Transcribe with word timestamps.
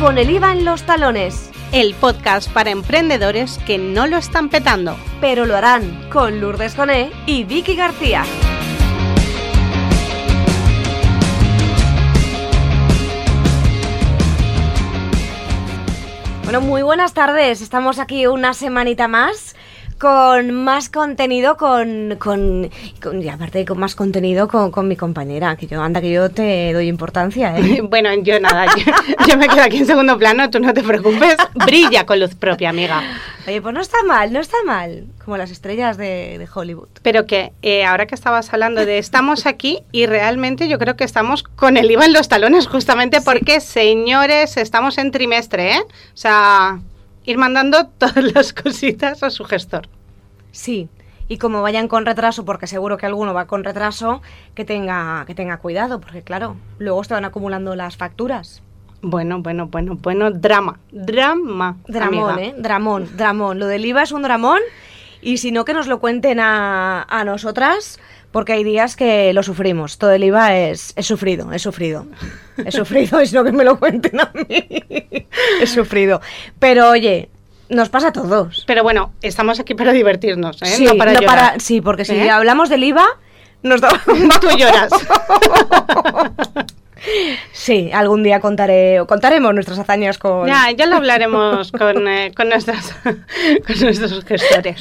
con 0.00 0.16
el 0.16 0.30
IVA 0.30 0.52
en 0.52 0.64
los 0.64 0.84
talones. 0.84 1.50
El 1.72 1.94
podcast 1.94 2.50
para 2.50 2.70
emprendedores 2.70 3.58
que 3.66 3.76
no 3.76 4.06
lo 4.06 4.16
están 4.16 4.48
petando. 4.48 4.96
Pero 5.20 5.44
lo 5.44 5.54
harán 5.54 6.08
con 6.08 6.40
Lourdes 6.40 6.74
Joné 6.74 7.10
y 7.26 7.44
Vicky 7.44 7.76
García. 7.76 8.24
Bueno, 16.44 16.62
muy 16.62 16.80
buenas 16.80 17.12
tardes. 17.12 17.60
Estamos 17.60 17.98
aquí 17.98 18.26
una 18.26 18.54
semanita 18.54 19.06
más 19.06 19.54
con 20.00 20.50
más 20.52 20.88
contenido, 20.88 21.58
con, 21.58 22.16
con, 22.18 22.70
con 23.02 23.22
y 23.22 23.28
aparte 23.28 23.66
con 23.66 23.78
más 23.78 23.94
contenido 23.94 24.48
con, 24.48 24.70
con, 24.70 24.88
mi 24.88 24.96
compañera, 24.96 25.54
que 25.56 25.66
yo, 25.66 25.82
anda 25.82 26.00
que 26.00 26.10
yo 26.10 26.30
te 26.30 26.72
doy 26.72 26.88
importancia, 26.88 27.54
¿eh? 27.58 27.82
bueno, 27.88 28.08
yo 28.14 28.40
nada, 28.40 28.64
yo, 28.74 28.92
yo, 29.28 29.36
me 29.36 29.46
quedo 29.46 29.62
aquí 29.62 29.76
en 29.76 29.86
segundo 29.86 30.16
plano, 30.16 30.48
tú 30.48 30.58
no 30.58 30.72
te 30.72 30.82
preocupes, 30.82 31.36
brilla 31.66 32.06
con 32.06 32.18
luz 32.18 32.34
propia, 32.34 32.70
amiga. 32.70 33.02
Oye, 33.46 33.60
pues 33.60 33.74
no 33.74 33.80
está 33.82 34.02
mal, 34.04 34.32
no 34.32 34.40
está 34.40 34.56
mal, 34.64 35.04
como 35.22 35.36
las 35.36 35.50
estrellas 35.50 35.98
de, 35.98 36.38
de 36.38 36.48
Hollywood. 36.52 36.88
Pero 37.02 37.26
que 37.26 37.52
eh, 37.60 37.84
ahora 37.84 38.06
que 38.06 38.14
estabas 38.14 38.50
hablando 38.54 38.86
de 38.86 38.96
estamos 38.96 39.44
aquí 39.44 39.80
y 39.92 40.06
realmente 40.06 40.66
yo 40.66 40.78
creo 40.78 40.96
que 40.96 41.04
estamos 41.04 41.42
con 41.42 41.76
el 41.76 41.90
IVA 41.90 42.06
en 42.06 42.14
los 42.14 42.28
talones 42.28 42.68
justamente 42.68 43.18
sí. 43.18 43.24
porque, 43.26 43.60
señores, 43.60 44.56
estamos 44.56 44.96
en 44.96 45.10
trimestre, 45.10 45.74
¿eh? 45.74 45.82
O 45.82 46.16
sea 46.16 46.80
ir 47.24 47.38
mandando 47.38 47.86
todas 47.98 48.22
las 48.34 48.52
cositas 48.52 49.22
a 49.22 49.30
su 49.30 49.44
gestor. 49.44 49.88
Sí, 50.52 50.88
y 51.28 51.38
como 51.38 51.62
vayan 51.62 51.86
con 51.86 52.06
retraso, 52.06 52.44
porque 52.44 52.66
seguro 52.66 52.96
que 52.96 53.06
alguno 53.06 53.32
va 53.32 53.46
con 53.46 53.62
retraso, 53.62 54.20
que 54.54 54.64
tenga, 54.64 55.24
que 55.26 55.34
tenga 55.36 55.58
cuidado, 55.58 56.00
porque 56.00 56.22
claro, 56.22 56.56
luego 56.78 57.04
se 57.04 57.14
van 57.14 57.24
acumulando 57.24 57.76
las 57.76 57.96
facturas. 57.96 58.62
Bueno, 59.00 59.40
bueno, 59.40 59.68
bueno, 59.68 59.96
bueno, 60.02 60.32
drama, 60.32 60.80
drama. 60.90 61.76
Dramón, 61.86 62.30
amiga. 62.30 62.42
¿eh? 62.42 62.54
Dramón, 62.58 63.16
dramón. 63.16 63.58
Lo 63.60 63.66
del 63.66 63.84
IVA 63.86 64.02
es 64.02 64.12
un 64.12 64.22
dramón 64.22 64.60
y 65.22 65.36
si 65.36 65.52
no, 65.52 65.64
que 65.64 65.72
nos 65.72 65.86
lo 65.86 66.00
cuenten 66.00 66.40
a, 66.40 67.06
a 67.08 67.24
nosotras, 67.24 68.00
porque 68.32 68.52
hay 68.54 68.64
días 68.64 68.96
que 68.96 69.32
lo 69.32 69.42
sufrimos. 69.42 69.98
Todo 69.98 70.10
el 70.10 70.24
IVA 70.24 70.56
es, 70.56 70.92
es 70.96 71.06
sufrido, 71.06 71.52
es 71.52 71.62
sufrido. 71.62 72.06
He 72.56 72.72
sufrido, 72.72 73.20
es 73.20 73.32
lo 73.32 73.44
que 73.44 73.52
me 73.52 73.64
lo 73.64 73.78
cuenten 73.78 74.20
a 74.20 74.32
mí. 74.34 74.66
He 75.60 75.66
sufrido. 75.66 76.20
Pero 76.58 76.90
oye, 76.90 77.30
nos 77.70 77.88
pasa 77.88 78.08
a 78.08 78.12
todos. 78.12 78.64
Pero 78.66 78.82
bueno, 78.82 79.12
estamos 79.22 79.58
aquí 79.60 79.74
para 79.74 79.92
divertirnos, 79.92 80.60
¿eh? 80.62 80.66
Sí, 80.66 80.84
no 80.84 80.96
para 80.96 81.12
no 81.14 81.20
llorar. 81.20 81.36
para- 81.36 81.58
sí 81.60 81.80
porque 81.80 82.04
si 82.04 82.14
¿Eh? 82.16 82.30
hablamos 82.30 82.68
del 82.68 82.84
IVA, 82.84 83.06
nos 83.62 83.80
da... 83.80 83.88
Tú 84.40 84.48
lloras. 84.56 84.90
Sí, 87.52 87.90
algún 87.92 88.22
día 88.22 88.40
contaré, 88.40 89.02
contaremos 89.06 89.54
nuestras 89.54 89.78
hazañas 89.78 90.18
con... 90.18 90.46
ya, 90.46 90.70
ya 90.70 90.86
lo 90.86 90.96
hablaremos 90.96 91.72
con, 91.78 92.08
eh, 92.08 92.32
con, 92.34 92.48
nuestras, 92.48 92.94
con 93.04 93.80
nuestros 93.80 94.24
gestores, 94.24 94.76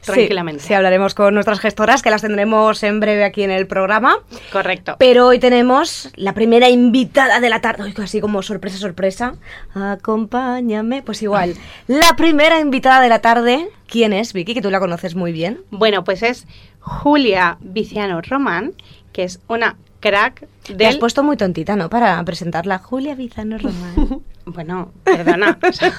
Sí, 0.00 0.12
tranquilamente. 0.12 0.62
Sí, 0.62 0.74
hablaremos 0.74 1.14
con 1.14 1.34
nuestras 1.34 1.60
gestoras, 1.60 2.02
que 2.02 2.10
las 2.10 2.22
tendremos 2.22 2.82
en 2.82 3.00
breve 3.00 3.24
aquí 3.24 3.42
en 3.42 3.50
el 3.50 3.66
programa. 3.66 4.16
Correcto. 4.52 4.96
Pero 4.98 5.26
hoy 5.26 5.38
tenemos 5.38 6.10
la 6.16 6.32
primera 6.34 6.68
invitada 6.68 7.40
de 7.40 7.48
la 7.50 7.60
tarde. 7.60 7.84
Uy, 7.84 7.94
así 8.02 8.20
como 8.20 8.42
sorpresa, 8.42 8.78
sorpresa. 8.78 9.34
Acompáñame. 9.74 11.02
Pues 11.02 11.22
igual. 11.22 11.54
La 11.86 12.16
primera 12.16 12.60
invitada 12.60 13.00
de 13.00 13.08
la 13.08 13.20
tarde. 13.20 13.68
¿Quién 13.86 14.12
es, 14.12 14.32
Vicky? 14.32 14.54
Que 14.54 14.62
tú 14.62 14.70
la 14.70 14.80
conoces 14.80 15.14
muy 15.14 15.32
bien. 15.32 15.60
Bueno, 15.70 16.04
pues 16.04 16.22
es 16.22 16.46
Julia 16.80 17.56
Viciano 17.60 18.20
Román, 18.20 18.74
que 19.12 19.24
es 19.24 19.40
una 19.48 19.76
crack 20.00 20.46
Te 20.64 20.86
has 20.86 20.92
del... 20.94 20.98
puesto 20.98 21.22
muy 21.22 21.36
tontita, 21.36 21.76
¿no? 21.76 21.88
Para 21.90 22.22
presentarla. 22.24 22.78
Julia 22.78 23.14
Bizano 23.14 23.58
Román. 23.58 24.22
Bueno, 24.50 24.92
perdona. 25.04 25.58
o 25.62 25.72
sea, 25.74 25.92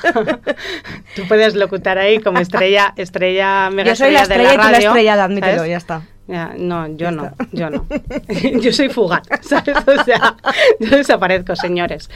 tú 1.16 1.28
puedes 1.28 1.54
locutar 1.54 2.00
ahí 2.00 2.20
como 2.20 2.40
estrella, 2.40 2.94
estrella, 2.96 3.70
mega 3.70 3.90
Yo 3.92 3.96
soy 3.96 4.12
la 4.12 4.22
de 4.22 4.24
estrella 4.24 4.50
y 4.50 4.58
tú 4.58 4.58
la 4.58 4.72
radio, 4.72 4.90
estrella, 4.90 5.24
admítelo, 5.24 5.56
¿sabes? 5.58 5.70
ya 5.70 5.78
está. 5.78 6.02
Ya, 6.28 6.54
no, 6.58 6.88
yo 6.96 7.12
no, 7.12 7.32
yo 7.52 7.70
no. 7.70 7.88
yo 8.62 8.72
soy 8.72 8.90
fugaz, 8.90 9.24
¿sabes? 9.42 9.78
O 9.88 10.04
sea, 10.04 10.36
yo 10.80 10.98
desaparezco, 10.98 11.56
señores. 11.56 12.10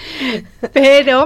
Pero... 0.72 1.26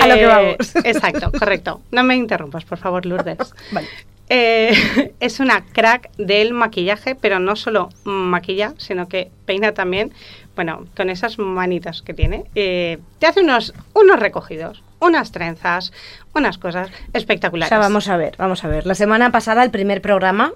A 0.00 0.06
lo 0.06 0.14
que 0.14 0.26
vamos. 0.26 0.76
Exacto, 0.84 1.32
correcto. 1.36 1.80
No 1.90 2.02
me 2.04 2.14
interrumpas, 2.16 2.64
por 2.64 2.78
favor, 2.78 3.06
Lourdes. 3.06 3.38
Vale. 3.72 3.88
Eh, 4.28 5.12
es 5.20 5.40
una 5.40 5.64
crack 5.64 6.10
del 6.16 6.52
maquillaje, 6.52 7.14
pero 7.14 7.38
no 7.38 7.56
solo 7.56 7.88
maquilla, 8.04 8.74
sino 8.78 9.08
que 9.08 9.30
peina 9.46 9.72
también, 9.72 10.12
bueno, 10.54 10.86
con 10.96 11.10
esas 11.10 11.38
manitas 11.38 12.02
que 12.02 12.14
tiene. 12.14 12.44
eh, 12.54 12.98
te 13.18 13.26
hace 13.26 13.40
unos, 13.40 13.72
unos 13.94 14.18
recogidos, 14.20 14.82
unas 15.00 15.32
trenzas, 15.32 15.92
unas 16.34 16.58
cosas 16.58 16.88
O 17.14 17.16
espectaculares. 17.18 17.68
sea, 17.68 17.78
vamos 17.78 18.08
a 18.08 18.16
ver, 18.16 18.34
vamos 18.38 18.64
a 18.64 18.68
ver. 18.68 18.86
La 18.86 18.94
semana 18.94 19.30
pasada, 19.30 19.64
el 19.64 19.70
primer 19.70 20.02
programa, 20.02 20.52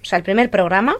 o 0.00 0.04
sea, 0.04 0.18
el 0.18 0.24
primer 0.24 0.50
programa, 0.50 0.96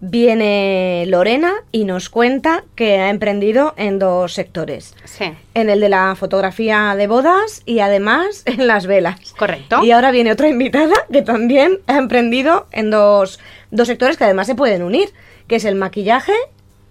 viene 0.00 1.04
Lorena 1.08 1.52
y 1.72 1.84
nos 1.84 2.08
cuenta 2.08 2.64
que 2.74 2.98
ha 2.98 3.10
emprendido 3.10 3.74
en 3.76 3.98
dos 3.98 4.34
sectores. 4.34 4.94
Sí, 5.04 5.32
En 5.54 5.70
el 5.70 5.80
de 5.80 5.88
la 5.88 6.14
fotografía 6.14 6.94
de 6.96 7.06
bodas 7.06 7.62
y 7.66 7.80
además 7.80 8.42
en 8.46 8.66
las 8.66 8.86
velas. 8.86 9.34
correcto. 9.38 9.82
Y 9.82 9.90
ahora 9.90 10.10
viene 10.10 10.32
otra 10.32 10.48
invitada 10.48 10.94
que 11.12 11.22
también 11.22 11.78
ha 11.86 11.98
emprendido 11.98 12.66
en 12.72 12.90
dos, 12.90 13.40
dos 13.70 13.88
sectores 13.88 14.16
que 14.16 14.24
además 14.24 14.46
se 14.46 14.54
pueden 14.54 14.82
unir, 14.82 15.12
que 15.46 15.56
es 15.56 15.64
el 15.64 15.74
maquillaje 15.74 16.34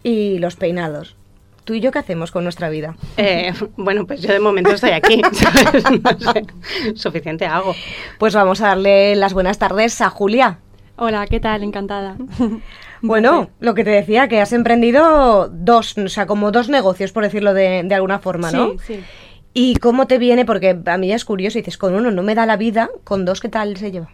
y 0.03 0.39
los 0.39 0.55
peinados. 0.55 1.15
¿Tú 1.63 1.73
y 1.73 1.81
yo 1.81 1.91
qué 1.91 1.99
hacemos 1.99 2.31
con 2.31 2.43
nuestra 2.45 2.69
vida? 2.69 2.95
Eh, 3.17 3.53
bueno, 3.75 4.07
pues 4.07 4.21
yo 4.21 4.31
de 4.31 4.39
momento 4.39 4.71
estoy 4.71 4.91
aquí, 4.91 5.21
¿sabes? 5.33 5.83
No 5.91 6.31
sé, 6.31 6.45
suficiente 6.95 7.45
hago. 7.45 7.75
Pues 8.19 8.33
vamos 8.33 8.61
a 8.61 8.67
darle 8.67 9.15
las 9.17 9.33
buenas 9.33 9.57
tardes 9.57 9.99
a 9.99 10.09
Julia. 10.09 10.59
Hola, 10.95 11.27
¿qué 11.27 11.39
tal? 11.41 11.63
Encantada. 11.63 12.15
Bueno, 13.01 13.49
lo 13.59 13.73
que 13.73 13.83
te 13.83 13.91
decía, 13.91 14.27
que 14.27 14.41
has 14.41 14.53
emprendido 14.53 15.49
dos, 15.49 15.97
o 15.97 16.09
sea, 16.09 16.25
como 16.25 16.51
dos 16.51 16.69
negocios, 16.69 17.11
por 17.11 17.23
decirlo 17.23 17.53
de, 17.53 17.83
de 17.83 17.95
alguna 17.95 18.19
forma, 18.19 18.51
¿no? 18.51 18.71
Sí, 18.71 18.77
sí. 18.85 18.99
¿Y 19.53 19.75
cómo 19.77 20.05
te 20.05 20.17
viene? 20.17 20.45
Porque 20.45 20.79
a 20.85 20.97
mí 20.97 21.07
ya 21.07 21.15
es 21.15 21.25
curioso, 21.25 21.57
dices, 21.57 21.77
con 21.77 21.95
uno 21.95 22.11
no 22.11 22.21
me 22.21 22.35
da 22.35 22.45
la 22.45 22.57
vida, 22.57 22.89
con 23.03 23.25
dos, 23.25 23.41
¿qué 23.41 23.49
tal 23.49 23.75
se 23.77 23.91
lleva? 23.91 24.09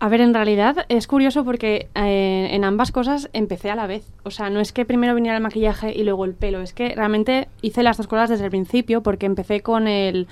A 0.00 0.08
ver, 0.08 0.20
en 0.20 0.34
realidad 0.34 0.86
es 0.88 1.06
curioso 1.06 1.44
porque 1.44 1.88
eh, 1.94 2.48
en 2.50 2.64
ambas 2.64 2.90
cosas 2.90 3.30
empecé 3.32 3.70
a 3.70 3.74
la 3.74 3.86
vez. 3.86 4.04
O 4.22 4.30
sea, 4.30 4.50
no 4.50 4.60
es 4.60 4.72
que 4.72 4.84
primero 4.84 5.14
viniera 5.14 5.36
el 5.36 5.42
maquillaje 5.42 5.92
y 5.94 6.02
luego 6.02 6.24
el 6.24 6.34
pelo, 6.34 6.60
es 6.60 6.72
que 6.72 6.94
realmente 6.94 7.48
hice 7.62 7.82
las 7.82 7.96
dos 7.96 8.06
cosas 8.06 8.30
desde 8.30 8.44
el 8.44 8.50
principio 8.50 9.02
porque 9.02 9.26
empecé 9.26 9.60
con 9.60 9.86
el 9.86 10.26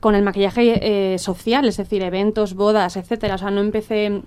con 0.00 0.14
el 0.14 0.22
maquillaje 0.22 1.14
eh, 1.14 1.18
social, 1.18 1.68
es 1.68 1.76
decir, 1.76 2.02
eventos, 2.02 2.54
bodas, 2.54 2.96
etcétera. 2.96 3.34
O 3.34 3.38
sea, 3.38 3.50
no 3.50 3.60
empecé 3.60 4.22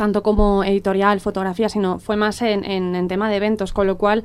tanto 0.00 0.22
como 0.22 0.64
editorial, 0.64 1.20
fotografía, 1.20 1.68
sino 1.68 1.98
fue 1.98 2.16
más 2.16 2.40
en, 2.40 2.64
en- 2.64 3.06
tema 3.06 3.28
de 3.28 3.36
eventos, 3.36 3.74
con 3.74 3.86
lo 3.86 3.98
cual, 3.98 4.24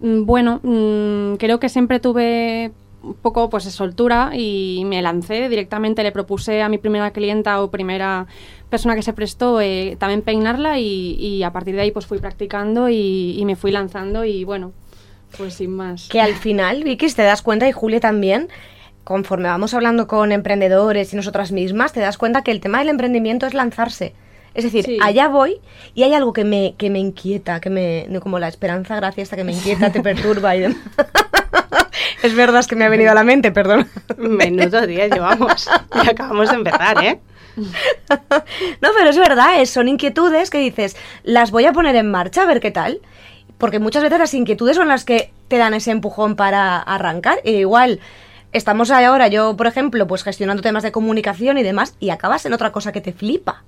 mm, 0.00 0.24
bueno, 0.24 0.60
mm, 0.62 1.34
creo 1.36 1.58
que 1.58 1.68
siempre 1.68 1.98
tuve 1.98 2.70
un 3.02 3.14
poco 3.14 3.50
pues 3.50 3.64
soltura 3.64 4.30
y 4.36 4.84
me 4.86 5.02
lancé 5.02 5.48
directamente, 5.48 6.04
le 6.04 6.12
propuse 6.12 6.62
a 6.62 6.68
mi 6.68 6.78
primera 6.78 7.10
clienta 7.10 7.60
o 7.60 7.70
primera 7.72 8.26
persona 8.68 8.94
que 8.94 9.02
se 9.02 9.12
prestó 9.12 9.60
eh, 9.60 9.96
también 9.98 10.22
peinarla 10.22 10.78
y, 10.78 11.16
y 11.18 11.42
a 11.42 11.50
partir 11.50 11.74
de 11.74 11.80
ahí 11.80 11.90
pues 11.90 12.06
fui 12.06 12.18
practicando 12.18 12.88
y, 12.88 13.34
y 13.36 13.44
me 13.46 13.56
fui 13.56 13.72
lanzando 13.72 14.24
y 14.24 14.44
bueno, 14.44 14.70
pues 15.36 15.54
sin 15.54 15.72
más. 15.74 16.08
Que 16.08 16.20
al 16.20 16.34
final, 16.34 16.84
Vicky, 16.84 17.08
te 17.12 17.22
das 17.22 17.42
cuenta, 17.42 17.66
y 17.68 17.72
Julia 17.72 17.98
también, 17.98 18.48
conforme 19.02 19.48
vamos 19.48 19.74
hablando 19.74 20.06
con 20.06 20.30
emprendedores 20.30 21.12
y 21.12 21.16
nosotras 21.16 21.50
mismas, 21.50 21.92
te 21.92 22.00
das 22.00 22.16
cuenta 22.16 22.42
que 22.42 22.52
el 22.52 22.60
tema 22.60 22.78
del 22.78 22.90
emprendimiento 22.90 23.46
es 23.46 23.54
lanzarse. 23.54 24.12
Es 24.54 24.64
decir, 24.64 24.84
Sí. 24.84 24.98
allá 25.02 25.28
voy 25.28 25.60
y 25.94 26.02
hay 26.02 26.12
algo 26.14 26.32
que 26.32 26.44
me, 26.44 26.74
que 26.76 26.90
me 26.90 26.98
inquieta, 26.98 27.60
que 27.60 27.70
me, 27.70 28.06
como 28.20 28.38
la 28.38 28.48
esperanza 28.48 28.96
gracia 28.96 29.22
esta 29.22 29.36
que 29.36 29.44
me 29.44 29.52
inquieta, 29.52 29.90
te 29.92 30.00
perturba 30.02 30.56
y 30.56 30.60
demás. 30.60 30.78
es 32.22 32.34
verdad, 32.34 32.60
es 32.60 32.66
que 32.66 32.76
me 32.76 32.84
ha 32.84 32.88
venido 32.88 33.10
a 33.10 33.14
la 33.14 33.24
mente, 33.24 33.52
perdón. 33.52 33.88
Menudo 34.16 34.86
día 34.86 35.08
llevamos. 35.08 35.68
Y 36.04 36.08
acabamos 36.08 36.50
de 36.50 36.56
empezar, 36.56 37.04
¿eh? 37.04 37.20
No, 38.80 38.88
pero 38.96 39.10
es 39.10 39.18
verdad, 39.18 39.60
es- 39.60 39.70
son 39.70 39.88
inquietudes 39.88 40.50
que 40.50 40.58
dices, 40.58 40.96
las 41.24 41.50
voy 41.50 41.66
a 41.66 41.72
poner 41.72 41.96
en 41.96 42.10
marcha 42.10 42.42
a 42.42 42.46
ver 42.46 42.60
qué 42.60 42.70
tal. 42.70 43.00
Porque 43.58 43.78
muchas 43.78 44.02
veces 44.02 44.18
las 44.18 44.32
inquietudes 44.32 44.76
son 44.76 44.88
las 44.88 45.04
que 45.04 45.32
te 45.48 45.58
dan 45.58 45.74
ese 45.74 45.90
empujón 45.90 46.34
para 46.34 46.78
arrancar. 46.78 47.40
E 47.44 47.52
igual, 47.52 48.00
estamos 48.52 48.90
ahora, 48.90 49.28
yo, 49.28 49.54
por 49.56 49.66
ejemplo, 49.66 50.06
pues 50.06 50.22
gestionando 50.24 50.62
temas 50.62 50.82
de 50.82 50.92
comunicación 50.92 51.58
y 51.58 51.62
demás, 51.62 51.94
y 52.00 52.08
acabas 52.08 52.46
en 52.46 52.54
otra 52.54 52.72
cosa 52.72 52.90
que 52.92 53.02
te 53.02 53.12
flipa. 53.12 53.64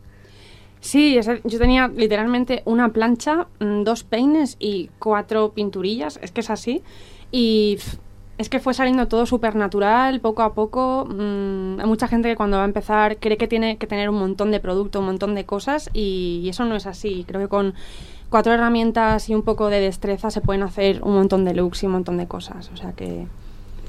Sí, 0.82 1.18
yo 1.44 1.58
tenía 1.60 1.86
literalmente 1.86 2.62
una 2.64 2.88
plancha, 2.88 3.46
mm, 3.60 3.84
dos 3.84 4.02
peines 4.02 4.56
y 4.58 4.90
cuatro 4.98 5.52
pinturillas, 5.52 6.18
es 6.20 6.32
que 6.32 6.40
es 6.40 6.50
así. 6.50 6.82
Y 7.30 7.78
es 8.36 8.48
que 8.48 8.58
fue 8.58 8.74
saliendo 8.74 9.06
todo 9.06 9.24
súper 9.24 9.54
natural, 9.54 10.20
poco 10.20 10.42
a 10.42 10.54
poco. 10.54 11.06
mm, 11.08 11.78
hay 11.78 11.86
mucha 11.86 12.08
gente 12.08 12.28
que 12.28 12.36
cuando 12.36 12.56
va 12.56 12.64
a 12.64 12.66
empezar 12.66 13.18
cree 13.18 13.36
que 13.36 13.46
tiene 13.46 13.78
que 13.78 13.86
tener 13.86 14.10
un 14.10 14.16
montón 14.16 14.50
de 14.50 14.58
producto, 14.58 14.98
un 14.98 15.06
montón 15.06 15.36
de 15.36 15.44
cosas, 15.44 15.88
y, 15.94 16.40
y 16.42 16.48
eso 16.48 16.64
no 16.64 16.74
es 16.74 16.86
así. 16.86 17.24
Creo 17.28 17.40
que 17.40 17.48
con 17.48 17.74
cuatro 18.28 18.52
herramientas 18.52 19.28
y 19.28 19.36
un 19.36 19.42
poco 19.42 19.68
de 19.68 19.78
destreza 19.78 20.32
se 20.32 20.40
pueden 20.40 20.64
hacer 20.64 21.00
un 21.04 21.14
montón 21.14 21.44
de 21.44 21.54
looks 21.54 21.84
y 21.84 21.86
un 21.86 21.92
montón 21.92 22.16
de 22.16 22.26
cosas. 22.26 22.70
O 22.74 22.76
sea 22.76 22.92
que 22.92 23.26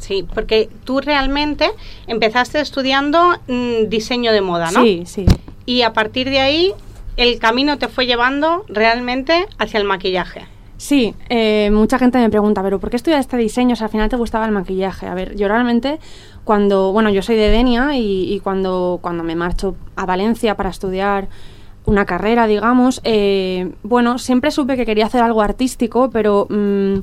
Sí, 0.04 0.26
porque 0.34 0.70
tú 0.84 1.00
realmente 1.00 1.72
empezaste 2.08 2.60
estudiando 2.60 3.20
mm, 3.48 3.88
diseño 3.88 4.34
de 4.34 4.42
moda, 4.42 4.70
¿no? 4.72 4.84
Sí, 4.84 5.04
sí. 5.06 5.26
Y 5.66 5.82
a 5.84 5.94
partir 5.94 6.30
de 6.30 6.40
ahí 6.40 6.74
el 7.18 7.40
camino 7.40 7.78
te 7.78 7.88
fue 7.88 8.06
llevando 8.06 8.66
realmente 8.68 9.46
hacia 9.58 9.80
el 9.80 9.86
maquillaje. 9.86 10.48
Sí, 10.78 11.16
eh, 11.30 11.70
mucha 11.72 11.98
gente 11.98 12.18
me 12.18 12.30
pregunta, 12.30 12.62
pero 12.62 12.80
¿por 12.80 12.90
qué 12.90 12.98
estudias 12.98 13.22
este 13.22 13.38
diseño 13.38 13.76
si 13.76 13.84
al 13.84 13.90
final 13.90 14.10
te 14.10 14.18
gustaba 14.18 14.46
el 14.46 14.52
maquillaje? 14.52 15.08
A 15.08 15.14
ver, 15.14 15.36
yo 15.36 15.48
realmente 15.48 16.00
cuando, 16.44 16.92
bueno, 16.92 17.10
yo 17.10 17.22
soy 17.22 17.36
de 17.38 17.50
Denia 17.50 17.96
y, 17.96 18.34
y 18.34 18.40
cuando, 18.42 19.00
cuando 19.02 19.24
me 19.24 19.36
marcho 19.36 19.76
a 19.96 20.06
Valencia 20.06 20.58
para 20.58 20.70
estudiar 20.70 21.30
una 21.86 22.06
carrera, 22.06 22.48
digamos, 22.48 23.02
eh, 23.04 23.72
bueno, 23.84 24.18
siempre 24.18 24.52
supe 24.52 24.76
que 24.76 24.86
quería 24.86 25.06
hacer 25.06 25.22
algo 25.22 25.42
artístico, 25.42 26.10
pero 26.10 26.48
mm, 26.50 27.00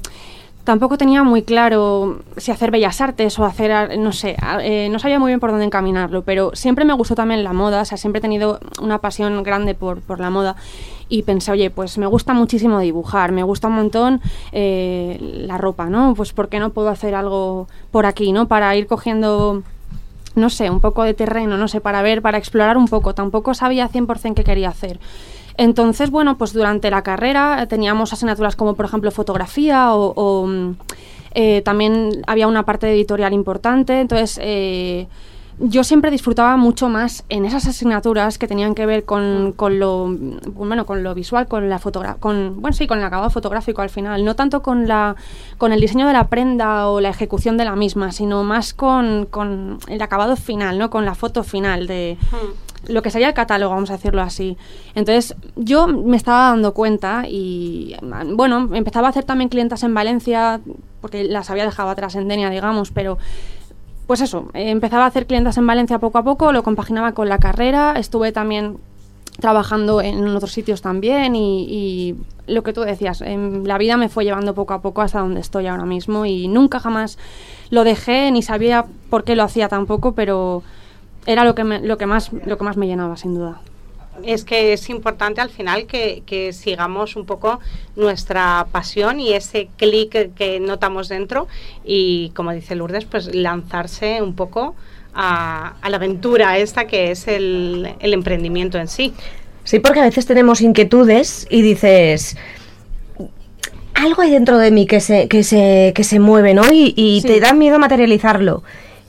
tampoco 0.70 0.96
tenía 0.96 1.24
muy 1.24 1.42
claro 1.42 2.20
si 2.36 2.52
hacer 2.52 2.70
bellas 2.70 3.00
artes 3.00 3.36
o 3.40 3.44
hacer, 3.44 3.98
no 3.98 4.12
sé, 4.12 4.36
eh, 4.62 4.88
no 4.88 5.00
sabía 5.00 5.18
muy 5.18 5.30
bien 5.30 5.40
por 5.40 5.50
dónde 5.50 5.64
encaminarlo, 5.64 6.22
pero 6.22 6.52
siempre 6.54 6.84
me 6.84 6.92
gustó 6.92 7.16
también 7.16 7.42
la 7.42 7.52
moda, 7.52 7.80
o 7.80 7.84
sea, 7.84 7.98
siempre 7.98 8.18
he 8.18 8.22
tenido 8.22 8.60
una 8.80 8.98
pasión 8.98 9.42
grande 9.42 9.74
por, 9.74 10.00
por 10.00 10.20
la 10.20 10.30
moda 10.30 10.54
y 11.08 11.24
pensé, 11.24 11.50
oye, 11.50 11.70
pues 11.70 11.98
me 11.98 12.06
gusta 12.06 12.34
muchísimo 12.34 12.78
dibujar, 12.78 13.32
me 13.32 13.42
gusta 13.42 13.66
un 13.66 13.74
montón 13.74 14.20
eh, 14.52 15.18
la 15.20 15.58
ropa, 15.58 15.86
¿no? 15.86 16.14
Pues 16.14 16.32
¿por 16.32 16.48
qué 16.48 16.60
no 16.60 16.70
puedo 16.70 16.88
hacer 16.88 17.16
algo 17.16 17.66
por 17.90 18.06
aquí, 18.06 18.30
¿no? 18.30 18.46
Para 18.46 18.76
ir 18.76 18.86
cogiendo 18.86 19.64
no 20.36 20.50
sé, 20.50 20.70
un 20.70 20.78
poco 20.78 21.02
de 21.02 21.14
terreno, 21.14 21.56
no 21.56 21.66
sé, 21.66 21.80
para 21.80 22.00
ver, 22.02 22.22
para 22.22 22.38
explorar 22.38 22.76
un 22.76 22.86
poco. 22.86 23.12
Tampoco 23.12 23.54
sabía 23.54 23.88
100% 23.88 24.34
qué 24.34 24.44
quería 24.44 24.68
hacer. 24.68 25.00
Entonces, 25.60 26.10
bueno, 26.10 26.38
pues 26.38 26.54
durante 26.54 26.90
la 26.90 27.02
carrera 27.02 27.62
eh, 27.62 27.66
teníamos 27.66 28.14
asignaturas 28.14 28.56
como, 28.56 28.72
por 28.72 28.86
ejemplo, 28.86 29.10
fotografía 29.10 29.92
o, 29.92 30.46
mm, 30.46 30.76
eh, 31.34 31.60
también 31.62 32.22
había 32.26 32.48
una 32.48 32.64
parte 32.64 32.90
editorial 32.90 33.34
importante. 33.34 34.00
Entonces, 34.00 34.40
eh, 34.42 35.06
yo 35.58 35.84
siempre 35.84 36.10
disfrutaba 36.10 36.56
mucho 36.56 36.88
más 36.88 37.24
en 37.28 37.44
esas 37.44 37.66
asignaturas 37.66 38.38
que 38.38 38.48
tenían 38.48 38.74
que 38.74 38.86
ver 38.86 39.04
con, 39.04 39.52
con 39.54 39.78
lo 39.78 40.06
mm, 40.06 40.54
bueno 40.54 40.86
con 40.86 41.02
lo 41.02 41.14
visual 41.14 41.46
con 41.46 41.68
la 41.68 41.78
con 42.18 42.62
bueno 42.62 42.72
sí 42.72 42.86
con 42.86 42.98
el 42.98 43.04
acabado 43.04 43.28
fotográfico 43.28 43.82
al 43.82 43.90
final. 43.90 44.24
No 44.24 44.34
tanto 44.34 44.62
con 44.62 44.88
la 44.88 45.14
con 45.58 45.74
el 45.74 45.80
diseño 45.82 46.06
de 46.06 46.14
la 46.14 46.28
prenda 46.28 46.88
o 46.88 47.02
la 47.02 47.10
ejecución 47.10 47.58
de 47.58 47.66
la 47.66 47.76
misma 47.76 48.12
sino 48.12 48.44
más 48.44 48.72
con, 48.72 49.26
con 49.26 49.78
el 49.88 50.00
acabado 50.00 50.36
final 50.36 50.78
no 50.78 50.88
con 50.88 51.04
la 51.04 51.14
foto 51.14 51.44
final 51.44 51.86
de 51.86 52.16
lo 52.86 53.02
que 53.02 53.10
sería 53.10 53.28
el 53.28 53.34
catálogo, 53.34 53.74
vamos 53.74 53.90
a 53.90 53.94
decirlo 53.94 54.22
así. 54.22 54.56
Entonces, 54.94 55.34
yo 55.56 55.86
me 55.86 56.16
estaba 56.16 56.50
dando 56.50 56.74
cuenta 56.74 57.24
y, 57.28 57.96
bueno, 58.34 58.68
empezaba 58.74 59.08
a 59.08 59.10
hacer 59.10 59.24
también 59.24 59.48
clientas 59.48 59.82
en 59.82 59.94
Valencia, 59.94 60.60
porque 61.00 61.24
las 61.24 61.50
había 61.50 61.64
dejado 61.64 61.90
atrás 61.90 62.14
en 62.14 62.28
Denia, 62.28 62.50
digamos, 62.50 62.90
pero 62.90 63.18
pues 64.06 64.20
eso, 64.20 64.48
empezaba 64.54 65.04
a 65.04 65.06
hacer 65.06 65.26
clientas 65.26 65.56
en 65.56 65.66
Valencia 65.66 66.00
poco 66.00 66.18
a 66.18 66.24
poco, 66.24 66.52
lo 66.52 66.64
compaginaba 66.64 67.12
con 67.12 67.28
la 67.28 67.38
carrera, 67.38 67.94
estuve 67.96 68.32
también 68.32 68.78
trabajando 69.38 70.00
en 70.02 70.26
otros 70.28 70.52
sitios 70.52 70.82
también 70.82 71.36
y, 71.36 71.64
y 71.68 72.16
lo 72.50 72.62
que 72.62 72.72
tú 72.72 72.82
decías, 72.82 73.20
em, 73.22 73.64
la 73.64 73.78
vida 73.78 73.96
me 73.96 74.08
fue 74.08 74.24
llevando 74.24 74.54
poco 74.54 74.74
a 74.74 74.82
poco 74.82 75.02
hasta 75.02 75.20
donde 75.20 75.40
estoy 75.40 75.66
ahora 75.66 75.86
mismo 75.86 76.26
y 76.26 76.48
nunca 76.48 76.80
jamás 76.80 77.18
lo 77.70 77.84
dejé 77.84 78.30
ni 78.32 78.42
sabía 78.42 78.86
por 79.08 79.24
qué 79.24 79.36
lo 79.36 79.44
hacía 79.44 79.68
tampoco, 79.68 80.12
pero 80.12 80.62
era 81.26 81.44
lo 81.44 81.54
que, 81.54 81.64
me- 81.64 81.80
lo 81.80 81.98
que, 81.98 82.06
más, 82.06 82.30
lo 82.46 82.56
que 82.58 82.64
más 82.64 82.76
me 82.76 82.86
llenaba, 82.86 83.16
sin 83.16 83.34
duda. 83.34 83.60
Es 84.24 84.44
que 84.44 84.72
es 84.74 84.90
importante 84.90 85.40
al 85.40 85.48
final 85.50 85.86
que, 85.86 86.22
que 86.26 86.52
sigamos 86.52 87.16
un 87.16 87.24
poco 87.24 87.58
nuestra 87.96 88.66
pasión 88.70 89.18
y 89.20 89.32
ese 89.32 89.68
clic 89.78 90.34
que- 90.34 90.60
notamos 90.60 91.08
dentro 91.08 91.46
y, 91.84 92.30
como 92.34 92.52
dice 92.52 92.74
Lourdes, 92.74 93.04
pues 93.06 93.34
lanzarse 93.34 94.20
un 94.20 94.34
poco 94.34 94.74
a, 95.14 95.74
a 95.80 95.90
la 95.90 95.96
aventura 95.96 96.58
esta 96.58 96.86
que 96.86 97.10
es 97.12 97.28
el, 97.28 97.94
el 98.00 98.12
emprendimiento 98.12 98.78
en 98.78 98.88
sí. 98.88 99.14
Sí, 99.64 99.78
porque 99.78 100.00
a 100.00 100.04
veces 100.04 100.26
tenemos 100.26 100.60
inquietudes 100.60 101.46
y 101.50 101.62
dices, 101.62 102.36
algo 103.94 104.22
hay 104.22 104.30
dentro 104.30 104.58
de 104.58 104.70
mí 104.70 104.86
que 104.86 105.00
se, 105.00 105.28
que 105.28 105.42
se, 105.44 105.92
que 105.94 106.04
se 106.04 106.18
mueve, 106.18 106.54
¿no? 106.54 106.62
Y, 106.72 106.94
y 106.96 107.20
Sí. 107.20 107.26
te 107.28 107.40
da 107.40 107.52
miedo 107.52 107.78
materializarlo 107.78 108.62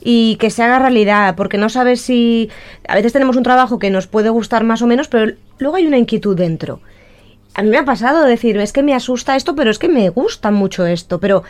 y 0.04 0.36
que 0.36 0.50
se 0.50 0.62
haga 0.62 0.78
realidad, 0.78 1.36
porque 1.36 1.58
no 1.58 1.68
sabes 1.68 2.00
si... 2.00 2.50
A 2.88 2.94
veces 2.94 3.12
tenemos 3.12 3.36
un 3.36 3.42
trabajo 3.42 3.78
que 3.78 3.90
nos 3.90 4.06
puede 4.06 4.30
gustar 4.30 4.64
más 4.64 4.82
o 4.82 4.86
menos, 4.86 5.08
pero 5.08 5.34
luego 5.58 5.76
hay 5.76 5.86
una 5.86 5.98
inquietud 5.98 6.36
dentro. 6.36 6.80
A 7.54 7.62
mí 7.62 7.68
me 7.68 7.78
ha 7.78 7.84
pasado 7.84 8.24
decir, 8.24 8.56
es 8.56 8.72
que 8.72 8.82
me 8.82 8.94
asusta 8.94 9.36
esto, 9.36 9.54
pero 9.54 9.70
es 9.70 9.78
que 9.78 9.88
me 9.88 10.08
gusta 10.08 10.50
mucho 10.50 10.86
esto, 10.86 11.20
pero... 11.20 11.42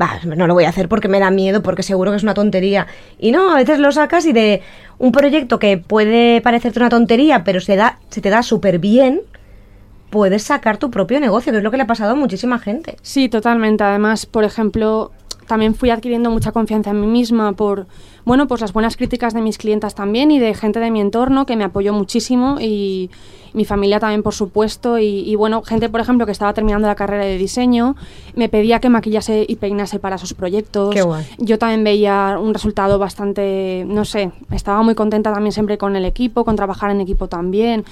Va, 0.00 0.18
no 0.24 0.48
lo 0.48 0.54
voy 0.54 0.64
a 0.64 0.70
hacer 0.70 0.88
porque 0.88 1.06
me 1.06 1.20
da 1.20 1.30
miedo, 1.30 1.62
porque 1.62 1.84
seguro 1.84 2.10
que 2.10 2.16
es 2.16 2.24
una 2.24 2.34
tontería. 2.34 2.88
Y 3.16 3.30
no, 3.30 3.52
a 3.52 3.54
veces 3.54 3.78
lo 3.78 3.92
sacas 3.92 4.26
y 4.26 4.32
de 4.32 4.60
un 4.98 5.12
proyecto 5.12 5.60
que 5.60 5.78
puede 5.78 6.40
parecerte 6.40 6.80
una 6.80 6.88
tontería, 6.88 7.44
pero 7.44 7.60
se, 7.60 7.76
da, 7.76 8.00
se 8.10 8.20
te 8.20 8.28
da 8.28 8.42
súper 8.42 8.80
bien, 8.80 9.20
puedes 10.10 10.42
sacar 10.42 10.78
tu 10.78 10.90
propio 10.90 11.20
negocio, 11.20 11.52
que 11.52 11.58
es 11.58 11.64
lo 11.64 11.70
que 11.70 11.76
le 11.76 11.84
ha 11.84 11.86
pasado 11.86 12.10
a 12.10 12.16
muchísima 12.16 12.58
gente. 12.58 12.96
Sí, 13.02 13.28
totalmente. 13.28 13.84
Además, 13.84 14.26
por 14.26 14.42
ejemplo, 14.42 15.12
también 15.46 15.74
fui 15.74 15.90
adquiriendo 15.90 16.30
mucha 16.30 16.52
confianza 16.52 16.90
en 16.90 17.00
mí 17.00 17.06
misma 17.06 17.52
por, 17.52 17.86
bueno, 18.24 18.46
pues 18.46 18.60
las 18.60 18.72
buenas 18.72 18.96
críticas 18.96 19.34
de 19.34 19.42
mis 19.42 19.58
clientas 19.58 19.94
también 19.94 20.30
y 20.30 20.38
de 20.38 20.54
gente 20.54 20.80
de 20.80 20.90
mi 20.90 21.00
entorno 21.00 21.46
que 21.46 21.56
me 21.56 21.64
apoyó 21.64 21.92
muchísimo 21.92 22.58
y 22.60 23.10
mi 23.54 23.64
familia 23.64 23.98
también, 23.98 24.22
por 24.22 24.34
supuesto. 24.34 24.98
Y, 24.98 25.20
y, 25.20 25.34
bueno, 25.36 25.62
gente, 25.62 25.88
por 25.88 26.00
ejemplo, 26.00 26.26
que 26.26 26.32
estaba 26.32 26.52
terminando 26.52 26.86
la 26.86 26.94
carrera 26.94 27.24
de 27.24 27.38
diseño, 27.38 27.96
me 28.34 28.48
pedía 28.48 28.80
que 28.80 28.90
maquillase 28.90 29.46
y 29.48 29.56
peinase 29.56 29.98
para 29.98 30.18
sus 30.18 30.34
proyectos. 30.34 30.92
Qué 30.92 31.02
guay. 31.02 31.24
Yo 31.38 31.58
también 31.58 31.84
veía 31.84 32.36
un 32.38 32.52
resultado 32.52 32.98
bastante, 32.98 33.84
no 33.88 34.04
sé, 34.04 34.32
estaba 34.50 34.82
muy 34.82 34.94
contenta 34.94 35.32
también 35.32 35.52
siempre 35.52 35.78
con 35.78 35.96
el 35.96 36.04
equipo, 36.04 36.44
con 36.44 36.56
trabajar 36.56 36.90
en 36.90 37.00
equipo 37.00 37.28
también. 37.28 37.84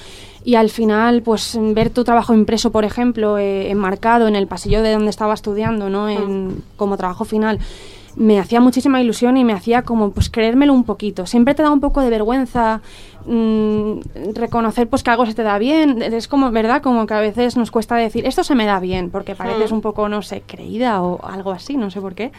Y 0.45 0.57
al 0.57 0.71
final, 0.71 1.23
pues 1.23 1.57
ver 1.61 1.91
tu 1.91 2.03
trabajo 2.03 2.35
impreso, 2.35 2.73
por 2.73 2.85
ejemplo, 2.85 3.39
eh, 3.39 3.71
enmarcado 3.71 4.27
en 4.27 4.35
el 4.35 4.49
pasillo 4.49 4.83
de 4.83 4.93
donde 4.93 5.11
estaba 5.11 5.35
estudiando, 5.35 5.89
¿no? 5.89 6.09
En, 6.09 6.63
como 6.77 6.97
trabajo 6.97 7.25
final, 7.25 7.61
me 8.17 8.39
hacía 8.39 8.61
muchísima 8.61 9.01
ilusión 9.01 9.37
y 9.37 9.45
me 9.45 9.53
hacía 9.53 9.83
como, 9.83 10.11
pues, 10.11 10.29
creérmelo 10.29 10.73
un 10.73 10.85
poquito. 10.85 11.27
Siempre 11.27 11.55
te 11.55 11.63
da 11.63 11.71
un 11.71 11.81
poco 11.81 12.01
de 12.01 12.11
vergüenza 12.11 12.81
mm, 13.27 14.01
reconocer, 14.35 14.89
pues, 14.89 15.03
que 15.03 15.11
algo 15.11 15.27
se 15.27 15.35
te 15.35 15.43
da 15.43 15.59
bien. 15.59 16.03
Es 16.03 16.29
como, 16.29 16.51
¿verdad? 16.51 16.83
Como 16.83 17.07
que 17.07 17.15
a 17.15 17.21
veces 17.21 17.57
nos 17.57 17.71
cuesta 17.71 17.97
decir, 17.97 18.27
esto 18.27 18.45
se 18.45 18.55
me 18.55 18.67
da 18.67 18.81
bien, 18.81 19.11
porque 19.11 19.35
pareces 19.35 19.71
Mm. 19.71 19.75
un 19.75 19.81
poco, 19.81 20.09
no 20.09 20.23
sé, 20.23 20.43
creída 20.47 21.03
o 21.03 21.25
algo 21.27 21.51
así, 21.53 21.77
no 21.77 21.91
sé 21.91 22.01
por 22.01 22.15
qué. 22.15 22.33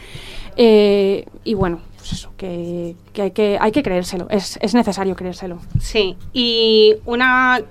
Eh, 0.56 1.26
y 1.44 1.54
bueno, 1.54 1.80
pues 1.96 2.12
eso, 2.12 2.30
que, 2.36 2.96
que 3.12 3.22
hay 3.22 3.30
que 3.32 3.58
hay 3.60 3.72
que 3.72 3.82
creérselo, 3.82 4.26
es, 4.30 4.58
es 4.62 4.74
necesario 4.74 5.16
creérselo. 5.16 5.58
Sí, 5.80 6.16
y 6.32 6.94
una 7.06 7.62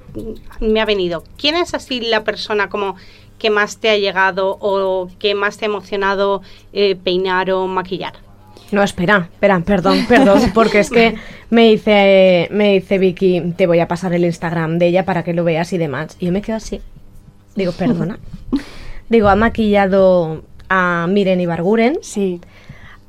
me 0.59 0.81
ha 0.81 0.85
venido. 0.85 1.23
¿Quién 1.37 1.55
es 1.55 1.73
así 1.73 1.99
la 2.01 2.23
persona 2.23 2.69
como 2.69 2.95
que 3.39 3.49
más 3.49 3.77
te 3.77 3.89
ha 3.89 3.97
llegado 3.97 4.57
o 4.61 5.09
que 5.19 5.35
más 5.35 5.57
te 5.57 5.65
ha 5.65 5.67
emocionado 5.67 6.41
eh, 6.73 6.95
peinar 6.95 7.51
o 7.51 7.67
maquillar? 7.67 8.13
No, 8.73 8.81
espera, 8.83 9.29
espera, 9.31 9.59
perdón, 9.59 10.05
perdón, 10.09 10.41
porque 10.53 10.79
es 10.79 10.89
que 10.89 11.15
me 11.51 11.69
dice, 11.69 12.47
me 12.51 12.73
dice 12.73 12.97
Vicky, 12.97 13.53
te 13.55 13.67
voy 13.67 13.79
a 13.79 13.87
pasar 13.87 14.13
el 14.13 14.25
Instagram 14.25 14.79
de 14.79 14.87
ella 14.87 15.05
para 15.05 15.23
que 15.23 15.33
lo 15.33 15.43
veas 15.43 15.71
y 15.73 15.77
demás. 15.77 16.17
Y 16.19 16.25
yo 16.25 16.31
me 16.31 16.41
quedo 16.41 16.57
así. 16.57 16.81
Digo, 17.55 17.71
perdona. 17.71 18.17
Digo, 19.09 19.29
ha 19.29 19.35
maquillado 19.35 20.43
a 20.69 21.05
Miren 21.07 21.39
Ibarguren. 21.39 21.99
Sí. 22.01 22.41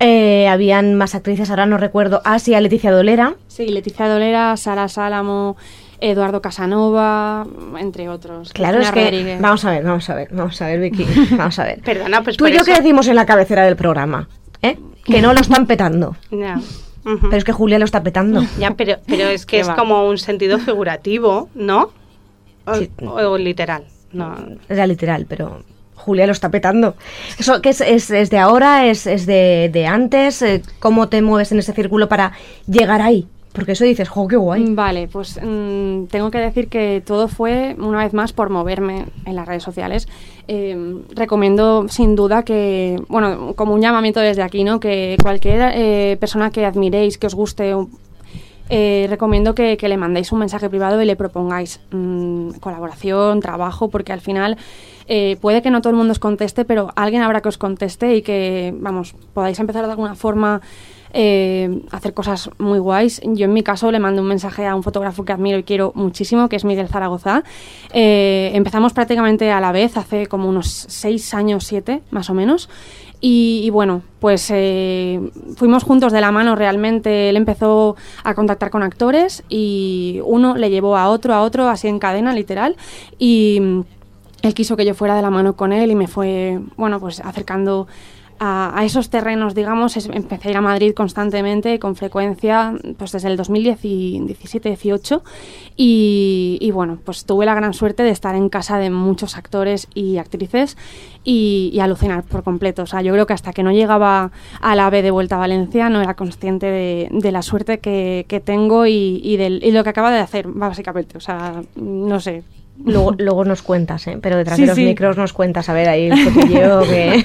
Eh, 0.00 0.48
habían 0.48 0.94
más 0.96 1.14
actrices, 1.14 1.48
ahora 1.48 1.64
no 1.64 1.78
recuerdo. 1.78 2.20
Ah, 2.24 2.38
sí, 2.38 2.54
a 2.54 2.60
Leticia 2.60 2.90
Dolera. 2.92 3.36
Sí, 3.48 3.66
Leticia 3.68 4.06
Dolera, 4.06 4.54
Sara 4.58 4.88
Sálamo, 4.88 5.56
Eduardo 6.00 6.42
Casanova, 6.42 7.46
entre 7.78 8.10
otros. 8.10 8.52
Claro, 8.52 8.80
es 8.80 8.90
que. 8.90 9.04
Rodríguez. 9.04 9.40
Vamos 9.40 9.64
a 9.64 9.70
ver, 9.70 9.82
vamos 9.84 10.10
a 10.10 10.14
ver, 10.14 10.28
vamos 10.30 10.60
a 10.60 10.66
ver, 10.66 10.80
Vicky. 10.80 11.06
Vamos 11.38 11.58
a 11.58 11.64
ver. 11.64 11.80
Perdona, 11.80 12.22
pues 12.22 12.36
Tú 12.36 12.46
y 12.46 12.50
yo 12.50 12.56
eso- 12.56 12.66
que 12.66 12.74
decimos 12.74 13.06
en 13.08 13.14
la 13.14 13.24
cabecera 13.24 13.64
del 13.64 13.76
programa, 13.76 14.28
¿eh? 14.64 14.78
Que 15.04 15.20
no 15.20 15.32
lo 15.34 15.40
están 15.40 15.66
petando. 15.66 16.16
Pero 16.30 17.36
es 17.36 17.44
que 17.44 17.52
Julia 17.52 17.78
lo 17.78 17.84
está 17.84 18.02
petando. 18.02 18.42
Ya, 18.58 18.70
pero, 18.72 18.96
pero 19.06 19.28
es 19.28 19.44
que 19.46 19.60
es 19.60 19.68
va. 19.68 19.76
como 19.76 20.08
un 20.08 20.18
sentido 20.18 20.58
figurativo, 20.58 21.48
¿no? 21.54 21.90
O, 22.66 22.74
Sí. 22.74 22.90
o- 23.02 23.12
o 23.32 23.38
literal. 23.38 23.84
No. 24.12 24.34
Era 24.68 24.86
literal, 24.86 25.26
pero 25.28 25.62
Julia 25.96 26.26
lo 26.26 26.32
está 26.32 26.48
petando. 26.50 26.94
Eso 27.38 27.60
que 27.60 27.70
es, 27.70 27.80
es, 27.80 28.10
es 28.10 28.30
de 28.30 28.38
ahora, 28.38 28.86
es, 28.86 29.06
es 29.06 29.26
de, 29.26 29.68
de 29.72 29.86
antes, 29.86 30.40
eh, 30.42 30.62
cómo 30.78 31.08
te 31.08 31.20
mueves 31.20 31.52
en 31.52 31.58
ese 31.58 31.72
círculo 31.72 32.08
para 32.08 32.32
llegar 32.66 33.02
ahí. 33.02 33.26
Porque 33.54 33.72
eso 33.72 33.84
dices, 33.84 34.08
jo, 34.08 34.26
qué 34.26 34.36
guay. 34.36 34.74
Vale, 34.74 35.06
pues 35.06 35.38
mm, 35.40 36.06
tengo 36.06 36.30
que 36.32 36.38
decir 36.38 36.68
que 36.68 37.02
todo 37.06 37.28
fue, 37.28 37.76
una 37.78 38.02
vez 38.02 38.12
más, 38.12 38.32
por 38.32 38.50
moverme 38.50 39.06
en 39.24 39.36
las 39.36 39.46
redes 39.46 39.62
sociales. 39.62 40.08
Eh, 40.48 40.76
recomiendo 41.14 41.86
sin 41.88 42.16
duda 42.16 42.42
que, 42.42 43.00
bueno, 43.08 43.54
como 43.54 43.74
un 43.74 43.80
llamamiento 43.80 44.18
desde 44.18 44.42
aquí, 44.42 44.64
¿no? 44.64 44.80
Que 44.80 45.16
cualquier 45.22 45.70
eh, 45.72 46.16
persona 46.18 46.50
que 46.50 46.66
admiréis, 46.66 47.16
que 47.16 47.28
os 47.28 47.36
guste, 47.36 47.74
eh, 48.70 49.06
recomiendo 49.08 49.54
que, 49.54 49.76
que 49.76 49.88
le 49.88 49.98
mandéis 49.98 50.32
un 50.32 50.40
mensaje 50.40 50.68
privado 50.68 51.00
y 51.00 51.04
le 51.04 51.14
propongáis 51.16 51.80
mm, 51.92 52.54
colaboración, 52.60 53.40
trabajo, 53.40 53.88
porque 53.88 54.12
al 54.12 54.20
final 54.20 54.56
eh, 55.06 55.36
puede 55.40 55.60
que 55.60 55.70
no 55.70 55.82
todo 55.82 55.90
el 55.90 55.96
mundo 55.96 56.12
os 56.12 56.18
conteste, 56.18 56.64
pero 56.64 56.90
alguien 56.96 57.22
habrá 57.22 57.42
que 57.42 57.48
os 57.48 57.58
conteste 57.58 58.16
y 58.16 58.22
que, 58.22 58.74
vamos, 58.76 59.14
podáis 59.34 59.58
empezar 59.60 59.84
de 59.84 59.90
alguna 59.90 60.14
forma 60.14 60.62
eh, 61.16 61.80
hacer 61.92 62.12
cosas 62.12 62.50
muy 62.58 62.80
guays. 62.80 63.20
Yo 63.24 63.44
en 63.44 63.52
mi 63.52 63.62
caso 63.62 63.92
le 63.92 64.00
mando 64.00 64.20
un 64.20 64.26
mensaje 64.26 64.66
a 64.66 64.74
un 64.74 64.82
fotógrafo 64.82 65.24
que 65.24 65.32
admiro 65.32 65.56
y 65.58 65.62
quiero 65.62 65.92
muchísimo, 65.94 66.48
que 66.48 66.56
es 66.56 66.64
Miguel 66.64 66.88
Zaragoza. 66.88 67.44
Eh, 67.92 68.50
empezamos 68.52 68.92
prácticamente 68.92 69.52
a 69.52 69.60
la 69.60 69.70
vez, 69.70 69.96
hace 69.96 70.26
como 70.26 70.48
unos 70.48 70.86
seis 70.88 71.32
años, 71.32 71.64
siete, 71.64 72.02
más 72.10 72.30
o 72.30 72.34
menos. 72.34 72.68
Y, 73.20 73.60
y 73.62 73.70
bueno, 73.70 74.02
pues 74.18 74.50
eh, 74.52 75.20
fuimos 75.56 75.84
juntos 75.84 76.12
de 76.12 76.20
la 76.20 76.32
mano 76.32 76.56
realmente. 76.56 77.28
Él 77.28 77.36
empezó 77.36 77.94
a 78.24 78.34
contactar 78.34 78.70
con 78.70 78.82
actores 78.82 79.44
y 79.48 80.20
uno 80.24 80.56
le 80.56 80.68
llevó 80.68 80.96
a 80.96 81.08
otro, 81.08 81.32
a 81.32 81.42
otro, 81.42 81.68
así 81.68 81.86
en 81.86 82.00
cadena, 82.00 82.34
literal. 82.34 82.76
Y 83.18 83.60
mm, 83.62 83.80
él 84.42 84.52
quiso 84.52 84.76
que 84.76 84.84
yo 84.84 84.94
fuera 84.94 85.14
de 85.14 85.22
la 85.22 85.30
mano 85.30 85.54
con 85.54 85.72
él 85.72 85.92
y 85.92 85.94
me 85.94 86.08
fue, 86.08 86.60
bueno, 86.76 86.98
pues 86.98 87.20
acercando 87.20 87.86
a, 88.38 88.82
esos 88.84 89.10
terrenos, 89.10 89.54
digamos, 89.54 89.96
empecé 89.96 90.48
a 90.48 90.50
ir 90.50 90.56
a 90.56 90.60
Madrid 90.60 90.92
constantemente, 90.94 91.78
con 91.78 91.96
frecuencia, 91.96 92.74
pues 92.98 93.12
desde 93.12 93.28
el 93.28 93.38
2017-18 93.38 95.22
y, 95.76 96.58
y 96.60 96.70
bueno, 96.70 96.98
pues 97.04 97.24
tuve 97.24 97.46
la 97.46 97.54
gran 97.54 97.74
suerte 97.74 98.02
de 98.02 98.10
estar 98.10 98.34
en 98.34 98.48
casa 98.48 98.78
de 98.78 98.90
muchos 98.90 99.36
actores 99.36 99.88
y 99.94 100.18
actrices 100.18 100.76
y, 101.24 101.78
alucinar 101.80 102.22
por 102.24 102.42
completo. 102.42 102.82
O 102.82 102.86
sea, 102.86 103.02
yo 103.02 103.12
creo 103.12 103.26
que 103.26 103.32
hasta 103.32 103.52
que 103.52 103.62
no 103.62 103.72
llegaba 103.72 104.30
a 104.60 104.74
la 104.74 104.88
B 104.90 105.02
de 105.02 105.10
vuelta 105.10 105.36
a 105.36 105.38
Valencia 105.38 105.88
no 105.88 106.00
era 106.00 106.14
consciente 106.14 106.66
de, 106.66 107.32
la 107.32 107.42
suerte 107.42 107.78
que, 107.78 108.26
que 108.28 108.40
tengo 108.40 108.86
y, 108.86 109.20
y 109.22 109.36
del, 109.36 109.62
y 109.64 109.70
lo 109.72 109.82
que 109.84 109.90
acaba 109.90 110.10
de 110.10 110.18
hacer, 110.20 110.46
básicamente. 110.48 111.18
O 111.18 111.20
sea, 111.20 111.62
no 111.76 112.20
sé, 112.20 112.44
Luego, 112.84 113.12
luego 113.18 113.44
nos 113.44 113.62
cuentas, 113.62 114.06
¿eh? 114.08 114.18
pero 114.20 114.36
detrás 114.36 114.56
Sí, 114.56 114.62
de 114.62 114.66
los 114.68 114.76
sí. 114.76 114.84
micros 114.84 115.16
nos 115.16 115.32
cuentas, 115.32 115.68
a 115.68 115.72
ver, 115.72 115.88
ahí 115.88 116.06
el 116.10 116.24
cotilleo 116.34 116.82
que... 116.82 117.22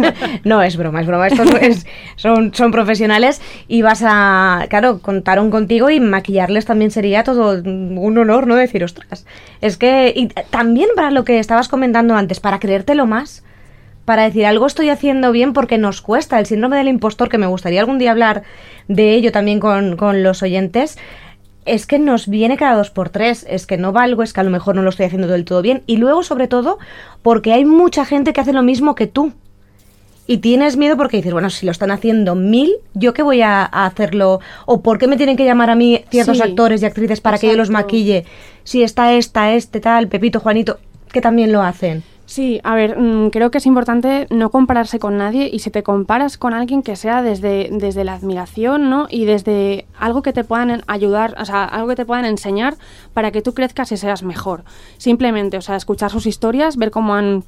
no, 0.44 0.62
es 0.62 0.76
broma, 0.76 1.00
es 1.00 1.06
broma. 1.06 1.26
Estos 1.26 1.50
es- 1.60 1.86
son, 2.16 2.54
son 2.54 2.70
profesionales 2.70 3.42
y 3.66 3.82
vas 3.82 4.02
a, 4.06 4.66
claro, 4.70 5.00
contaron 5.00 5.50
contigo 5.50 5.90
y 5.90 5.98
maquillarles 5.98 6.66
también 6.66 6.90
sería 6.92 7.24
todo 7.24 7.60
un 7.62 8.16
honor, 8.16 8.46
¿no? 8.46 8.54
Decir, 8.54 8.84
ostras, 8.84 9.26
es 9.60 9.76
que... 9.76 10.12
Y 10.14 10.28
también 10.50 10.88
para 10.94 11.10
lo 11.10 11.24
que 11.24 11.40
estabas 11.40 11.68
comentando 11.68 12.14
antes, 12.14 12.38
para 12.40 12.60
creértelo 12.60 13.04
más, 13.04 13.42
para 14.04 14.22
decir 14.22 14.46
algo 14.46 14.66
estoy 14.66 14.88
haciendo 14.88 15.30
bien 15.32 15.52
porque 15.52 15.78
nos 15.78 16.00
cuesta 16.00 16.38
el 16.38 16.46
síndrome 16.46 16.76
del 16.76 16.88
impostor, 16.88 17.28
que 17.28 17.38
me 17.38 17.46
gustaría 17.46 17.80
algún 17.80 17.98
día 17.98 18.12
hablar 18.12 18.44
de 18.88 19.14
ello 19.14 19.30
también 19.32 19.60
con, 19.60 19.96
con 19.96 20.22
los 20.22 20.42
oyentes, 20.42 20.96
es 21.64 21.86
que 21.86 21.98
nos 21.98 22.28
viene 22.28 22.56
cada 22.56 22.76
dos 22.76 22.90
por 22.90 23.08
tres, 23.08 23.46
es 23.48 23.66
que 23.66 23.76
no 23.76 23.92
valgo, 23.92 24.22
es 24.22 24.32
que 24.32 24.40
a 24.40 24.44
lo 24.44 24.50
mejor 24.50 24.74
no 24.74 24.82
lo 24.82 24.90
estoy 24.90 25.06
haciendo 25.06 25.28
del 25.28 25.44
todo 25.44 25.62
bien. 25.62 25.82
Y 25.86 25.96
luego, 25.96 26.22
sobre 26.22 26.48
todo, 26.48 26.78
porque 27.22 27.52
hay 27.52 27.64
mucha 27.64 28.04
gente 28.04 28.32
que 28.32 28.40
hace 28.40 28.52
lo 28.52 28.62
mismo 28.62 28.94
que 28.94 29.06
tú. 29.06 29.32
Y 30.26 30.38
tienes 30.38 30.76
miedo 30.76 30.96
porque 30.96 31.16
dices, 31.16 31.32
bueno, 31.32 31.50
si 31.50 31.66
lo 31.66 31.72
están 31.72 31.90
haciendo 31.90 32.34
mil, 32.34 32.72
¿yo 32.94 33.12
qué 33.12 33.22
voy 33.22 33.42
a, 33.42 33.62
a 33.64 33.86
hacerlo? 33.86 34.40
¿O 34.66 34.80
por 34.80 34.98
qué 34.98 35.08
me 35.08 35.16
tienen 35.16 35.36
que 35.36 35.44
llamar 35.44 35.68
a 35.68 35.74
mí 35.74 36.04
ciertos 36.10 36.36
Sí, 36.36 36.42
actores 36.42 36.82
y 36.82 36.86
actrices 36.86 37.20
para 37.20 37.38
que 37.38 37.48
yo 37.48 37.56
los 37.56 37.70
maquille? 37.70 38.24
Si 38.62 38.82
está 38.82 39.12
esta, 39.14 39.52
este, 39.52 39.80
tal, 39.80 40.08
Pepito, 40.08 40.38
Juanito, 40.38 40.78
que 41.12 41.20
también 41.20 41.52
lo 41.52 41.62
hacen. 41.62 42.04
Sí, 42.24 42.60
a 42.62 42.74
ver, 42.74 42.98
mm, 42.98 43.30
creo 43.30 43.50
que 43.50 43.58
es 43.58 43.66
importante 43.66 44.26
no 44.30 44.50
compararse 44.50 44.98
con 44.98 45.18
nadie 45.18 45.50
y 45.52 45.58
si 45.58 45.70
te 45.70 45.82
comparas 45.82 46.38
con 46.38 46.54
alguien 46.54 46.82
que 46.82 46.96
sea 46.96 47.20
desde, 47.20 47.68
desde 47.70 48.04
la 48.04 48.14
admiración, 48.14 48.88
¿no? 48.88 49.06
Y 49.10 49.24
desde 49.24 49.86
algo 49.98 50.22
que 50.22 50.32
te 50.32 50.44
puedan 50.44 50.82
ayudar, 50.86 51.34
o 51.38 51.44
sea, 51.44 51.64
algo 51.64 51.88
que 51.88 51.96
te 51.96 52.06
puedan 52.06 52.24
enseñar 52.24 52.76
para 53.12 53.32
que 53.32 53.42
tú 53.42 53.54
crezcas 53.54 53.92
y 53.92 53.96
seas 53.96 54.22
mejor. 54.22 54.64
Simplemente, 54.98 55.58
o 55.58 55.60
sea, 55.60 55.76
escuchar 55.76 56.10
sus 56.10 56.26
historias, 56.26 56.76
ver 56.76 56.90
cómo 56.90 57.14
han 57.14 57.44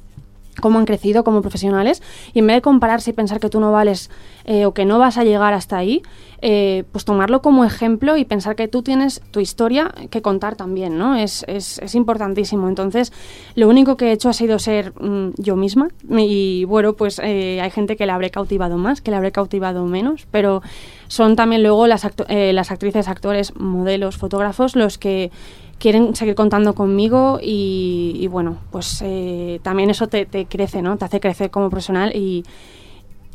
cómo 0.61 0.79
han 0.79 0.85
crecido 0.85 1.23
como 1.23 1.41
profesionales 1.41 2.01
y 2.33 2.39
en 2.39 2.47
vez 2.47 2.57
de 2.57 2.61
compararse 2.61 3.11
y 3.11 3.13
pensar 3.13 3.39
que 3.39 3.49
tú 3.49 3.59
no 3.59 3.71
vales 3.71 4.09
eh, 4.45 4.65
o 4.65 4.73
que 4.73 4.85
no 4.85 4.99
vas 4.99 5.17
a 5.17 5.23
llegar 5.23 5.53
hasta 5.53 5.77
ahí, 5.77 6.01
eh, 6.41 6.83
pues 6.91 7.05
tomarlo 7.05 7.41
como 7.41 7.65
ejemplo 7.65 8.17
y 8.17 8.25
pensar 8.25 8.55
que 8.55 8.67
tú 8.67 8.83
tienes 8.83 9.21
tu 9.31 9.39
historia 9.39 9.91
que 10.11 10.21
contar 10.21 10.55
también, 10.55 10.97
¿no? 10.97 11.15
Es, 11.15 11.43
es, 11.47 11.79
es 11.79 11.95
importantísimo. 11.95 12.67
Entonces, 12.69 13.11
lo 13.55 13.67
único 13.67 13.97
que 13.97 14.09
he 14.09 14.11
hecho 14.11 14.29
ha 14.29 14.33
sido 14.33 14.59
ser 14.59 14.93
mm, 15.01 15.31
yo 15.37 15.55
misma 15.55 15.87
y 16.09 16.65
bueno, 16.65 16.93
pues 16.93 17.19
eh, 17.23 17.59
hay 17.61 17.71
gente 17.71 17.95
que 17.95 18.05
la 18.05 18.15
habré 18.15 18.29
cautivado 18.29 18.77
más, 18.77 19.01
que 19.01 19.11
la 19.11 19.17
habré 19.17 19.31
cautivado 19.31 19.85
menos, 19.85 20.27
pero 20.29 20.61
son 21.07 21.35
también 21.35 21.63
luego 21.63 21.87
las, 21.87 22.03
acto- 22.05 22.25
eh, 22.29 22.53
las 22.53 22.71
actrices, 22.71 23.07
actores, 23.07 23.55
modelos, 23.55 24.17
fotógrafos 24.17 24.75
los 24.75 24.97
que 24.97 25.31
quieren 25.79 26.15
seguir 26.15 26.35
contando 26.35 26.73
conmigo 26.73 27.39
y, 27.41 28.17
y 28.19 28.27
bueno, 28.27 28.57
pues 28.71 29.01
eh, 29.03 29.59
también 29.63 29.89
eso 29.89 30.07
te, 30.07 30.25
te 30.25 30.45
crece, 30.45 30.81
¿no? 30.81 30.97
Te 30.97 31.05
hace 31.05 31.19
crecer 31.19 31.49
como 31.49 31.69
profesional 31.69 32.15
y, 32.15 32.43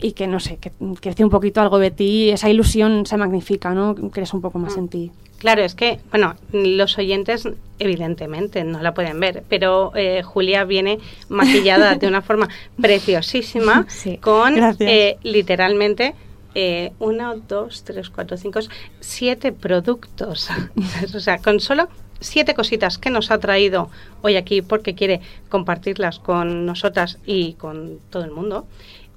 y 0.00 0.12
que, 0.12 0.26
no 0.26 0.40
sé, 0.40 0.56
que 0.56 0.72
crece 1.00 1.24
un 1.24 1.30
poquito 1.30 1.60
algo 1.60 1.78
de 1.78 1.90
ti, 1.90 2.30
esa 2.30 2.48
ilusión 2.48 3.06
se 3.06 3.16
magnifica, 3.16 3.74
¿no? 3.74 3.94
Crees 3.94 4.32
un 4.32 4.40
poco 4.40 4.58
más 4.58 4.76
en 4.76 4.88
ti. 4.88 5.12
Claro, 5.38 5.62
es 5.62 5.74
que, 5.74 6.00
bueno, 6.10 6.34
los 6.52 6.98
oyentes 6.98 7.48
evidentemente 7.78 8.62
no 8.62 8.82
la 8.82 8.92
pueden 8.92 9.18
ver, 9.20 9.42
pero 9.48 9.90
eh, 9.94 10.22
Julia 10.22 10.64
viene 10.64 10.98
maquillada 11.30 11.94
de 11.94 12.06
una 12.06 12.20
forma 12.20 12.48
preciosísima 12.80 13.86
Sí, 13.88 14.18
con 14.18 14.54
eh, 14.80 15.16
literalmente 15.22 16.14
eh, 16.54 16.92
uno, 16.98 17.36
dos, 17.36 17.84
tres, 17.84 18.10
cuatro, 18.10 18.36
cinco, 18.36 18.60
siete 19.00 19.52
productos. 19.52 20.48
o 21.14 21.20
sea, 21.20 21.38
con 21.38 21.58
solo 21.60 21.88
siete 22.20 22.54
cositas 22.54 22.98
que 22.98 23.10
nos 23.10 23.30
ha 23.30 23.38
traído 23.38 23.90
hoy 24.22 24.36
aquí 24.36 24.62
porque 24.62 24.94
quiere 24.94 25.20
compartirlas 25.48 26.18
con 26.18 26.66
nosotras 26.66 27.18
y 27.26 27.54
con 27.54 27.98
todo 28.10 28.24
el 28.24 28.30
mundo. 28.30 28.66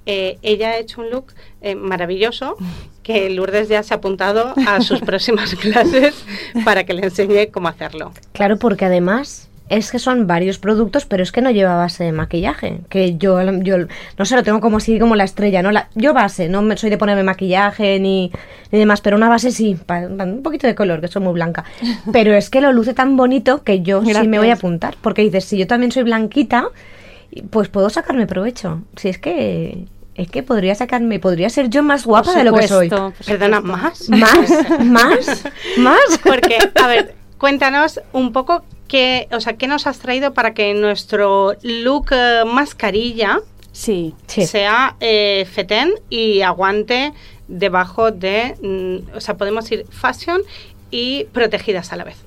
Eh, 0.05 0.38
ella 0.41 0.72
ha 0.72 0.77
hecho 0.77 1.01
un 1.01 1.10
look 1.12 1.27
eh, 1.62 1.75
maravilloso 1.75 2.57
que 3.03 3.29
Lourdes 3.29 3.69
ya 3.69 3.83
se 3.83 3.93
ha 3.93 3.98
apuntado 3.98 4.53
a 4.67 4.81
sus 4.81 5.00
próximas 5.12 5.55
clases 5.55 6.25
para 6.65 6.83
que 6.83 6.93
le 6.93 7.03
enseñe 7.03 7.51
cómo 7.51 7.67
hacerlo. 7.67 8.12
Claro, 8.33 8.57
porque 8.57 8.86
además 8.86 9.50
es 9.70 9.91
que 9.91 9.98
son 9.98 10.27
varios 10.27 10.60
productos, 10.60 11.05
pero 11.05 11.24
es 11.24 11.32
que 11.32 11.41
no 11.41 11.50
lleva 11.50 11.75
base 11.75 12.03
de 12.03 12.12
maquillaje. 12.12 12.82
Que 12.89 13.15
yo, 13.17 13.41
yo 13.62 13.77
no 14.17 14.25
sé, 14.25 14.36
lo 14.36 14.43
tengo 14.43 14.60
como 14.60 14.77
así, 14.77 15.00
como 15.00 15.15
la 15.15 15.24
estrella, 15.24 15.63
¿no? 15.63 15.72
La, 15.72 15.88
yo 15.96 16.13
base, 16.13 16.50
no 16.50 16.62
me, 16.62 16.77
soy 16.77 16.89
de 16.89 16.98
ponerme 16.98 17.24
maquillaje 17.24 18.00
ni, 18.00 18.32
ni 18.72 18.79
demás, 18.79 19.01
pero 19.01 19.15
una 19.15 19.29
base 19.29 19.51
sí, 19.51 19.75
pa- 19.75 20.08
pa- 20.15 20.25
un 20.25 20.43
poquito 20.43 20.67
de 20.67 20.75
color, 20.75 21.01
que 21.01 21.08
soy 21.08 21.22
muy 21.24 21.34
blanca. 21.34 21.63
Pero 22.12 22.34
es 22.34 22.50
que 22.50 22.62
lo 22.62 22.72
luce 22.74 22.93
tan 22.93 23.15
bonito 23.17 23.63
que 23.63 23.82
yo 23.82 24.03
sí 24.05 24.27
me 24.27 24.38
voy 24.38 24.50
a 24.50 24.53
apuntar. 24.53 24.96
Porque 25.01 25.22
dices, 25.24 25.46
si 25.46 25.58
yo 25.58 25.65
también 25.65 25.91
soy 25.91 26.03
blanquita, 26.03 26.67
pues 27.50 27.70
puedo 27.70 27.89
sacarme 27.89 28.27
provecho. 28.27 28.82
Si 28.96 29.10
es 29.10 29.17
que. 29.17 29.86
Es 30.15 30.29
que 30.29 30.43
podría 30.43 30.75
sacarme, 30.75 31.17
podría 31.20 31.50
ser 31.50 31.70
yo 31.70 31.82
más 31.82 32.05
guapa 32.05 32.36
de 32.36 32.43
lo 32.43 32.53
que 32.53 32.67
soy. 32.67 32.91
Perdona. 33.25 33.62
¿más? 33.62 34.08
¿Más? 34.10 34.50
¿Más? 34.82 35.43
¿Más? 35.77 36.20
Porque, 36.24 36.60
a 36.79 36.86
ver, 36.88 37.15
cuéntanos 37.39 38.00
un 38.12 38.32
poco 38.32 38.63
qué, 38.88 39.28
o 39.32 39.40
sea, 39.40 39.54
qué 39.54 39.68
nos 39.68 39.88
has 39.88 40.00
traído 40.00 40.34
para 40.34 40.54
que 40.54 40.74
nuestro 40.74 41.54
look 41.62 42.08
eh, 42.12 42.44
mascarilla 42.46 43.40
Sí. 43.72 44.13
Sí. 44.28 44.46
sea 44.46 44.96
eh, 45.00 45.48
fetén 45.52 45.94
y 46.10 46.42
aguante 46.42 47.12
debajo 47.48 48.12
de, 48.12 48.56
mm, 48.62 49.18
o 49.18 49.20
sea, 49.20 49.36
podemos 49.36 49.70
ir 49.72 49.86
fashion 49.90 50.42
y 50.92 51.25
protegidas 51.25 51.92
a 51.92 51.98
la 51.98 52.04
vez. 52.04 52.18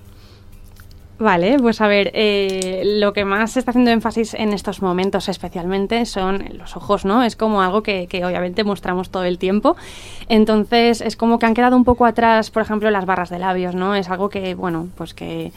Vale, 1.19 1.59
pues 1.59 1.81
a 1.81 1.89
ver, 1.89 2.11
eh, 2.13 2.83
lo 2.85 3.15
que 3.15 3.25
más 3.25 3.53
se 3.53 3.61
está 3.61 3.71
haciendo 3.71 3.91
énfasis 3.91 4.35
en 4.35 4.53
estos 4.53 4.83
momentos 4.83 5.31
especialmente 5.31 6.05
son 6.05 6.45
los 6.53 6.77
ojos, 6.77 7.07
¿no? 7.07 7.23
Es 7.23 7.37
como 7.37 7.63
algo 7.63 7.83
que, 7.83 8.07
que 8.07 8.23
obviamente 8.23 8.65
mostramos 8.65 9.09
todo 9.09 9.25
el 9.25 9.39
tiempo. 9.39 9.77
Entonces 10.29 11.01
es 11.01 11.17
como 11.17 11.39
que 11.39 11.47
han 11.47 11.55
quedado 11.55 11.75
un 11.75 11.85
poco 11.85 12.05
atrás, 12.05 12.51
por 12.51 12.61
ejemplo, 12.61 12.91
las 12.91 13.07
barras 13.07 13.31
de 13.31 13.39
labios, 13.39 13.75
¿no? 13.75 13.95
Es 13.95 14.11
algo 14.11 14.29
que, 14.29 14.55
bueno, 14.55 14.89
pues 14.95 15.15
que 15.15 15.53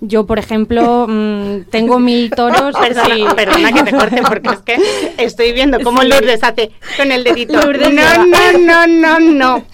yo, 0.00 0.26
por 0.26 0.38
ejemplo, 0.38 1.06
mm, 1.08 1.62
tengo 1.70 1.98
mil 1.98 2.30
toros. 2.30 2.74
Perdona, 2.78 3.14
sí. 3.14 3.24
perdona 3.36 3.72
que 3.72 3.82
te 3.82 3.90
corte 3.96 4.22
porque 4.22 4.48
es 4.50 4.58
que 4.60 4.76
estoy 5.24 5.52
viendo 5.52 5.80
cómo 5.80 6.02
Sí. 6.02 6.08
Lourdes 6.08 6.42
hace 6.42 6.70
con 6.96 7.10
el 7.12 7.24
dedito. 7.24 7.60
Lourdes 7.60 7.92
no, 7.92 8.26
no, 8.26 8.58
no, 8.58 8.86
no, 8.86 9.18
no. 9.20 9.64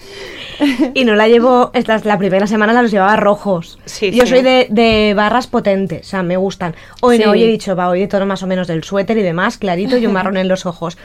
Y 0.93 1.03
no 1.03 1.15
la 1.15 1.27
llevo, 1.27 1.71
esta, 1.73 1.99
la 2.05 2.17
primera 2.17 2.47
semana 2.47 2.71
la 2.71 2.81
los 2.81 2.91
llevaba 2.91 3.17
rojos. 3.17 3.77
Sí, 3.83 4.11
Yo 4.11 4.23
sí. 4.23 4.29
soy 4.29 4.41
de, 4.41 4.67
de 4.69 5.13
barras 5.13 5.47
potentes, 5.47 6.07
o 6.07 6.09
sea, 6.09 6.23
me 6.23 6.37
gustan. 6.37 6.75
Hoy 7.01 7.19
no, 7.19 7.31
hoy 7.31 7.43
he 7.43 7.47
dicho, 7.47 7.75
va, 7.75 7.89
hoy 7.89 7.99
de 7.99 8.07
tono 8.07 8.25
más 8.25 8.41
o 8.41 8.47
menos 8.47 8.65
del 8.67 8.83
suéter 8.85 9.17
y 9.17 9.21
demás, 9.21 9.57
clarito 9.57 9.97
y 9.97 10.05
un 10.05 10.13
marrón 10.13 10.37
en 10.37 10.47
los 10.47 10.65
ojos. 10.65 10.97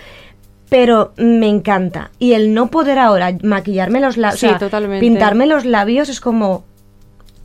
Pero 0.69 1.13
me 1.17 1.49
encanta. 1.49 2.13
Y 2.21 2.35
el 2.35 2.55
no 2.55 2.71
poder 2.71 3.01
ahora 3.01 3.37
maquillarme 3.43 3.99
los 4.01 4.17
labios, 4.17 4.39
Sí, 4.39 4.47
totalmente. 4.57 5.01
pintarme 5.01 5.47
los 5.47 5.65
labios 5.65 6.09
es 6.09 6.21
como, 6.21 6.63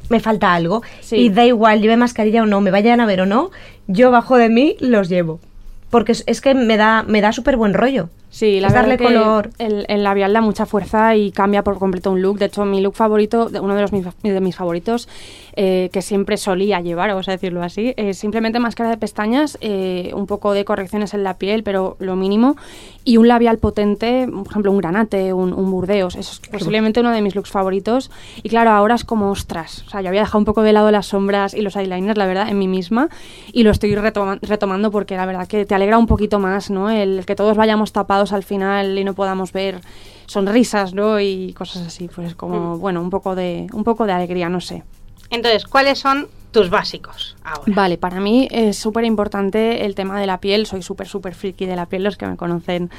me 0.10 0.20
falta 0.20 0.54
algo. 0.54 0.84
Sí. 1.02 1.18
Y 1.18 1.30
da 1.30 1.46
igual, 1.46 1.82
lleve 1.82 1.98
mascarilla 1.98 2.44
o 2.44 2.46
no, 2.46 2.62
me 2.62 2.72
vayan 2.72 3.00
a 3.00 3.06
ver 3.06 3.22
o 3.22 3.26
no, 3.26 3.52
yo 3.88 4.12
bajo 4.12 4.38
de 4.38 4.50
mí 4.50 4.76
los 4.80 5.10
llevo. 5.10 5.40
Porque 5.90 6.12
es, 6.12 6.24
es 6.28 6.42
que 6.42 6.54
me 6.54 6.78
da, 6.78 7.04
me 7.04 7.22
da 7.22 7.32
súper 7.32 7.58
buen 7.58 7.74
rollo. 7.74 8.10
Sí, 8.36 8.60
la 8.60 8.68
Es 8.68 8.74
verdad 8.74 8.90
darle 8.90 8.98
que 8.98 9.06
color. 9.06 9.50
El, 9.60 9.86
el 9.88 10.04
labial 10.04 10.34
da 10.34 10.42
mucha 10.42 10.66
fuerza 10.66 11.16
y 11.16 11.32
cambia 11.32 11.64
por 11.64 11.80
completo 11.80 12.12
un 12.12 12.22
look. 12.22 12.38
De 12.38 12.48
hecho, 12.48 12.66
mi 12.66 12.82
look 12.82 12.94
favorito, 12.94 13.50
uno 13.62 13.76
de, 13.76 13.82
los 13.82 13.94
mis, 13.94 14.06
de 14.24 14.42
mis 14.42 14.58
favoritos, 14.58 15.08
eh, 15.56 15.90
que 15.94 16.02
siempre 16.02 16.36
solía 16.36 16.82
llevar, 16.82 17.12
vamos 17.12 17.30
a 17.30 17.32
decirlo 17.32 17.64
así, 17.64 17.94
es 17.96 18.18
simplemente 18.18 18.60
máscara 18.60 18.90
de 18.90 18.98
pestañas, 18.98 19.58
eh, 19.62 20.12
un 20.14 20.28
poco 20.28 20.52
de 20.52 20.66
correcciones 20.66 21.14
en 21.14 21.24
la 21.24 21.36
piel, 21.38 21.64
pero 21.64 21.96
lo 22.00 22.18
mínimo, 22.18 22.58
y 23.06 23.16
un 23.16 23.30
labial 23.30 23.58
potente, 23.58 24.28
por 24.30 24.48
ejemplo, 24.48 24.70
un 24.74 24.80
granate, 24.80 25.32
un, 25.32 25.54
un 25.54 25.72
burdeos. 25.72 26.16
Eso 26.16 26.34
es 26.34 26.50
posiblemente 26.50 27.00
uno 27.00 27.12
de 27.12 27.22
mis 27.22 27.36
looks 27.36 27.52
favoritos. 27.52 28.12
Y 28.44 28.50
claro, 28.50 28.72
ahora 28.72 28.96
es 28.96 29.06
como 29.06 29.32
ostras. 29.32 29.86
O 29.88 29.90
sea, 29.92 30.02
yo 30.02 30.10
había 30.10 30.20
dejado 30.22 30.40
un 30.40 30.46
poco 30.46 30.62
de 30.62 30.74
lado 30.74 30.92
las 30.92 31.06
sombras 31.06 31.54
y 31.54 31.62
los 31.62 31.78
eyeliners, 31.78 32.18
la 32.18 32.26
verdad, 32.26 32.50
en 32.50 32.60
mí 32.60 32.68
misma, 32.68 33.08
y 33.54 33.64
lo 33.64 33.72
estoy 33.72 33.96
retoma- 33.96 34.40
retomando 34.42 34.92
porque 34.92 35.16
la 35.16 35.26
verdad 35.26 35.48
que 35.48 35.66
te 35.66 35.74
alegra 35.74 35.98
un 35.98 36.08
poquito 36.08 36.40
más, 36.40 36.70
¿no? 36.70 36.90
El 36.90 37.26
que 37.26 37.36
todos 37.36 37.56
vayamos 37.56 37.94
tapados 37.94 38.25
al 38.34 38.44
final 38.44 38.98
y 38.98 39.04
no 39.04 39.14
podamos 39.14 39.52
ver 39.52 39.82
sonrisas, 40.26 40.94
¿no? 40.94 41.20
Y 41.20 41.54
cosas 41.54 41.88
así, 41.88 42.08
pues 42.08 42.30
es 42.30 42.36
como, 42.36 42.78
bueno, 42.78 43.02
un 43.02 43.10
poco 43.10 43.36
de, 43.36 43.68
un 43.74 43.84
poco 43.84 44.06
de 44.06 44.14
alegría, 44.14 44.50
no 44.50 44.62
sé. 44.62 44.84
Entonces, 45.30 45.66
¿cuáles 45.66 46.00
son 46.00 46.28
tus 46.56 46.70
básicos 46.70 47.36
ahora? 47.44 47.64
Vale, 47.68 47.98
para 47.98 48.20
mí 48.20 48.48
es 48.50 48.78
súper 48.78 49.04
importante 49.04 49.86
el 49.86 49.94
tema 49.94 50.20
de 50.20 50.26
la 50.26 50.40
piel. 50.40 50.66
Soy 50.66 50.82
súper, 50.82 51.08
súper 51.08 51.36
friki 51.36 51.66
de 51.66 51.76
la 51.76 51.86
piel. 51.86 52.04
Los 52.04 52.16
que 52.18 52.26
me 52.26 52.38
conocen 52.38 52.90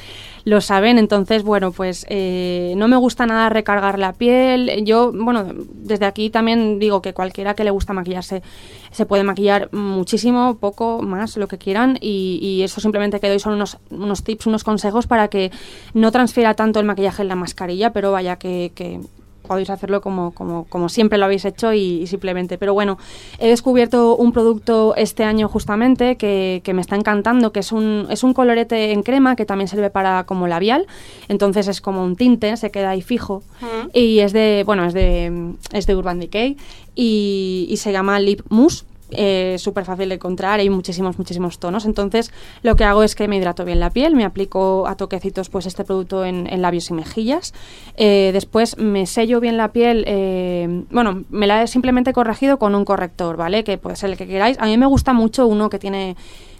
lo 0.45 0.61
saben. 0.61 0.99
Entonces, 0.99 1.43
bueno, 1.43 1.73
pues 1.73 2.05
eh, 2.11 2.75
no 2.77 2.87
me 2.87 2.97
gusta 2.97 3.27
nada 3.27 3.49
recargar 3.49 3.99
la 3.99 4.13
piel. 4.13 4.85
Yo, 4.85 5.11
bueno, 5.13 5.47
desde 5.73 6.05
aquí 6.05 6.29
también 6.29 6.79
digo 6.79 7.01
que 7.01 7.15
cualquiera 7.15 7.55
que 7.55 7.65
le 7.65 7.71
gusta 7.71 7.95
maquillarse 7.95 8.43
se 8.91 9.07
puede 9.07 9.25
maquillar 9.25 9.73
muchísimo, 9.73 10.57
poco, 10.59 11.01
más, 11.03 11.37
lo 11.39 11.49
que 11.49 11.57
quieran. 11.57 11.99
Y, 12.01 12.61
eso 12.63 12.81
simplemente 12.81 13.21
que 13.21 13.29
doy 13.29 13.39
son 13.39 13.55
unos, 13.55 13.79
unos 13.91 14.23
tips, 14.23 14.47
unos 14.47 14.65
consejos 14.65 15.07
para 15.07 15.29
que 15.29 15.51
no 15.95 16.13
transfiera 16.13 16.55
tanto 16.55 16.81
el 16.81 16.87
maquillaje 16.87 17.23
en 17.23 17.29
la 17.29 17.37
mascarilla, 17.37 17.93
pero 17.93 18.13
vaya 18.13 18.37
que 18.37 19.01
podéis 19.47 19.71
hacerlo 19.71 20.01
como, 20.01 20.33
como, 20.33 20.65
como 20.65 20.89
siempre 20.89 21.19
lo 21.19 21.25
habéis 21.25 21.45
hecho 21.45 21.73
y, 21.73 22.03
y 22.03 22.07
simplemente. 22.07 22.59
Pero 22.59 22.75
bueno, 22.75 22.99
he 23.39 23.49
descubierto 23.49 24.17
un 24.17 24.33
producto 24.33 24.95
este 24.97 25.25
año 25.25 25.49
justamente 25.49 26.17
que, 26.17 26.61
que 26.65 26.75
me 26.75 26.81
está 26.81 26.97
encantando, 26.97 27.53
que 27.53 27.61
es 27.61 27.73
un, 27.73 28.07
es 28.11 28.23
un 28.23 28.35
colorete 28.35 28.93
en 28.93 29.03
crema 29.03 29.37
que 29.37 29.47
también 29.47 29.69
sirve 29.69 29.91
para 29.91 30.25
como 30.25 30.47
labial. 30.47 30.87
Entonces 31.29 31.69
es 31.69 31.81
como 31.81 32.05
un 32.05 32.17
tinte, 32.17 32.57
se 32.57 32.71
queda 32.71 32.91
ahí 32.91 33.03
fijo. 33.03 33.43
Mm. 33.61 33.89
Y 33.93 34.19
es 34.21 34.33
de, 34.33 34.63
bueno, 34.67 34.85
es 34.85 34.95
de, 34.95 35.55
es 35.73 35.87
de 35.87 35.97
Urban 35.97 36.21
Decay 36.21 36.57
y, 36.95 37.67
y 37.71 37.77
se 37.77 37.93
llama 37.93 38.19
Lip 38.21 38.43
Mousse. 38.49 38.85
Eh, 39.13 39.57
súper 39.59 39.85
fácil 39.85 40.09
de 40.09 40.17
encontrar, 40.17 40.59
hay 40.59 40.69
muchísimos, 40.69 41.19
muchísimos 41.19 41.59
tonos. 41.59 41.85
Entonces, 41.85 42.33
lo 42.63 42.75
que 42.77 42.85
hago 42.85 43.03
es 43.03 43.15
que 43.15 43.29
me 43.29 43.37
hidrato 43.37 43.65
bien 43.65 43.79
la 43.79 43.91
piel, 43.91 44.17
me 44.17 44.25
aplico 44.25 44.87
a 44.89 44.97
toquecitos 44.97 45.49
pues 45.49 45.67
este 45.67 45.85
producto 45.85 46.25
en, 46.25 46.47
labios 46.61 46.91
y 46.91 46.95
mejillas. 46.95 47.55
Eh, 47.97 48.31
después 48.33 48.79
me 48.79 49.07
sello 49.07 49.41
bien 49.41 49.57
la 49.57 49.73
piel, 49.73 50.05
eh, 50.07 50.85
bueno, 50.91 51.25
me 51.31 51.47
la 51.47 51.63
he 51.63 51.67
simplemente 51.67 52.13
corregido 52.13 52.59
con 52.59 52.75
un 52.75 52.85
corrector, 52.85 53.37
¿vale? 53.37 53.63
Que 53.63 53.79
puede 53.79 53.97
ser 53.97 54.11
el 54.11 54.17
que 54.17 54.27
queráis. 54.27 54.59
A 54.59 54.67
mí 54.67 54.77
me 54.77 54.87
gusta 54.87 55.13
mucho 55.13 55.47
uno 55.47 55.71
que 55.71 55.79
tiene 55.79 56.17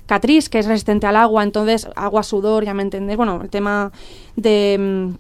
Catrice, 0.07 0.49
que 0.49 0.61
es 0.61 0.67
resistente 0.67 1.07
al 1.07 1.17
agua, 1.17 1.43
entonces 1.43 1.89
agua, 1.97 2.23
sudor, 2.23 2.65
ya 2.65 2.75
me 2.75 2.83
entendéis. 2.83 3.17
Bueno, 3.17 3.41
el 3.43 3.51
tema 3.51 3.91
de... 4.37 5.17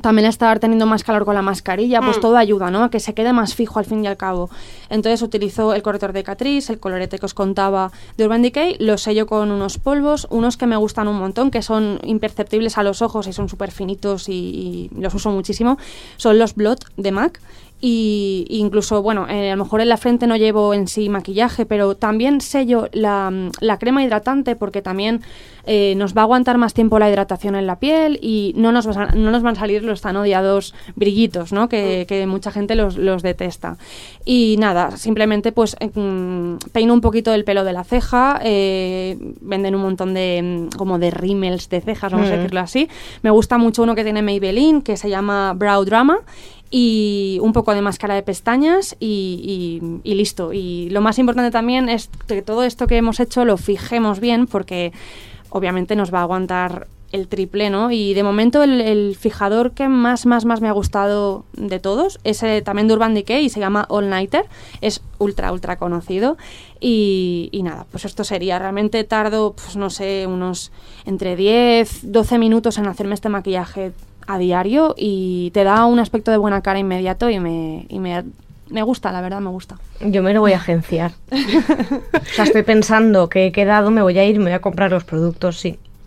también 0.00 0.26
estar 0.26 0.58
teniendo 0.58 0.86
más 0.86 1.04
calor 1.04 1.24
con 1.24 1.34
la 1.34 1.42
mascarilla, 1.42 2.00
pues 2.00 2.18
Mm. 2.18 2.20
todo 2.20 2.36
ayuda, 2.36 2.70
¿no? 2.70 2.84
A 2.84 2.90
que 2.90 3.00
se 3.00 3.14
quede 3.14 3.32
más 3.32 3.54
fijo 3.54 3.78
al 3.78 3.84
fin 3.84 4.04
y 4.04 4.06
al 4.06 4.16
cabo. 4.16 4.50
Entonces 4.88 5.22
utilizo 5.22 5.74
el 5.74 5.82
corrector 5.82 6.12
de 6.12 6.22
Catrice, 6.24 6.72
el 6.72 6.80
colorete 6.80 7.18
que 7.18 7.26
os 7.26 7.34
contaba 7.34 7.90
de 8.16 8.24
Urban 8.24 8.42
Decay, 8.42 8.76
lo 8.80 8.98
sello 8.98 9.26
con 9.26 9.50
unos 9.50 9.78
polvos, 9.78 10.26
unos 10.30 10.56
que 10.56 10.66
me 10.66 10.76
gustan 10.76 11.08
un 11.08 11.16
montón, 11.18 11.50
que 11.50 11.62
son 11.62 12.00
imperceptibles 12.04 12.78
a 12.78 12.82
los 12.82 13.02
ojos 13.02 13.26
y 13.26 13.32
son 13.32 13.48
súper 13.48 13.70
finitos 13.70 14.28
y, 14.28 14.32
y 14.32 14.90
los 15.00 15.14
uso 15.14 15.30
muchísimo, 15.30 15.78
son 16.16 16.38
los 16.38 16.54
Blot 16.54 16.84
de 16.96 17.12
MAC. 17.12 17.40
Y 17.82 18.44
incluso, 18.50 19.02
bueno, 19.02 19.26
eh, 19.28 19.50
a 19.50 19.56
lo 19.56 19.64
mejor 19.64 19.80
en 19.80 19.88
la 19.88 19.96
frente 19.96 20.26
no 20.26 20.36
llevo 20.36 20.74
en 20.74 20.86
sí 20.86 21.08
maquillaje, 21.08 21.64
pero 21.64 21.94
también 21.96 22.42
sello 22.42 22.88
la, 22.92 23.30
mm, 23.30 23.50
la 23.60 23.78
crema 23.78 24.04
hidratante 24.04 24.54
porque 24.54 24.82
también 24.82 25.22
eh, 25.64 25.94
nos 25.96 26.14
va 26.16 26.22
a 26.22 26.24
aguantar 26.24 26.58
más 26.58 26.74
tiempo 26.74 26.98
la 26.98 27.08
hidratación 27.08 27.54
en 27.54 27.66
la 27.66 27.78
piel 27.78 28.18
y 28.20 28.52
no 28.56 28.72
nos, 28.72 28.86
va 28.88 29.04
a- 29.04 29.14
no 29.14 29.30
nos 29.30 29.42
van 29.42 29.56
a 29.56 29.60
salir 29.60 29.82
los 29.84 30.00
tan 30.02 30.16
odiados 30.16 30.74
brillitos, 30.96 31.52
¿no? 31.52 31.68
Que, 31.68 32.04
que 32.08 32.26
mucha 32.26 32.50
gente 32.50 32.74
los, 32.74 32.96
los 32.98 33.22
detesta. 33.22 33.76
Y 34.24 34.56
nada, 34.58 34.96
simplemente 34.98 35.52
pues 35.52 35.76
eh, 35.80 35.90
mm, 35.94 36.56
peino 36.72 36.92
un 36.92 37.00
poquito 37.00 37.32
el 37.32 37.44
pelo 37.44 37.64
de 37.64 37.72
la 37.72 37.84
ceja, 37.84 38.40
venden 39.40 39.74
un 39.74 39.82
montón 39.82 40.12
de 40.14 40.68
mm, 40.72 40.76
como 40.76 40.98
de 40.98 41.10
rímels 41.10 41.68
de 41.70 41.80
cejas, 41.80 42.12
vamos 42.12 42.28
a 42.30 42.34
Mm. 42.34 42.36
decirlo 42.36 42.60
así. 42.60 42.88
Me 43.22 43.30
gusta 43.30 43.56
mucho 43.58 43.82
uno 43.82 43.94
que 43.94 44.04
tiene 44.04 44.22
Maybelline, 44.22 44.82
que 44.82 44.96
se 44.96 45.08
llama 45.08 45.54
Brow 45.54 45.84
Drama 45.84 46.18
y 46.70 47.38
un 47.42 47.52
poco 47.52 47.74
de 47.74 47.82
máscara 47.82 48.14
de 48.14 48.22
pestañas 48.22 48.96
y, 49.00 50.00
listo. 50.04 50.52
Y 50.52 50.88
lo 50.90 51.00
más 51.00 51.18
importante 51.18 51.50
también 51.50 51.88
es 51.88 52.10
que 52.28 52.42
todo 52.42 52.62
esto 52.62 52.86
que 52.86 52.96
hemos 52.96 53.18
hecho 53.18 53.44
lo 53.44 53.56
fijemos 53.56 54.20
bien 54.20 54.46
porque 54.46 54.92
obviamente 55.50 55.96
nos 55.96 56.14
va 56.14 56.20
a 56.20 56.22
aguantar 56.22 56.86
el 57.10 57.26
triple, 57.26 57.70
¿no? 57.70 57.90
Y 57.90 58.14
de 58.14 58.22
momento 58.22 58.62
el, 58.62 58.80
el 58.80 59.16
fijador 59.16 59.72
que 59.72 59.88
más, 59.88 60.26
más, 60.26 60.44
más 60.44 60.60
me 60.60 60.68
ha 60.68 60.72
gustado 60.72 61.44
de 61.54 61.80
todos 61.80 62.20
es 62.22 62.40
eh, 62.44 62.62
también 62.62 62.86
de 62.86 62.94
Urban 62.94 63.14
Decay 63.14 63.44
y 63.44 63.48
se 63.48 63.58
llama 63.58 63.84
All 63.88 64.08
Nighter. 64.08 64.44
Es 64.80 65.02
ultra, 65.18 65.52
ultra 65.52 65.76
conocido. 65.76 66.36
Y, 66.78 67.48
y 67.50 67.64
nada, 67.64 67.84
pues 67.90 68.04
esto 68.04 68.22
sería. 68.22 68.60
Realmente 68.60 69.02
tardo, 69.02 69.54
pues 69.54 69.74
no 69.74 69.90
sé, 69.90 70.28
unos 70.28 70.70
entre 71.04 71.34
10, 71.34 72.12
12 72.12 72.38
minutos 72.38 72.78
en 72.78 72.86
hacerme 72.86 73.14
este 73.14 73.28
maquillaje 73.28 73.92
a 74.26 74.38
diario 74.38 74.94
y 74.96 75.50
te 75.52 75.64
da 75.64 75.84
un 75.86 75.98
aspecto 75.98 76.30
de 76.30 76.36
buena 76.36 76.60
cara 76.62 76.78
inmediato 76.78 77.30
y 77.30 77.40
me, 77.40 77.86
y 77.88 77.98
me, 77.98 78.24
me 78.68 78.82
gusta, 78.82 79.10
la 79.12 79.20
verdad, 79.20 79.40
me 79.40 79.50
gusta. 79.50 79.76
Yo 80.00 80.22
me 80.22 80.32
lo 80.34 80.40
voy 80.40 80.52
a 80.52 80.56
agenciar. 80.56 81.12
o 81.32 82.34
sea, 82.34 82.44
estoy 82.44 82.62
pensando 82.62 83.28
que 83.28 83.46
he 83.46 83.52
quedado, 83.52 83.90
me 83.90 84.02
voy 84.02 84.18
a 84.18 84.24
ir, 84.24 84.38
me 84.38 84.44
voy 84.44 84.52
a 84.52 84.60
comprar 84.60 84.90
los 84.90 85.04
productos, 85.04 85.58
sí. 85.58 85.78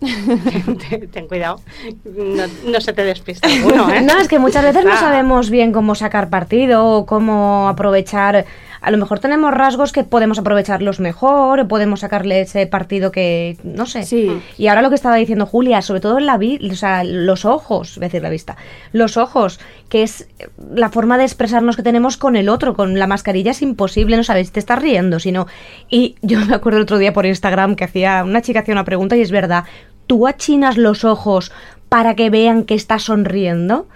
ten, 0.88 1.08
ten 1.10 1.28
cuidado, 1.28 1.60
no, 2.04 2.42
no 2.66 2.80
se 2.80 2.92
te 2.92 3.04
despista 3.04 3.48
alguno, 3.48 3.88
¿eh? 3.90 4.02
No, 4.02 4.18
es 4.18 4.28
que 4.28 4.38
muchas 4.38 4.62
veces 4.62 4.84
no 4.84 4.92
Ah. 4.92 4.96
sabemos 4.98 5.48
bien 5.48 5.72
cómo 5.72 5.94
sacar 5.94 6.28
partido 6.28 6.84
o 6.86 7.06
cómo 7.06 7.68
aprovechar. 7.68 8.44
A 8.84 8.90
lo 8.90 8.98
mejor 8.98 9.18
tenemos 9.18 9.52
rasgos 9.52 9.92
que 9.92 10.04
podemos 10.04 10.38
aprovecharlos 10.38 11.00
mejor, 11.00 11.60
o 11.60 11.68
podemos 11.68 12.00
sacarle 12.00 12.42
ese 12.42 12.66
partido 12.66 13.10
que, 13.10 13.56
no 13.64 13.86
sé. 13.86 14.02
Sí. 14.02 14.40
Y 14.58 14.66
ahora 14.66 14.82
lo 14.82 14.90
que 14.90 14.94
estaba 14.94 15.16
diciendo 15.16 15.46
Julia, 15.46 15.80
sobre 15.80 16.00
todo 16.00 16.18
en 16.18 16.26
la 16.26 16.36
vi 16.36 16.58
o 16.70 16.74
sea, 16.74 17.02
los 17.02 17.44
ojos, 17.44 17.96
voy 17.96 18.04
a 18.04 18.08
decir 18.08 18.22
la 18.22 18.28
vista, 18.28 18.56
los 18.92 19.16
ojos, 19.16 19.58
que 19.88 20.02
es 20.02 20.28
la 20.74 20.90
forma 20.90 21.16
de 21.16 21.24
expresarnos 21.24 21.76
que 21.76 21.82
tenemos 21.82 22.16
con 22.16 22.36
el 22.36 22.48
otro, 22.48 22.74
con 22.74 22.98
la 22.98 23.06
mascarilla 23.06 23.52
es 23.52 23.62
imposible, 23.62 24.16
no 24.16 24.24
sabes 24.24 24.52
te 24.52 24.60
estás 24.60 24.78
riendo, 24.78 25.18
sino... 25.18 25.46
Y 25.88 26.16
yo 26.22 26.44
me 26.44 26.54
acuerdo 26.54 26.78
el 26.78 26.84
otro 26.84 26.98
día 26.98 27.12
por 27.12 27.26
Instagram 27.26 27.76
que 27.76 27.84
hacía, 27.84 28.22
una 28.22 28.42
chica 28.42 28.60
hacía 28.60 28.74
una 28.74 28.84
pregunta 28.84 29.16
y 29.16 29.22
es 29.22 29.30
verdad, 29.30 29.64
¿tú 30.06 30.26
achinas 30.26 30.76
los 30.76 31.04
ojos 31.04 31.52
para 31.88 32.14
que 32.14 32.30
vean 32.30 32.64
que 32.64 32.74
estás 32.74 33.04
sonriendo? 33.04 33.88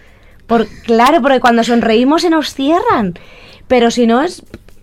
Por, 0.46 0.66
claro, 0.84 1.20
porque 1.20 1.40
cuando 1.40 1.62
sonreímos 1.62 2.22
se 2.22 2.30
nos 2.30 2.54
cierran. 2.54 3.14
Pero 3.68 3.90
si 3.90 4.06
no 4.06 4.22
es. 4.22 4.42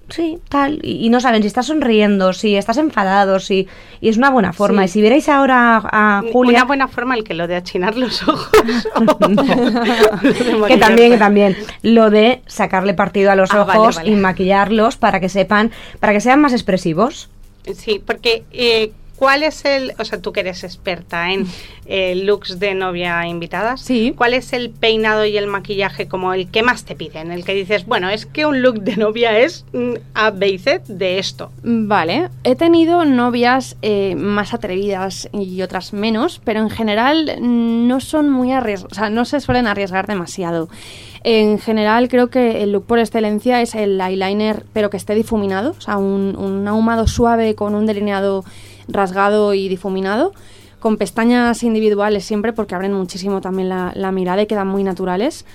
Sí, 0.10 0.38
tal. 0.50 0.80
Y, 0.84 1.06
y 1.06 1.10
no 1.10 1.20
saben 1.20 1.42
si 1.42 1.48
estás 1.48 1.66
sonriendo, 1.66 2.32
si 2.34 2.56
estás 2.56 2.78
enfadado, 2.78 3.40
si. 3.40 3.68
Y 4.02 4.10
es 4.10 4.18
una 4.18 4.30
buena 4.30 4.54
forma. 4.54 4.84
Sí. 4.84 4.86
Y 4.86 4.88
si 4.94 5.02
vierais 5.02 5.28
ahora 5.30 5.78
a, 5.78 6.20
a 6.20 6.24
Julia. 6.32 6.60
Una 6.60 6.66
buena 6.66 6.88
forma 6.88 7.16
el 7.16 7.24
que 7.24 7.34
lo 7.34 7.48
de 7.48 7.56
achinar 7.56 7.98
los 7.98 8.22
ojos. 8.28 8.50
que 10.68 10.78
también, 10.78 11.12
que 11.12 11.18
también. 11.18 11.58
Lo 11.82 12.10
de 12.10 12.42
sacarle 12.46 12.94
partido 12.94 13.32
a 13.32 13.36
los 13.36 13.52
Ah, 13.52 13.64
vale, 13.64 13.80
ojos 13.80 13.96
vale. 13.98 14.12
y 14.12 14.16
maquillarlos 14.16 14.98
para 14.98 15.20
que 15.20 15.30
sepan. 15.30 15.72
Para 16.00 16.14
que 16.14 16.22
sean 16.22 16.42
más 16.42 16.54
expresivos. 16.54 17.30
Sí, 17.74 18.02
porque 18.06 18.44
eh, 18.52 18.92
¿cuál 19.16 19.44
es 19.44 19.64
el, 19.66 19.94
o 19.98 20.06
sea, 20.06 20.22
tú 20.22 20.32
que 20.32 20.42
eres 20.42 20.64
experta 20.64 21.32
en 21.32 21.46
eh, 21.86 22.16
looks 22.16 22.60
de 22.60 22.74
novia 22.74 23.26
invitadas, 23.28 23.82
Sí. 23.82 24.14
¿cuál 24.18 24.34
es 24.34 24.54
el 24.54 24.70
peinado 24.72 25.26
y 25.26 25.38
el 25.38 25.48
maquillaje 25.48 26.08
como 26.08 26.34
el 26.34 26.50
que 26.50 26.64
más 26.64 26.84
te 26.86 26.96
piden? 26.96 27.32
El 27.32 27.44
que 27.46 27.54
dices, 27.54 27.86
bueno, 27.86 28.10
es 28.10 28.26
que 28.26 28.46
un 28.46 28.62
look 28.62 28.82
de 28.82 28.98
novia 28.98 29.38
es 29.40 29.66
mm, 29.74 29.94
A, 30.14 30.32
B 30.32 30.50
y 30.50 30.58
C 30.58 30.82
de 30.88 31.20
esto. 31.20 31.52
Vale, 31.64 32.30
he 32.44 32.56
tenido 32.56 33.06
novias 33.06 33.78
eh, 33.82 34.16
más 34.16 34.54
atrevidas 34.54 35.30
y 35.34 35.62
otras 35.62 35.94
menos, 35.94 36.42
pero 36.44 36.60
en 36.60 36.70
general 36.70 37.38
no 37.42 38.00
son 38.00 38.30
muy 38.30 38.52
arriesgadas, 38.52 38.92
o 38.92 38.96
sea, 38.96 39.10
no 39.10 39.26
se 39.26 39.40
suelen 39.40 39.68
arriesgar 39.68 40.08
demasiado. 40.08 40.70
En 41.28 41.58
general 41.58 42.08
creo 42.08 42.30
que 42.30 42.62
el 42.62 42.72
look 42.72 42.86
por 42.86 43.00
excelencia 43.00 43.60
es 43.62 43.74
el 43.74 44.00
eyeliner, 44.00 44.64
pero 44.74 44.92
que 44.92 44.98
esté 44.98 45.16
difuminado, 45.16 45.72
o 45.76 45.82
sea, 45.82 45.98
un, 45.98 46.36
un 46.38 46.68
ahumado 46.68 47.08
suave 47.08 47.56
con 47.56 47.74
un 47.74 47.88
delineado 47.88 48.46
rasgado 48.88 49.54
y 49.54 49.68
difuminado, 49.68 50.34
con 50.80 50.98
pestañas 50.98 51.64
individuales 51.64 52.26
siempre 52.26 52.54
porque 52.54 52.76
abren 52.76 52.94
muchísimo 52.94 53.42
también 53.42 53.70
la, 53.70 54.12
mirada 54.12 54.42
y 54.42 54.48
quedan 54.48 54.68
muy 54.68 54.84
naturales. 54.84 55.46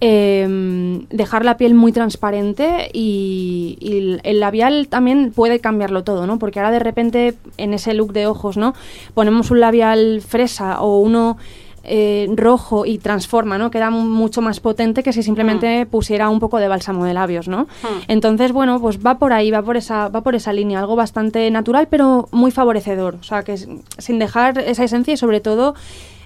Eh, 0.00 1.00
dejar 1.08 1.44
la 1.44 1.56
piel 1.56 1.74
muy 1.74 1.92
transparente 1.92 2.90
y, 2.92 3.78
y 3.80 4.18
el 4.22 4.40
labial 4.40 4.88
también 4.88 5.32
puede 5.32 5.60
cambiarlo 5.60 6.04
todo, 6.04 6.26
¿no? 6.26 6.38
Porque 6.38 6.58
ahora 6.58 6.72
de 6.72 6.80
repente 6.80 7.34
en 7.56 7.72
ese 7.72 7.94
look 7.94 8.12
de 8.12 8.26
ojos, 8.26 8.56
¿no? 8.56 8.74
Ponemos 9.14 9.50
un 9.50 9.60
labial 9.60 10.20
fresa 10.20 10.80
o 10.82 10.98
uno 10.98 11.38
eh, 11.86 12.28
rojo 12.34 12.86
y 12.86 12.98
transforma, 12.98 13.58
¿no? 13.58 13.70
Queda 13.70 13.90
mucho 13.90 14.40
más 14.40 14.60
potente 14.60 15.02
que 15.02 15.12
si 15.12 15.22
simplemente 15.22 15.86
pusiera 15.86 16.28
un 16.30 16.40
poco 16.40 16.58
de 16.58 16.68
bálsamo 16.68 17.04
de 17.04 17.14
labios, 17.14 17.48
¿no? 17.48 17.66
Entonces, 18.08 18.52
bueno, 18.52 18.80
pues 18.80 19.04
va 19.04 19.18
por 19.18 19.32
ahí, 19.32 19.50
va 19.50 19.62
por 19.62 19.76
esa, 19.76 20.08
va 20.08 20.22
por 20.22 20.34
esa 20.34 20.52
línea, 20.52 20.78
algo 20.78 20.96
bastante 20.96 21.50
natural, 21.50 21.88
pero 21.90 22.28
muy 22.32 22.50
favorecedor. 22.50 23.16
O 23.20 23.22
sea, 23.22 23.42
que 23.42 23.56
sin 23.56 24.18
dejar 24.18 24.58
esa 24.58 24.84
esencia 24.84 25.14
y 25.14 25.16
sobre 25.16 25.40
todo 25.40 25.74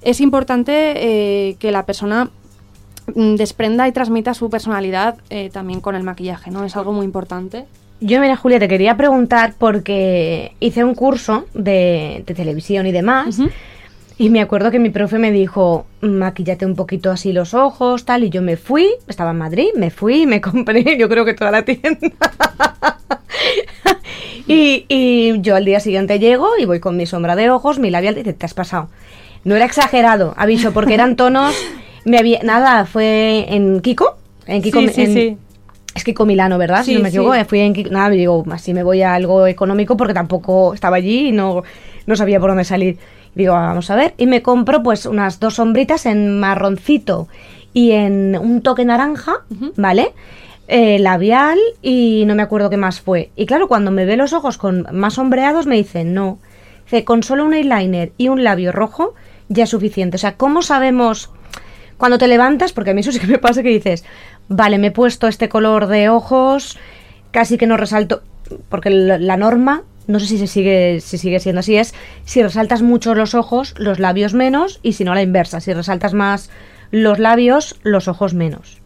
es 0.02 0.20
importante 0.20 0.94
eh, 0.96 1.56
que 1.58 1.72
la 1.72 1.84
persona 1.86 2.30
mm, 3.14 3.34
desprenda 3.34 3.88
y 3.88 3.92
transmita 3.92 4.34
su 4.34 4.50
personalidad 4.50 5.16
eh, 5.30 5.50
también 5.52 5.80
con 5.80 5.94
el 5.94 6.02
maquillaje, 6.02 6.50
¿no? 6.50 6.64
Es 6.64 6.76
algo 6.76 6.92
muy 6.92 7.04
importante. 7.04 7.66
Yo, 8.00 8.20
mira, 8.20 8.36
Julia, 8.36 8.60
te 8.60 8.68
quería 8.68 8.96
preguntar 8.96 9.54
porque 9.58 10.52
hice 10.60 10.84
un 10.84 10.94
curso 10.94 11.46
de, 11.52 12.22
televisión 12.26 12.86
y 12.86 12.92
demás. 12.92 13.40
Y 14.20 14.30
me 14.30 14.40
acuerdo 14.40 14.72
que 14.72 14.80
mi 14.80 14.90
profe 14.90 15.18
me 15.18 15.30
dijo, 15.30 15.86
maquillate 16.00 16.66
un 16.66 16.74
poquito 16.74 17.12
así 17.12 17.32
los 17.32 17.54
ojos, 17.54 18.04
tal. 18.04 18.24
Y 18.24 18.30
yo 18.30 18.42
me 18.42 18.56
fui, 18.56 18.88
estaba 19.06 19.30
en 19.30 19.38
Madrid, 19.38 19.68
me 19.76 19.90
fui, 19.90 20.26
me 20.26 20.40
compré, 20.40 20.98
yo 20.98 21.08
creo 21.08 21.24
que 21.24 21.34
toda 21.34 21.52
la 21.52 21.64
tienda. 21.64 22.00
y, 24.48 24.84
y, 24.88 25.40
yo 25.40 25.54
al 25.54 25.64
día 25.64 25.78
siguiente 25.78 26.18
llego 26.18 26.48
y 26.58 26.64
voy 26.64 26.80
con 26.80 26.96
mi 26.96 27.06
sombra 27.06 27.36
de 27.36 27.48
ojos, 27.48 27.78
mi 27.78 27.90
labial, 27.90 28.14
y 28.14 28.18
dice, 28.18 28.32
te 28.32 28.44
has 28.44 28.54
pasado. 28.54 28.88
No 29.44 29.54
era 29.54 29.64
exagerado, 29.64 30.34
aviso, 30.36 30.72
porque 30.72 30.94
eran 30.94 31.14
tonos. 31.14 31.54
Me 32.04 32.18
había, 32.18 32.40
nada, 32.42 32.86
fue 32.86 33.46
en 33.48 33.80
Kiko. 33.80 34.16
En 34.46 34.62
Kiko, 34.62 34.80
sí, 34.80 35.06
sí, 35.06 35.36
Es 35.94 36.02
Kiko 36.02 36.26
Milano, 36.26 36.58
¿verdad? 36.58 36.82
si 36.82 36.94
no 36.94 37.02
me 37.02 37.10
equivoco, 37.10 37.32
fui 37.44 37.60
en 37.60 37.72
Kiko. 37.72 37.90
Nada, 37.90 38.08
me 38.08 38.16
digo, 38.16 38.44
así 38.50 38.74
me 38.74 38.82
voy 38.82 39.02
a 39.02 39.14
algo 39.14 39.46
económico 39.46 39.96
porque 39.96 40.14
tampoco 40.14 40.74
estaba 40.74 40.96
allí 40.96 41.28
y 41.28 41.32
no, 41.32 41.62
no 42.06 42.16
sabía 42.16 42.40
por 42.40 42.50
dónde 42.50 42.64
salir. 42.64 42.98
Digo, 43.44 43.54
vamos 43.54 43.90
a 43.90 43.96
ver. 43.96 44.14
Y 44.18 44.26
me 44.26 44.42
compro 44.42 44.82
pues 44.82 45.06
unas 45.06 45.40
dos 45.40 45.54
sombritas 45.54 46.06
en 46.06 46.38
marroncito 46.38 47.28
y 47.72 47.92
en 47.92 48.36
un 48.36 48.62
toque 48.62 48.84
naranja, 48.84 49.44
¿vale? 49.76 50.12
Eh, 50.66 50.98
labial 50.98 51.58
y 51.80 52.24
no 52.26 52.34
me 52.34 52.42
acuerdo 52.42 52.68
qué 52.68 52.76
más 52.76 53.00
fue. 53.00 53.30
Y 53.36 53.46
claro, 53.46 53.68
cuando 53.68 53.90
me 53.90 54.04
ve 54.04 54.16
los 54.16 54.32
ojos 54.32 54.58
con 54.58 54.86
más 54.92 55.14
sombreados 55.14 55.66
me 55.66 55.76
dice, 55.76 56.04
no. 56.04 56.38
Dice, 56.84 57.04
con 57.04 57.22
solo 57.22 57.44
un 57.44 57.54
eyeliner 57.54 58.12
y 58.18 58.28
un 58.28 58.44
labio 58.44 58.72
rojo 58.72 59.14
ya 59.48 59.64
es 59.64 59.70
suficiente. 59.70 60.16
O 60.16 60.18
sea, 60.18 60.36
¿cómo 60.36 60.62
sabemos 60.62 61.30
cuando 61.96 62.18
te 62.18 62.28
levantas? 62.28 62.72
Porque 62.72 62.90
a 62.90 62.94
mí 62.94 63.00
eso 63.00 63.12
sí 63.12 63.18
que 63.18 63.26
me 63.26 63.38
pasa 63.38 63.62
que 63.62 63.70
dices, 63.70 64.04
vale, 64.48 64.78
me 64.78 64.88
he 64.88 64.90
puesto 64.90 65.28
este 65.28 65.48
color 65.48 65.86
de 65.86 66.08
ojos, 66.08 66.78
casi 67.30 67.58
que 67.58 67.66
no 67.66 67.76
resalto, 67.76 68.22
porque 68.68 68.90
la, 68.90 69.36
norma, 69.36 69.82
no 70.08 70.18
sé 70.18 70.26
si 70.26 70.38
se 70.38 70.48
sigue, 70.48 71.00
si 71.00 71.18
sigue 71.18 71.38
siendo 71.38 71.60
así, 71.60 71.76
es 71.76 71.94
si 72.24 72.42
resaltas 72.42 72.82
mucho 72.82 73.14
los 73.14 73.34
ojos, 73.34 73.74
los 73.78 74.00
labios 74.00 74.34
menos, 74.34 74.80
y 74.82 74.94
si 74.94 75.04
no 75.04 75.14
la 75.14 75.22
inversa, 75.22 75.60
si 75.60 75.72
resaltas 75.72 76.14
más 76.14 76.50
los 76.90 77.18
labios, 77.18 77.76
los 77.82 78.08
ojos 78.08 78.34
menos. 78.34 78.80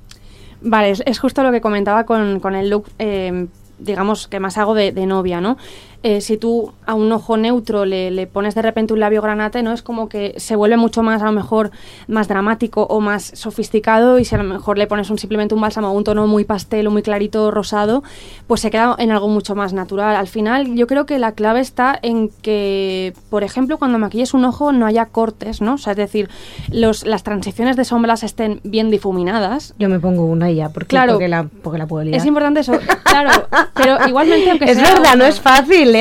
Vale, 0.60 0.90
es, 0.90 1.18
justo 1.18 1.42
lo 1.42 1.52
que 1.52 1.60
comentaba 1.60 2.04
con, 2.04 2.40
con 2.40 2.54
el 2.54 2.68
look, 2.68 2.90
eh, 2.98 3.46
digamos, 3.78 4.28
que 4.28 4.40
más 4.40 4.58
hago 4.58 4.74
de, 4.74 4.92
de 4.92 5.06
novia, 5.06 5.40
¿no? 5.40 5.56
Eh, 6.02 6.20
si 6.20 6.36
tú 6.36 6.72
a 6.84 6.94
un 6.94 7.12
ojo 7.12 7.36
neutro 7.36 7.84
le, 7.84 8.26
pones 8.26 8.54
de 8.54 8.62
repente 8.62 8.92
un 8.92 9.00
labio 9.00 9.22
granate, 9.22 9.62
¿no? 9.62 9.72
Es 9.72 9.82
como 9.82 10.08
que 10.08 10.34
se 10.36 10.56
vuelve 10.56 10.76
mucho 10.76 11.02
más, 11.02 11.22
a 11.22 11.26
lo 11.26 11.32
mejor, 11.32 11.70
más 12.08 12.26
dramático 12.26 12.82
o 12.82 13.00
más 13.00 13.22
sofisticado 13.34 14.18
y 14.18 14.24
si 14.24 14.34
a 14.34 14.38
lo 14.38 14.44
mejor 14.44 14.78
le 14.78 14.86
pones 14.86 15.10
un, 15.10 15.18
simplemente 15.18 15.54
un 15.54 15.60
bálsamo 15.60 15.88
o 15.88 15.92
un 15.92 16.02
tono 16.02 16.26
muy 16.26 16.44
pastel 16.44 16.88
o 16.88 16.90
muy 16.90 17.02
clarito 17.02 17.50
rosado, 17.52 18.02
pues 18.48 18.60
se 18.60 18.70
queda 18.70 18.96
en 18.98 19.12
algo 19.12 19.28
mucho 19.28 19.54
más 19.54 19.72
natural. 19.72 20.16
Al 20.16 20.26
final, 20.26 20.74
yo 20.74 20.86
creo 20.86 21.06
que 21.06 21.18
la 21.18 21.32
clave 21.32 21.60
está 21.60 21.96
en 22.02 22.30
que, 22.42 23.14
por 23.30 23.44
ejemplo, 23.44 23.78
cuando 23.78 23.98
maquilles 23.98 24.34
un 24.34 24.44
ojo 24.44 24.72
no 24.72 24.86
haya 24.86 25.06
cortes, 25.06 25.60
¿no? 25.60 25.74
O 25.74 25.78
sea, 25.78 25.92
es 25.92 25.98
decir, 25.98 26.28
los, 26.70 27.06
las 27.06 27.22
transiciones 27.22 27.76
de 27.76 27.84
sombras 27.84 28.24
estén 28.24 28.60
bien 28.64 28.90
difuminadas. 28.90 29.74
Yo 29.78 29.88
me 29.88 30.00
pongo 30.00 30.24
una 30.24 30.50
ya, 30.50 30.70
porque, 30.70 30.88
claro, 30.88 31.12
porque, 31.12 31.28
la, 31.28 31.44
porque 31.44 31.78
la 31.78 31.86
puedo 31.86 32.04
liar. 32.04 32.16
Es 32.16 32.26
importante 32.26 32.60
eso, 32.60 32.72
claro, 33.04 33.30
pero 33.74 34.08
igualmente 34.08 34.50
aunque 34.50 34.64
es 34.70 34.78
verdad, 34.78 35.14
no 35.16 35.24
es 35.24 35.40
fácil 35.40 35.91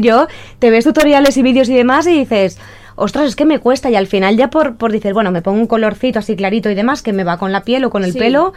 yo 0.00 0.26
te 0.58 0.70
ves 0.70 0.84
tutoriales 0.84 1.36
y 1.36 1.42
vídeos 1.42 1.68
y 1.68 1.74
demás 1.74 2.06
y 2.06 2.18
dices, 2.18 2.58
ostras, 2.96 3.28
es 3.28 3.36
que 3.36 3.44
me 3.44 3.58
cuesta 3.58 3.90
y 3.90 3.96
al 3.96 4.06
final 4.06 4.36
ya 4.36 4.50
por, 4.50 4.76
por 4.76 4.92
decir, 4.92 5.12
bueno, 5.12 5.30
me 5.30 5.42
pongo 5.42 5.58
un 5.58 5.66
colorcito 5.66 6.18
así 6.18 6.36
clarito 6.36 6.70
y 6.70 6.74
demás 6.74 7.02
que 7.02 7.12
me 7.12 7.24
va 7.24 7.38
con 7.38 7.52
la 7.52 7.62
piel 7.62 7.84
o 7.84 7.90
con 7.90 8.04
el 8.04 8.14
pelo 8.14 8.52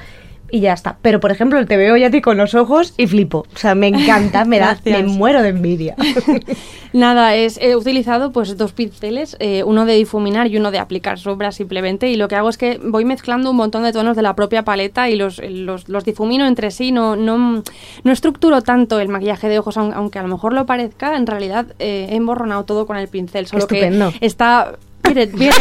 y 0.54 0.60
ya 0.60 0.74
está. 0.74 0.98
Pero 1.02 1.20
por 1.20 1.32
ejemplo, 1.32 1.66
te 1.66 1.78
veo 1.78 1.98
ya 1.98 2.08
a 2.08 2.12
ti 2.12 2.22
con 2.22 2.38
los 2.38 2.54
ojos 2.54 2.94
y 2.96 3.08
flipo. 3.08 3.48
O 3.56 3.58
sea, 3.58 3.74
me 3.74 3.88
encanta, 3.88 4.46
me 4.46 4.60
da, 4.60 4.78
me 4.86 5.02
muero 5.02 5.42
de 5.42 5.50
envidia. 5.50 5.96
Nada, 6.94 7.36
es, 7.36 7.58
he 7.60 7.76
utilizado 7.76 8.32
pues 8.32 8.56
dos 8.56 8.72
pinceles, 8.72 9.36
eh, 9.40 9.64
uno 9.64 9.88
de 9.88 9.96
difuminar 9.96 10.46
y 10.46 10.58
uno 10.58 10.70
de 10.70 10.78
aplicar 10.78 11.18
sombras 11.18 11.56
simplemente. 11.56 12.12
Y 12.12 12.18
lo 12.18 12.28
que 12.28 12.36
hago 12.36 12.50
es 12.50 12.60
que 12.60 12.80
voy 12.84 13.04
mezclando 13.04 13.50
un 13.50 13.58
montón 13.58 13.82
de 13.82 13.92
tonos 13.92 14.16
de 14.16 14.22
la 14.22 14.36
propia 14.36 14.62
paleta 14.62 15.10
y 15.10 15.16
los, 15.16 15.42
los, 15.44 15.90
los 15.90 16.06
difumino 16.06 16.46
entre 16.46 16.70
sí. 16.70 16.92
No, 16.92 17.16
no, 17.16 17.64
no 18.04 18.12
estructuro 18.12 18.62
tanto 18.62 19.00
el 19.00 19.08
maquillaje 19.08 19.50
de 19.50 19.58
ojos, 19.58 19.76
aunque 19.78 20.20
a 20.20 20.22
lo 20.22 20.28
mejor 20.28 20.54
lo 20.54 20.68
parezca. 20.68 21.18
En 21.18 21.26
realidad 21.26 21.66
eh, 21.80 22.10
he 22.12 22.16
emborronado 22.16 22.64
todo 22.64 22.86
con 22.86 22.98
el 22.98 23.08
pincel. 23.08 23.48
Solo 23.48 23.62
Estupendo. 23.62 24.12
que 24.12 24.24
está 24.24 24.78
Viene, 25.04 25.26
viene, 25.28 25.60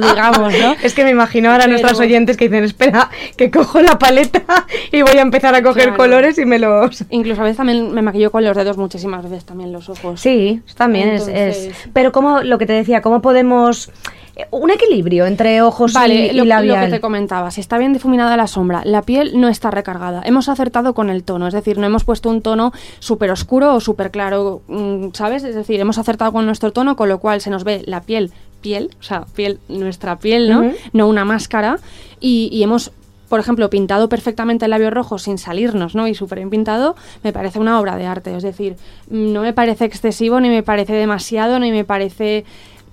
digamos, 0.00 0.52
¿no? 0.58 0.76
Es 0.82 0.94
que 0.94 1.04
me 1.04 1.10
imagino 1.10 1.50
ahora 1.50 1.64
a 1.64 1.66
nuestros 1.66 2.00
oyentes 2.00 2.36
que 2.36 2.48
dicen, 2.48 2.64
espera, 2.64 3.10
que 3.36 3.50
cojo 3.50 3.80
la 3.80 3.98
paleta 3.98 4.42
y 4.90 5.02
voy 5.02 5.18
a 5.18 5.22
empezar 5.22 5.54
a 5.54 5.62
coger 5.62 5.94
colores 5.94 6.38
y 6.38 6.44
me 6.44 6.58
los... 6.58 7.04
Incluso 7.10 7.42
a 7.42 7.44
veces 7.44 7.58
también 7.58 7.92
me 7.92 8.02
maquillo 8.02 8.32
con 8.32 8.44
los 8.44 8.56
dedos 8.56 8.76
muchísimas 8.76 9.22
veces 9.22 9.44
también 9.44 9.72
los 9.72 9.88
ojos. 9.88 10.20
Sí, 10.20 10.62
también 10.76 11.10
es, 11.10 11.28
es... 11.28 11.70
Pero 11.92 12.12
como 12.12 12.42
lo 12.42 12.58
que 12.58 12.66
te 12.66 12.72
decía, 12.72 13.02
¿cómo 13.02 13.22
podemos 13.22 13.92
un 14.50 14.70
equilibrio 14.70 15.26
entre 15.26 15.62
ojos 15.62 15.92
y, 16.08 16.32
lo, 16.32 16.44
labial. 16.44 16.80
Lo 16.80 16.86
que 16.86 16.92
te 16.92 17.00
comentaba, 17.00 17.50
si 17.50 17.60
está 17.60 17.78
bien 17.78 17.92
difuminada 17.92 18.36
la 18.36 18.46
sombra, 18.46 18.82
la 18.84 19.02
piel 19.02 19.40
no 19.40 19.48
está 19.48 19.70
recargada. 19.70 20.22
Hemos 20.24 20.48
acertado 20.48 20.94
con 20.94 21.10
el 21.10 21.22
tono, 21.22 21.46
es 21.46 21.54
decir, 21.54 21.78
no 21.78 21.86
hemos 21.86 22.04
puesto 22.04 22.30
un 22.30 22.42
tono 22.42 22.72
súper 22.98 23.30
oscuro 23.30 23.74
o 23.74 23.80
súper 23.80 24.10
claro, 24.10 24.62
mm, 24.68 25.08
¿sabes? 25.12 25.44
Es 25.44 25.54
decir, 25.54 25.80
hemos 25.80 25.98
acertado 25.98 26.32
con 26.32 26.46
nuestro 26.46 26.72
tono, 26.72 26.96
con 26.96 27.08
lo 27.08 27.18
cual 27.18 27.40
se 27.40 27.50
nos 27.50 27.64
ve 27.64 27.82
la 27.86 28.00
piel, 28.00 28.32
piel, 28.60 28.90
o 28.98 29.02
sea, 29.02 29.24
piel, 29.36 29.60
nuestra 29.68 30.18
piel, 30.18 30.50
¿no? 30.50 30.72
No 30.92 31.08
una 31.08 31.24
máscara. 31.24 31.78
Y, 32.20 32.62
hemos 32.62 32.90
por 33.28 33.40
ejemplo, 33.40 33.68
pintado 33.68 34.08
perfectamente 34.08 34.66
el 34.66 34.70
labio 34.70 34.90
rojo 34.90 35.18
sin 35.18 35.38
salirnos, 35.38 35.94
¿no? 35.94 36.06
Y 36.06 36.14
súper 36.14 36.38
bien 36.38 36.50
pintado, 36.50 36.94
me 37.24 37.32
parece 37.32 37.58
una 37.58 37.80
obra 37.80 37.96
de 37.96 38.06
arte. 38.06 38.36
Es 38.36 38.42
decir, 38.42 38.76
no 39.08 39.40
me 39.40 39.52
parece 39.52 39.86
excesivo, 39.86 40.40
ni 40.40 40.50
me 40.50 40.62
parece 40.62 40.92
demasiado, 40.92 41.58
ni 41.58 41.72
me 41.72 41.84
parece 41.84 42.44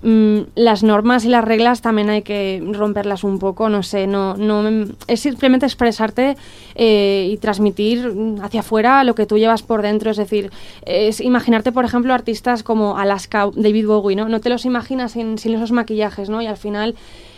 las 0.02 0.82
normas 0.82 1.24
y 1.24 1.28
las 1.28 1.44
reglas 1.44 1.80
también 1.80 2.10
hay 2.10 2.22
que 2.22 2.60
romperlas 2.72 3.22
un 3.22 3.38
poco, 3.38 3.68
no 3.68 3.84
sé, 3.84 4.08
no, 4.08 4.36
no 4.36 4.88
es 5.06 5.20
simplemente 5.20 5.64
expresarte 5.64 6.36
eh, 6.74 7.28
y 7.30 7.36
transmitir 7.36 8.12
hacia 8.42 8.60
afuera 8.60 9.04
lo 9.04 9.14
que 9.14 9.26
tú 9.26 9.38
llevas 9.38 9.62
por 9.62 9.80
dentro, 9.80 10.10
es 10.10 10.16
decir, 10.16 10.50
es 10.84 11.20
imaginarte, 11.20 11.70
por 11.70 11.84
ejemplo, 11.84 12.14
artistas 12.14 12.64
como 12.64 12.98
Alaska, 12.98 13.48
David 13.54 13.86
Bowie, 13.86 14.16
¿no? 14.16 14.28
No 14.28 14.40
te 14.40 14.50
los 14.50 14.64
imaginas 14.64 15.12
sin, 15.12 15.34
esos 15.34 15.72
maquillajes, 15.72 16.28
¿no? 16.28 16.42
Y 16.42 16.46
al 16.46 16.56
final... 16.56 16.94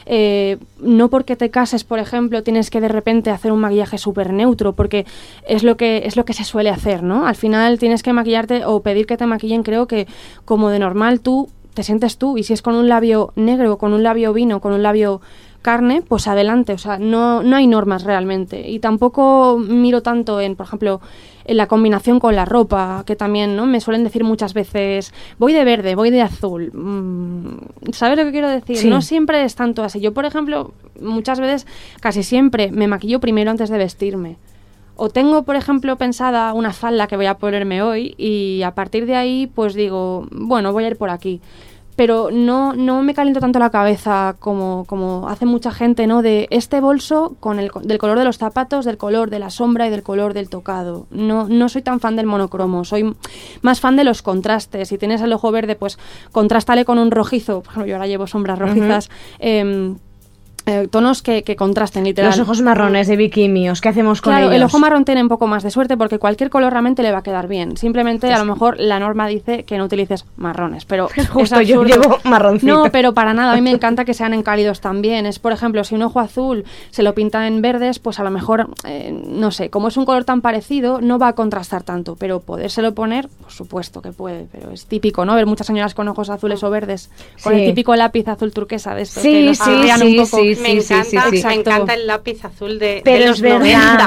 Eh, 0.06 0.58
no 0.80 1.08
porque 1.08 1.34
te 1.34 1.48
cases, 1.48 1.82
por 1.82 1.98
ejemplo, 1.98 2.42
tienes 2.42 2.68
que 2.68 2.82
de 2.82 2.88
repente 2.88 3.30
hacer 3.30 3.52
un 3.52 3.60
maquillaje 3.60 3.96
súper 3.96 4.34
neutro, 4.34 4.74
porque 4.74 5.06
es 5.48 5.62
lo 5.62 5.78
que 5.78 6.02
es 6.04 6.18
lo 6.18 6.26
que 6.26 6.34
se 6.34 6.44
suele 6.44 6.68
hacer, 6.68 7.02
¿no? 7.02 7.26
Al 7.26 7.36
final 7.36 7.78
tienes 7.78 8.02
que 8.02 8.12
maquillarte 8.12 8.66
o 8.66 8.80
pedir 8.80 9.06
que 9.06 9.16
te 9.16 9.24
maquillen, 9.24 9.62
creo 9.62 9.86
que 9.86 10.06
como 10.44 10.68
de 10.68 10.78
normal 10.78 11.20
tú 11.20 11.48
te 11.74 11.82
sientes 11.82 12.16
tú. 12.16 12.38
Y 12.38 12.44
si 12.44 12.52
es 12.52 12.62
con 12.62 12.74
un 12.74 12.88
labio 12.88 13.32
negro, 13.36 13.76
con 13.78 13.92
un 13.92 14.02
labio 14.02 14.32
vino, 14.32 14.60
con 14.60 14.72
un 14.72 14.82
labio 14.82 15.20
carne, 15.60 16.02
pues 16.06 16.28
adelante. 16.28 16.72
O 16.72 16.78
sea, 16.78 16.98
no, 16.98 17.42
no 17.42 17.56
hay 17.56 17.66
normas 17.66 18.04
realmente. 18.04 18.68
Y 18.68 18.78
tampoco 18.78 19.58
miro 19.58 20.02
tanto 20.02 20.40
en, 20.40 20.56
por 20.56 20.66
ejemplo, 20.66 21.00
en 21.46 21.56
la 21.56 21.66
combinación 21.66 22.20
con 22.20 22.36
la 22.36 22.44
ropa, 22.44 23.02
que 23.06 23.16
también 23.16 23.56
¿no? 23.56 23.66
me 23.66 23.80
suelen 23.80 24.04
decir 24.04 24.24
muchas 24.24 24.54
veces, 24.54 25.12
voy 25.38 25.52
de 25.52 25.64
verde, 25.64 25.94
voy 25.94 26.10
de 26.10 26.22
azul. 26.22 26.70
Mm, 26.72 27.92
¿Sabes 27.92 28.18
lo 28.18 28.24
que 28.24 28.32
quiero 28.32 28.48
decir? 28.48 28.86
No 28.86 29.02
siempre 29.02 29.44
es 29.44 29.54
tanto 29.54 29.82
así. 29.82 30.00
Yo, 30.00 30.12
por 30.12 30.24
ejemplo, 30.24 30.72
muchas 31.00 31.40
veces, 31.40 31.66
casi 32.00 32.22
siempre, 32.22 32.70
me 32.70 32.86
maquillo 32.86 33.20
primero 33.20 33.50
antes 33.50 33.70
de 33.70 33.78
vestirme. 33.78 34.36
O 34.96 35.08
tengo, 35.08 35.42
por 35.42 35.56
ejemplo, 35.56 35.96
pensada 35.96 36.52
una 36.52 36.72
falda 36.72 37.06
que 37.06 37.16
voy 37.16 37.26
a 37.26 37.34
ponerme 37.38 37.82
hoy 37.82 38.14
y 38.16 38.62
a 38.62 38.74
partir 38.74 39.06
de 39.06 39.16
ahí, 39.16 39.50
pues 39.52 39.74
digo, 39.74 40.26
bueno, 40.30 40.72
voy 40.72 40.84
a 40.84 40.88
ir 40.88 40.96
por 40.96 41.10
aquí. 41.10 41.40
Pero 41.96 42.30
no, 42.32 42.72
no 42.72 43.02
me 43.02 43.14
caliento 43.14 43.38
tanto 43.38 43.60
la 43.60 43.70
cabeza 43.70 44.34
como, 44.40 44.84
como 44.88 45.28
hace 45.28 45.46
mucha 45.46 45.70
gente, 45.70 46.08
¿no? 46.08 46.22
De 46.22 46.48
este 46.50 46.80
bolso 46.80 47.36
con 47.38 47.60
el 47.60 47.70
del 47.82 47.98
color 47.98 48.18
de 48.18 48.24
los 48.24 48.36
zapatos, 48.36 48.84
del 48.84 48.96
color 48.96 49.30
de 49.30 49.38
la 49.38 49.50
sombra 49.50 49.86
y 49.86 49.90
del 49.90 50.02
color 50.02 50.34
del 50.34 50.48
tocado. 50.48 51.06
No, 51.10 51.46
no 51.48 51.68
soy 51.68 51.82
tan 51.82 52.00
fan 52.00 52.16
del 52.16 52.26
monocromo, 52.26 52.84
soy 52.84 53.14
más 53.62 53.80
fan 53.80 53.94
de 53.94 54.02
los 54.02 54.22
contrastes. 54.22 54.88
Si 54.88 54.98
tienes 54.98 55.20
el 55.20 55.32
ojo 55.32 55.52
verde, 55.52 55.76
pues 55.76 55.98
contrástale 56.32 56.84
con 56.84 56.98
un 56.98 57.12
rojizo. 57.12 57.62
Por 57.62 57.70
ejemplo, 57.70 57.86
yo 57.86 57.94
ahora 57.94 58.08
llevo 58.08 58.26
sombras 58.26 58.58
rojizas 58.58 59.08
eh, 59.38 59.94
tonos 60.90 61.22
que, 61.22 61.42
que 61.42 61.56
contrasten, 61.56 62.04
literal. 62.04 62.30
Los 62.30 62.40
ojos 62.40 62.62
marrones 62.62 63.06
de 63.08 63.16
bikimios, 63.16 63.80
¿qué 63.80 63.90
hacemos 63.90 64.20
con 64.22 64.32
Claro, 64.32 64.46
ellos? 64.46 64.56
el 64.56 64.62
ojo 64.62 64.78
marrón 64.78 65.04
tiene 65.04 65.22
un 65.22 65.28
poco 65.28 65.46
más 65.46 65.62
de 65.62 65.70
suerte 65.70 65.96
porque 65.96 66.18
cualquier 66.18 66.48
color 66.50 66.72
realmente 66.72 67.02
le 67.02 67.12
va 67.12 67.18
a 67.18 67.22
quedar 67.22 67.48
bien. 67.48 67.76
Simplemente 67.76 68.32
a 68.32 68.38
lo 68.38 68.44
mejor 68.44 68.76
la 68.80 68.98
norma 68.98 69.26
dice 69.26 69.64
que 69.64 69.76
no 69.78 69.84
utilices 69.84 70.24
marrones, 70.36 70.84
pero 70.84 71.08
es 71.16 71.28
Justo 71.28 71.60
yo 71.60 71.80
absurdo. 71.82 72.02
llevo 72.02 72.18
marroncito. 72.24 72.72
No, 72.84 72.90
pero 72.90 73.12
para 73.14 73.34
nada. 73.34 73.52
A 73.52 73.56
mí 73.56 73.60
me 73.62 73.70
encanta 73.70 74.04
que 74.04 74.14
sean 74.14 74.32
en 74.34 74.42
cálidos 74.42 74.80
también. 74.80 75.26
Es, 75.26 75.38
por 75.38 75.52
ejemplo, 75.52 75.84
si 75.84 75.94
un 75.94 76.02
ojo 76.02 76.20
azul 76.20 76.64
se 76.90 77.02
lo 77.02 77.14
pinta 77.14 77.46
en 77.46 77.60
verdes, 77.60 77.98
pues 77.98 78.18
a 78.18 78.24
lo 78.24 78.30
mejor, 78.30 78.68
eh, 78.86 79.12
no 79.28 79.50
sé, 79.50 79.70
como 79.70 79.88
es 79.88 79.96
un 79.96 80.04
color 80.06 80.24
tan 80.24 80.40
parecido, 80.40 81.00
no 81.00 81.18
va 81.18 81.28
a 81.28 81.32
contrastar 81.34 81.82
tanto. 81.82 82.16
Pero 82.16 82.40
podérselo 82.40 82.94
poner, 82.94 83.28
por 83.28 83.50
supuesto 83.52 84.00
que 84.00 84.12
puede. 84.12 84.46
Pero 84.50 84.70
es 84.70 84.86
típico, 84.86 85.24
¿no? 85.24 85.34
Ver 85.34 85.46
muchas 85.46 85.66
señoras 85.66 85.94
con 85.94 86.08
ojos 86.08 86.30
azules 86.30 86.62
o 86.64 86.70
verdes, 86.70 87.10
con 87.42 87.52
Sí. 87.54 87.60
el 87.60 87.66
típico 87.66 87.94
lápiz 87.96 88.26
azul 88.28 88.52
turquesa 88.52 88.94
de 88.94 89.02
estos. 89.02 89.22
Sí, 89.22 89.32
que 89.32 89.46
nos 89.46 89.58
sí, 89.58 89.70
un 90.18 90.24
poco. 90.24 90.36
sí, 90.38 90.53
me 90.60 90.80
sí, 90.80 90.92
encanta, 90.94 91.04
sí, 91.30 91.36
sí. 91.40 91.46
me 91.46 91.54
encanta 91.54 91.94
el 91.94 92.06
lápiz 92.06 92.44
azul 92.44 92.78
de, 92.78 93.00
Pero 93.04 93.18
de 93.18 93.24
es 93.24 93.30
los 93.30 93.40
verdad, 93.40 93.58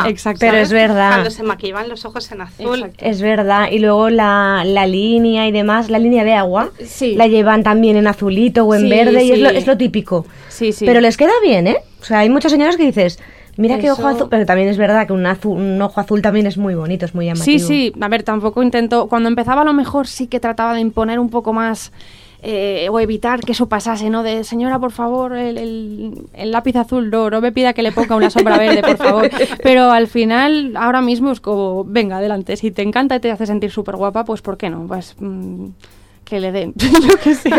90. 0.03 0.09
exacto. 0.09 0.39
pero 0.39 0.57
es 0.57 0.71
verdad. 0.71 1.09
Cuando 1.11 1.29
se 1.31 1.43
maquillaban 1.43 1.89
los 1.89 2.05
ojos 2.05 2.31
en 2.31 2.41
azul. 2.41 2.75
Exacto. 2.79 3.05
Es 3.05 3.21
verdad, 3.21 3.67
y 3.71 3.79
luego 3.79 4.09
la, 4.09 4.63
la 4.65 4.85
línea 4.87 5.47
y 5.47 5.51
demás, 5.51 5.89
la 5.89 5.99
línea 5.99 6.23
de 6.23 6.33
agua, 6.33 6.71
Sí. 6.83 7.15
la 7.15 7.27
llevan 7.27 7.63
también 7.63 7.97
en 7.97 8.07
azulito 8.07 8.63
o 8.65 8.75
en 8.75 8.89
verde 8.89 9.23
y 9.23 9.31
es 9.31 9.39
lo, 9.39 9.49
es 9.49 9.67
lo 9.67 9.77
típico. 9.77 10.25
Sí, 10.49 10.71
sí. 10.71 10.85
Pero 10.85 11.01
les 11.01 11.17
queda 11.17 11.31
bien, 11.43 11.67
¿eh? 11.67 11.77
O 12.01 12.03
sea, 12.03 12.19
hay 12.19 12.29
muchas 12.29 12.51
señoras 12.51 12.77
que 12.77 12.83
dices, 12.85 13.19
mira 13.57 13.79
qué 13.79 13.91
ojo 13.91 14.07
azul, 14.07 14.27
pero 14.29 14.45
también 14.45 14.69
es 14.69 14.77
verdad 14.77 15.07
que 15.07 15.13
un, 15.13 15.25
azul, 15.25 15.57
un 15.57 15.81
ojo 15.81 15.99
azul 15.99 16.21
también 16.21 16.45
es 16.47 16.57
muy 16.57 16.75
bonito, 16.75 17.05
es 17.05 17.13
muy 17.15 17.25
llamativo. 17.25 17.59
Sí, 17.59 17.59
sí, 17.59 17.93
a 17.99 18.07
ver, 18.07 18.23
tampoco 18.23 18.61
intento. 18.63 19.07
Cuando 19.07 19.29
empezaba, 19.29 19.61
a 19.61 19.65
lo 19.65 19.73
mejor 19.73 20.07
sí 20.07 20.27
que 20.27 20.39
trataba 20.39 20.73
de 20.73 20.79
imponer 20.81 21.19
un 21.19 21.29
poco 21.29 21.53
más. 21.53 21.91
Eh, 22.43 22.87
o 22.91 22.99
evitar 22.99 23.39
que 23.41 23.51
eso 23.53 23.67
pasase, 23.67 24.09
¿no? 24.09 24.23
De 24.23 24.43
señora, 24.43 24.79
por 24.79 24.91
favor, 24.91 25.33
el, 25.35 25.57
el- 25.57 26.21
el 26.33 26.51
lápiz 26.51 26.75
azul, 26.75 27.09
no, 27.09 27.29
no 27.29 27.41
me 27.41 27.51
pida 27.51 27.73
que 27.73 27.81
le 27.81 27.91
ponga 27.91 28.15
una 28.15 28.29
sombra 28.29 28.57
verde, 28.57 28.81
por 28.83 28.97
favor. 28.97 29.29
Pero 29.63 29.91
al 29.91 30.07
final, 30.07 30.73
ahora 30.77 31.01
mismo 31.01 31.31
es 31.31 31.39
como, 31.41 31.83
venga, 31.83 32.17
adelante, 32.17 32.55
si 32.55 32.71
te 32.71 32.81
encanta 32.83 33.15
y 33.15 33.19
te 33.19 33.31
hace 33.31 33.45
sentir 33.45 33.71
súper 33.71 33.95
guapa, 33.95 34.23
pues 34.25 34.41
¿por 34.41 34.57
qué 34.57 34.69
no? 34.69 34.85
Pues 34.87 35.15
mm, 35.19 35.65
que 36.27 36.39
le 36.39 36.51
den, 36.51 36.73
yo 36.75 37.17
qué 37.23 37.33
sé. 37.35 37.49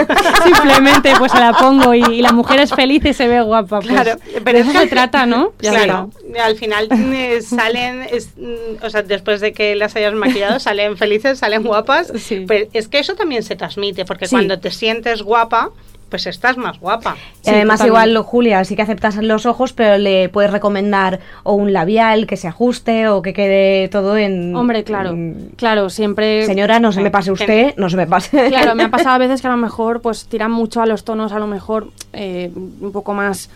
Simplemente 0.45 1.13
pues 1.19 1.33
se 1.33 1.39
la 1.39 1.53
pongo 1.53 1.95
y, 1.95 2.03
y 2.13 2.23
la 2.23 2.33
mujer 2.33 2.61
es 2.61 2.73
feliz 2.73 3.05
y 3.05 3.13
se 3.15 3.27
ve 3.29 3.41
guapa. 3.43 3.81
Pues, 3.81 3.89
Claro, 3.91 4.17
de 4.33 4.41
pero 4.43 4.59
eso 4.59 4.71
es 4.71 4.77
que 4.77 4.83
se 4.85 4.89
trata, 4.89 5.27
¿no? 5.27 5.53
Ya 5.61 5.71
claro, 5.71 6.11
está. 6.29 6.45
al 6.45 6.57
final 6.57 6.89
eh, 6.91 7.41
salen, 7.43 8.03
es, 8.11 8.31
mm, 8.37 8.85
o 8.85 8.91
sea, 8.91 9.03
después 9.03 9.41
de 9.41 9.53
que 9.53 9.75
las 9.75 9.97
hayas 9.97 10.15
maquillado, 10.15 10.61
salen 10.61 10.97
felices, 10.97 11.39
salen 11.39 11.63
guapas. 11.63 12.13
Sí. 12.19 12.45
Pero 12.47 12.67
es 12.73 12.89
que 12.89 12.99
eso 12.99 13.15
también 13.15 13.43
se 13.43 13.57
transmite, 13.57 14.05
porque 14.05 14.27
Sí. 14.27 14.31
cuando 14.35 14.59
te 14.59 14.71
sientes 14.71 15.23
guapa, 15.23 15.71
pues 16.09 16.27
estás 16.27 16.57
más 16.57 16.79
guapa. 16.81 17.17
Y 17.45 17.51
además 17.51 17.85
igual 17.85 18.17
Julia 18.19 18.65
sí 18.65 18.77
que 18.77 18.83
aceptas 18.83 19.17
los 19.17 19.47
ojos, 19.47 19.73
pero 19.73 19.99
le 19.99 20.29
puedes 20.29 20.51
recomendar 20.51 21.21
o 21.43 21.53
un 21.55 21.73
labial 21.73 22.27
que 22.27 22.37
se 22.37 22.49
ajuste 22.49 23.09
o 23.09 23.23
que 23.23 23.33
quede 23.33 23.89
todo 23.89 24.17
en... 24.17 24.55
Hombre, 24.57 24.85
claro, 24.85 25.11
en- 25.11 25.53
claro, 25.57 25.91
siempre... 25.91 26.47
Señora, 26.47 26.81
no 26.81 26.93
se 26.93 27.01
me 27.01 27.11
pase 27.11 27.31
usted, 27.31 27.75
no 27.77 27.91
se 27.91 27.97
me 27.97 28.07
pase. 28.07 28.49
Claro, 28.49 28.75
me 28.75 28.85
ha 28.85 28.91
pasado 28.91 29.17
a 29.17 29.19
veces 29.19 29.41
que 29.43 29.49
a 29.49 29.51
lo 29.51 29.57
mejor 29.57 30.01
pues 30.01 30.27
tiran 30.27 30.51
mucho 30.51 30.81
a 30.81 30.87
los 30.87 31.05
tonos, 31.05 31.33
a 31.33 31.39
lo 31.39 31.47
mejor 31.47 31.89
eh, 32.13 32.51
un 32.55 32.93
poco 32.93 33.15
más 33.15 33.51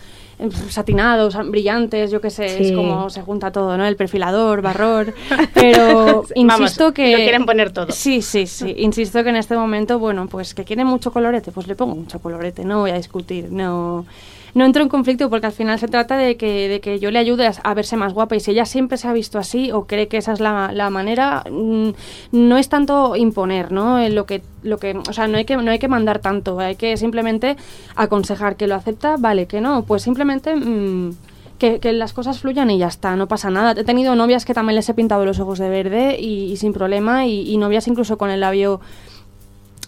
satinados, 0.69 1.37
brillantes, 1.49 2.11
yo 2.11 2.19
qué 2.21 2.29
sé, 2.29 2.61
es 2.61 2.71
como 2.71 3.09
se 3.09 3.21
junta 3.21 3.51
todo, 3.51 3.77
¿no? 3.77 3.85
El 3.85 3.95
perfilador, 3.95 4.61
barror, 4.61 5.13
pero 5.53 6.23
insisto 6.35 6.83
Vamos, 6.83 6.93
que... 6.93 7.11
lo 7.11 7.17
quieren 7.17 7.45
poner 7.45 7.71
todo. 7.71 7.91
Sí, 7.91 8.21
sí, 8.21 8.47
sí, 8.47 8.73
insisto 8.77 9.23
que 9.23 9.29
en 9.29 9.37
este 9.37 9.55
momento, 9.55 9.99
bueno, 9.99 10.27
pues 10.27 10.53
que 10.53 10.63
quiere 10.63 10.85
mucho 10.85 11.11
colorete, 11.11 11.51
pues 11.51 11.67
le 11.67 11.75
pongo 11.75 11.95
mucho 11.95 12.19
colorete, 12.19 12.65
no 12.65 12.79
voy 12.79 12.91
a 12.91 12.97
discutir, 12.97 13.51
no... 13.51 14.05
No 14.53 14.65
entro 14.65 14.83
en 14.83 14.89
conflicto 14.89 15.29
porque 15.29 15.47
al 15.47 15.51
final 15.51 15.79
se 15.79 15.87
trata 15.87 16.15
de 16.15 16.37
que, 16.37 16.67
de 16.67 16.79
que 16.79 16.99
yo 16.99 17.09
le 17.09 17.17
ayude 17.19 17.49
a, 17.63 17.73
verse 17.73 17.97
más 17.97 18.13
guapa 18.13 18.35
y 18.35 18.39
si 18.39 18.51
ella 18.51 18.65
siempre 18.65 18.97
se 18.97 19.07
ha 19.07 19.13
visto 19.13 19.39
así 19.39 19.71
o 19.71 19.85
cree 19.85 20.07
que 20.07 20.17
esa 20.17 20.33
es 20.33 20.39
la, 20.39 20.71
la 20.71 20.89
manera, 20.91 21.43
mm, 21.49 21.89
no 22.31 22.57
es 22.57 22.69
tanto 22.69 23.15
imponer, 23.15 23.71
¿no? 23.71 23.99
En 23.99 24.13
Lo 24.13 24.25
que, 24.25 24.43
lo 24.61 24.77
que, 24.77 24.95
o 24.95 25.13
sea, 25.13 25.27
no 25.27 25.37
hay 25.37 25.45
que, 25.45 25.57
no 25.57 25.71
hay 25.71 25.79
que 25.79 25.87
mandar 25.87 26.19
tanto, 26.19 26.59
hay 26.59 26.75
que 26.75 26.97
simplemente 26.97 27.57
aconsejar 27.95 28.55
que 28.55 28.67
lo 28.67 28.75
acepta, 28.75 29.15
vale, 29.17 29.47
que 29.47 29.59
no, 29.59 29.83
pues 29.85 30.03
simplemente 30.03 30.55
mm, 30.55 31.15
que, 31.57 31.79
que 31.79 31.91
las 31.93 32.13
cosas 32.13 32.39
fluyan 32.39 32.69
y 32.69 32.77
ya 32.77 32.87
está, 32.87 33.15
no 33.15 33.27
pasa 33.27 33.49
nada. 33.49 33.71
He 33.79 33.83
tenido 33.83 34.15
novias 34.15 34.45
que 34.45 34.53
también 34.53 34.75
les 34.75 34.87
he 34.87 34.93
pintado 34.93 35.25
los 35.25 35.39
ojos 35.39 35.57
de 35.57 35.69
verde 35.69 36.17
y, 36.19 36.51
y 36.51 36.57
sin 36.57 36.73
problema 36.73 37.25
y, 37.25 37.49
y 37.49 37.57
novias 37.57 37.87
incluso 37.87 38.17
con 38.19 38.29
el 38.29 38.41
labio 38.41 38.81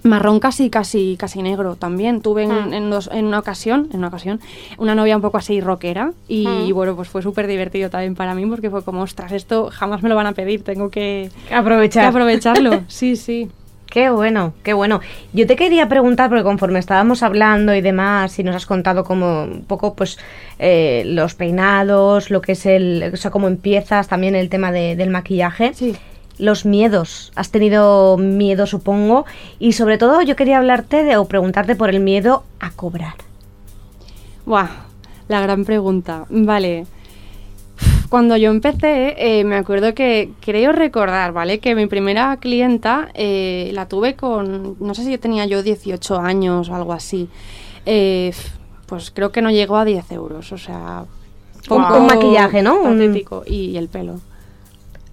marrón 0.06 0.40
casi 0.40 0.70
casi 0.70 1.18
casi 1.20 1.42
negro 1.42 1.76
también 1.76 2.22
tuve 2.22 2.44
en, 2.44 2.70
Mm. 2.70 2.74
en 2.74 2.90
dos- 2.90 3.10
en 3.12 3.26
una 3.26 3.40
ocasión 3.40 3.90
en 3.92 3.98
una 4.00 4.08
ocasión 4.08 4.40
una 4.78 4.96
novia 4.96 5.16
un 5.16 5.22
poco 5.22 5.38
así 5.38 5.60
rockera 5.62 6.12
y 6.28 6.46
Mm. 6.48 6.74
bueno 6.74 6.96
pues 6.96 7.10
fue 7.10 7.22
súper 7.22 7.48
divertido 7.48 7.90
también 7.90 8.16
para 8.16 8.36
mí 8.36 8.46
porque 8.46 8.70
fue 8.70 8.84
como 8.84 9.02
ostras 9.02 9.32
esto 9.32 9.70
jamás 9.72 10.04
me 10.04 10.10
lo 10.10 10.16
van 10.16 10.28
a 10.28 10.34
pedir 10.34 10.64
tengo 10.64 10.90
que, 10.90 11.30
que 11.48 11.54
Aprovechar. 11.56 12.06
aprovecharlo 12.06 12.82
sí 12.88 13.16
sí 13.16 13.50
Qué 13.88 14.10
bueno, 14.10 14.54
qué 14.64 14.74
bueno. 14.74 15.00
Yo 15.32 15.48
te 15.48 15.56
quería 15.56 15.88
preguntar, 15.88 16.28
porque 16.28 16.44
conforme 16.44 16.80
estábamos 16.80 17.24
hablando 17.24 17.74
y 17.74 17.80
demás, 17.80 18.38
y 18.40 18.44
nos 18.44 18.54
has 18.56 18.66
contado 18.66 19.06
como 19.06 19.44
un 19.44 19.64
poco, 19.64 19.94
pues, 19.94 20.18
eh, 20.60 21.04
los 21.06 21.36
peinados, 21.36 22.30
lo 22.30 22.42
que 22.42 22.54
es 22.54 22.66
el, 22.66 23.12
o 23.14 23.16
sea, 23.16 23.32
cómo 23.32 23.48
empiezas, 23.48 24.10
también 24.10 24.36
el 24.36 24.50
tema 24.50 24.74
de- 24.74 24.98
del 24.98 25.12
maquillaje. 25.12 25.74
sí 25.76 25.96
Los 26.38 26.66
miedos. 26.66 27.32
Has 27.36 27.50
tenido 27.52 28.18
miedo, 28.18 28.66
supongo. 28.66 29.26
Y 29.60 29.72
sobre 29.74 29.98
todo 29.98 30.22
yo 30.22 30.36
quería 30.36 30.58
hablarte 30.58 31.04
de, 31.04 31.18
o 31.18 31.26
preguntarte 31.26 31.76
por 31.76 31.90
el 31.90 32.00
miedo 32.02 32.44
a 32.60 32.72
cobrar. 32.72 33.16
Buah, 34.46 34.70
la 35.28 35.42
gran 35.42 35.64
pregunta. 35.66 36.26
Vale. 36.30 36.86
Cuando 38.10 38.38
yo 38.38 38.52
empecé, 38.52 39.16
eh, 39.18 39.44
me 39.44 39.56
acuerdo 39.56 39.94
que 39.94 40.30
creo 40.40 40.72
recordar, 40.72 41.34
¿vale? 41.34 41.60
Que 41.60 41.74
mi 41.76 41.88
primera 41.88 42.38
clienta 42.38 43.10
eh, 43.14 43.72
la 43.74 43.88
tuve 43.88 44.16
con, 44.16 44.78
no 44.80 44.94
sé 44.94 45.04
si 45.04 45.18
tenía 45.18 45.46
yo 45.46 45.64
18 45.64 46.20
años 46.20 46.70
o 46.70 46.76
algo 46.76 46.94
así. 46.94 47.28
Eh, 47.86 48.32
pues 48.86 49.10
creo 49.12 49.32
que 49.32 49.42
no 49.42 49.50
llegó 49.52 49.78
a 49.78 49.86
10 49.86 50.12
euros, 50.12 50.52
o 50.52 50.58
sea... 50.58 51.06
Un- 51.70 51.82
un 52.02 52.06
maquillaje, 52.06 52.62
¿no? 52.62 52.84
Y 53.48 53.76
el 53.78 53.88
pelo. 53.88 54.20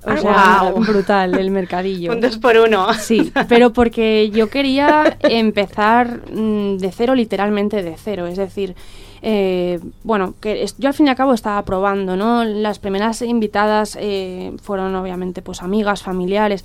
O 0.05 0.11
Ah, 0.11 0.17
sea, 0.17 0.73
brutal, 0.77 1.39
el 1.39 1.51
mercadillo. 1.53 2.13
Un 2.13 2.21
dos 2.21 2.37
por 2.39 2.57
uno. 2.57 2.93
Sí, 2.95 3.33
pero 3.49 3.73
porque 3.73 4.31
yo 4.31 4.49
quería 4.51 5.17
empezar 5.23 6.21
mm, 6.33 6.79
de 6.79 6.91
cero, 6.93 7.15
literalmente 7.15 7.83
de 7.83 7.95
cero. 7.97 8.27
Es 8.27 8.37
decir, 8.37 8.75
eh, 9.23 9.79
bueno, 10.03 10.35
que 10.41 10.67
yo 10.79 10.89
al 10.89 10.95
fin 10.95 11.07
y 11.07 11.11
al 11.11 11.17
cabo 11.17 11.33
estaba 11.35 11.65
probando, 11.65 12.17
¿no? 12.17 12.45
Las 12.45 12.79
primeras 12.81 13.23
invitadas 13.23 13.97
eh, 14.01 14.53
fueron 14.63 14.95
obviamente 14.97 15.43
pues 15.43 15.63
amigas, 15.63 16.03
familiares. 16.03 16.65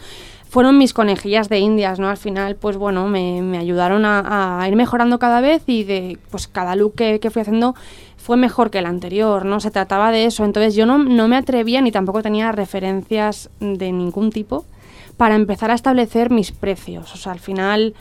Fueron 0.49 0.77
mis 0.77 0.93
conejillas 0.93 1.49
de 1.49 1.59
indias, 1.59 1.99
¿no? 1.99 2.09
Al 2.09 2.15
final, 2.17 2.55
pues 2.55 2.77
bueno, 2.77 3.07
me, 3.07 3.41
me 3.41 3.57
ayudaron 3.57 4.05
a, 4.05 4.61
a 4.61 4.67
ir 4.67 4.75
mejorando 4.77 5.19
cada 5.19 5.41
vez 5.41 5.61
y 5.67 5.83
de 5.83 6.17
pues 6.31 6.47
cada 6.47 6.75
look 6.75 6.95
que, 6.95 7.19
que 7.19 7.29
fui 7.29 7.41
haciendo 7.41 7.75
fue 8.17 8.35
mejor 8.35 8.69
que 8.69 8.79
el 8.79 8.85
anterior, 8.85 9.45
¿no? 9.45 9.59
Se 9.59 9.71
trataba 9.71 10.11
de 10.11 10.25
eso. 10.25 10.43
Entonces 10.43 10.75
yo 10.75 10.85
no, 10.85 10.97
no 10.97 11.27
me 11.27 11.37
atrevía 11.37 11.81
ni 11.81 11.91
tampoco 11.91 12.21
tenía 12.21 12.51
referencias 12.51 13.49
de 13.59 13.91
ningún 13.91 14.31
tipo 14.31 14.65
para 15.15 15.35
empezar 15.35 15.71
a 15.71 15.75
establecer 15.75 16.29
mis 16.29 16.51
precios. 16.51 17.13
O 17.13 17.17
sea, 17.17 17.31
al 17.31 17.39
final 17.39 17.93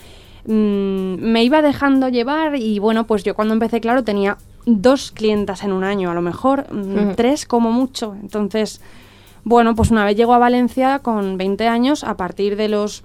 mm, 0.45 0.51
me 0.51 1.43
iba 1.43 1.61
dejando 1.61 2.09
llevar 2.09 2.55
y 2.55 2.79
bueno, 2.79 3.05
pues 3.05 3.23
yo 3.23 3.35
cuando 3.35 3.53
empecé, 3.53 3.79
claro, 3.79 4.03
tenía 4.03 4.37
dos 4.65 5.11
clientas 5.11 5.63
en 5.63 5.71
un 5.71 5.83
año, 5.83 6.11
a 6.11 6.13
lo 6.13 6.21
mejor 6.21 6.71
mm, 6.71 7.15
tres 7.15 7.45
como 7.45 7.71
mucho. 7.71 8.15
Entonces, 8.21 8.81
bueno, 9.43 9.75
pues 9.75 9.91
una 9.91 10.03
vez 10.03 10.17
llego 10.17 10.33
a 10.33 10.39
Valencia 10.39 10.99
con 10.99 11.37
20 11.37 11.67
años, 11.67 12.03
a 12.03 12.17
partir 12.17 12.57
de 12.57 12.67
los 12.67 13.03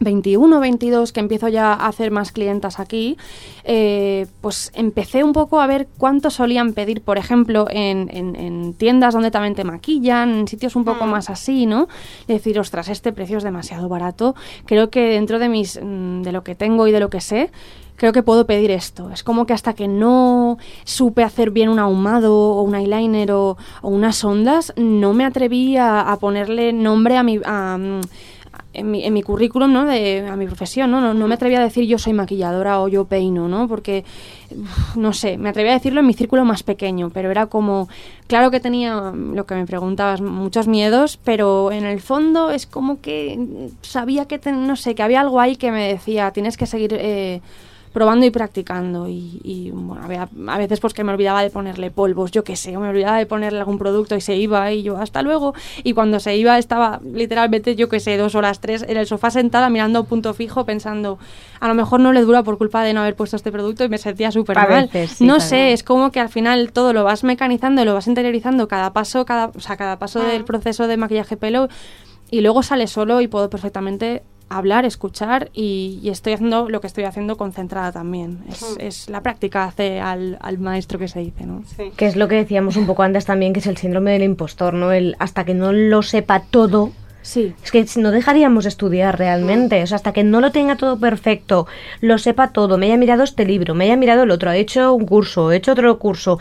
21, 0.00 0.60
22, 0.60 1.12
que 1.12 1.20
empiezo 1.20 1.48
ya 1.48 1.72
a 1.72 1.86
hacer 1.86 2.10
más 2.10 2.32
clientas 2.32 2.78
aquí, 2.80 3.16
eh, 3.64 4.26
pues 4.40 4.70
empecé 4.74 5.24
un 5.24 5.32
poco 5.32 5.60
a 5.60 5.66
ver 5.66 5.88
cuánto 5.98 6.30
solían 6.30 6.72
pedir, 6.74 7.00
por 7.02 7.18
ejemplo, 7.18 7.66
en, 7.70 8.08
en- 8.12 8.36
en 8.36 8.74
tiendas 8.74 9.14
donde 9.14 9.30
también 9.30 9.54
te 9.54 9.64
maquillan, 9.64 10.30
en 10.40 10.48
sitios 10.48 10.76
un 10.76 10.84
poco 10.84 11.06
Mm. 11.06 11.10
más 11.10 11.30
así, 11.30 11.66
¿no? 11.66 11.88
Y 12.28 12.32
decir, 12.34 12.58
ostras, 12.58 12.88
este 12.88 13.12
precio 13.12 13.38
es 13.38 13.44
demasiado 13.44 13.88
barato. 13.88 14.34
Creo 14.66 14.90
que 14.90 15.00
dentro 15.08 15.38
de 15.38 15.48
mis, 15.48 15.80
mm, 15.82 16.22
de 16.22 16.32
lo 16.32 16.44
que 16.44 16.54
tengo 16.54 16.86
y 16.86 16.92
de 16.92 17.00
lo 17.00 17.08
que 17.10 17.20
sé, 17.20 17.50
creo 17.96 18.12
que 18.12 18.22
puedo 18.22 18.44
pedir 18.46 18.70
esto. 18.72 19.10
Es 19.10 19.22
como 19.24 19.46
que 19.46 19.54
hasta 19.54 19.72
que 19.72 19.88
no 19.88 20.58
supe 20.84 21.22
hacer 21.22 21.50
bien 21.50 21.70
un 21.70 21.78
ahumado 21.78 22.34
o 22.36 22.60
un 22.62 22.74
eyeliner 22.74 23.32
o, 23.32 23.56
o 23.80 23.88
unas 23.88 24.22
ondas, 24.22 24.74
no 24.76 25.14
me 25.14 25.24
atreví 25.24 25.78
a, 25.78 26.02
a 26.02 26.18
ponerle 26.18 26.74
nombre 26.74 27.16
a 27.16 27.22
mi... 27.22 27.40
a, 27.44 27.78
mm, 27.78 28.00
en 28.78 28.90
mi, 28.90 29.04
en 29.04 29.12
mi 29.12 29.22
currículum, 29.22 29.72
¿no? 29.72 29.84
De, 29.86 30.26
a 30.28 30.36
mi 30.36 30.46
profesión, 30.46 30.90
¿no? 30.90 31.00
¿no? 31.00 31.14
No 31.14 31.26
me 31.28 31.34
atreví 31.34 31.54
a 31.54 31.60
decir 31.60 31.84
yo 31.86 31.98
soy 31.98 32.12
maquilladora 32.12 32.80
o 32.80 32.88
yo 32.88 33.04
peino, 33.06 33.48
¿no? 33.48 33.66
Porque, 33.68 34.04
no 34.94 35.12
sé, 35.12 35.38
me 35.38 35.48
atreví 35.48 35.68
a 35.70 35.74
decirlo 35.74 36.00
en 36.00 36.06
mi 36.06 36.14
círculo 36.14 36.44
más 36.44 36.62
pequeño, 36.62 37.10
pero 37.10 37.30
era 37.30 37.46
como, 37.46 37.88
claro 38.26 38.50
que 38.50 38.60
tenía 38.60 39.12
lo 39.14 39.46
que 39.46 39.54
me 39.54 39.66
preguntabas, 39.66 40.20
muchos 40.20 40.68
miedos, 40.68 41.18
pero 41.24 41.72
en 41.72 41.84
el 41.84 42.00
fondo 42.00 42.50
es 42.50 42.66
como 42.66 43.00
que 43.00 43.68
sabía 43.82 44.26
que, 44.26 44.38
ten- 44.38 44.66
no 44.66 44.76
sé, 44.76 44.94
que 44.94 45.02
había 45.02 45.20
algo 45.20 45.40
ahí 45.40 45.56
que 45.56 45.70
me 45.72 45.88
decía, 45.88 46.30
tienes 46.30 46.56
que 46.56 46.66
seguir... 46.66 46.94
eh, 46.94 47.40
probando 47.96 48.26
y 48.26 48.30
practicando. 48.30 49.08
Y, 49.08 49.40
y, 49.42 49.70
bueno, 49.70 50.04
había, 50.04 50.28
a 50.48 50.58
veces 50.58 50.80
pues 50.80 50.92
que 50.92 51.02
me 51.02 51.12
olvidaba 51.12 51.42
de 51.42 51.48
ponerle 51.48 51.90
polvos, 51.90 52.30
yo 52.30 52.44
qué 52.44 52.54
sé, 52.54 52.76
o 52.76 52.80
me 52.80 52.90
olvidaba 52.90 53.16
de 53.16 53.24
ponerle 53.24 53.58
algún 53.58 53.78
producto 53.78 54.14
y 54.14 54.20
se 54.20 54.36
iba 54.36 54.70
y 54.70 54.82
yo 54.82 54.98
hasta 54.98 55.22
luego. 55.22 55.54
Y 55.82 55.94
cuando 55.94 56.20
se 56.20 56.36
iba 56.36 56.58
estaba 56.58 57.00
literalmente, 57.10 57.74
yo 57.74 57.88
qué 57.88 57.98
sé, 57.98 58.18
dos 58.18 58.34
horas, 58.34 58.60
tres 58.60 58.84
en 58.86 58.98
el 58.98 59.06
sofá 59.06 59.30
sentada 59.30 59.70
mirando 59.70 60.02
un 60.02 60.06
punto 60.06 60.34
fijo 60.34 60.66
pensando, 60.66 61.18
a 61.58 61.68
lo 61.68 61.74
mejor 61.74 62.00
no 62.00 62.12
le 62.12 62.20
dura 62.20 62.42
por 62.42 62.58
culpa 62.58 62.82
de 62.82 62.92
no 62.92 63.00
haber 63.00 63.16
puesto 63.16 63.34
este 63.36 63.50
producto 63.50 63.82
y 63.82 63.88
me 63.88 63.96
sentía 63.96 64.30
súper 64.30 64.58
mal. 64.58 64.90
veces, 64.92 65.12
sí, 65.12 65.26
no 65.26 65.40
sé, 65.40 65.72
es 65.72 65.82
como 65.82 66.12
que 66.12 66.20
al 66.20 66.28
final 66.28 66.72
todo 66.72 66.92
lo 66.92 67.02
vas 67.02 67.24
mecanizando, 67.24 67.82
lo 67.86 67.94
vas 67.94 68.08
interiorizando 68.08 68.68
cada 68.68 68.92
paso, 68.92 69.24
cada, 69.24 69.46
o 69.56 69.60
sea, 69.60 69.78
cada 69.78 69.98
paso 69.98 70.20
del 70.20 70.44
proceso 70.44 70.86
de 70.86 70.98
maquillaje 70.98 71.38
pelo 71.38 71.70
y 72.30 72.42
luego 72.42 72.62
sale 72.62 72.88
solo 72.88 73.22
y 73.22 73.28
puedo 73.28 73.48
perfectamente 73.48 74.22
hablar, 74.48 74.84
escuchar 74.84 75.50
y, 75.52 75.98
y 76.02 76.10
estoy 76.10 76.34
haciendo 76.34 76.68
lo 76.68 76.80
que 76.80 76.86
estoy 76.86 77.04
haciendo 77.04 77.36
concentrada 77.36 77.92
también. 77.92 78.38
Es, 78.48 78.76
es 78.78 79.08
la 79.08 79.20
práctica 79.20 79.64
hace 79.64 80.00
al, 80.00 80.38
al 80.40 80.58
maestro 80.58 80.98
que 80.98 81.08
se 81.08 81.20
dice, 81.20 81.46
¿no? 81.46 81.62
Sí. 81.76 81.90
Que 81.96 82.06
es 82.06 82.16
lo 82.16 82.28
que 82.28 82.36
decíamos 82.36 82.76
un 82.76 82.86
poco 82.86 83.02
antes 83.02 83.24
también, 83.24 83.52
que 83.52 83.60
es 83.60 83.66
el 83.66 83.76
síndrome 83.76 84.12
del 84.12 84.22
impostor, 84.22 84.74
¿no? 84.74 84.92
El 84.92 85.16
hasta 85.18 85.44
que 85.44 85.54
no 85.54 85.72
lo 85.72 86.02
sepa 86.02 86.44
todo. 86.50 86.92
Sí. 87.22 87.54
Es 87.64 87.72
que 87.72 87.84
si 87.88 88.00
no 88.00 88.12
dejaríamos 88.12 88.66
estudiar 88.66 89.18
realmente, 89.18 89.82
o 89.82 89.86
sea, 89.88 89.96
hasta 89.96 90.12
que 90.12 90.22
no 90.22 90.40
lo 90.40 90.52
tenga 90.52 90.76
todo 90.76 90.96
perfecto, 90.96 91.66
lo 92.00 92.18
sepa 92.18 92.52
todo, 92.52 92.78
me 92.78 92.86
haya 92.86 92.96
mirado 92.96 93.24
este 93.24 93.44
libro, 93.44 93.74
me 93.74 93.86
haya 93.86 93.96
mirado 93.96 94.22
el 94.22 94.30
otro, 94.30 94.52
he 94.52 94.60
hecho 94.60 94.94
un 94.94 95.06
curso, 95.06 95.50
he 95.50 95.56
hecho 95.56 95.72
otro 95.72 95.98
curso, 95.98 96.38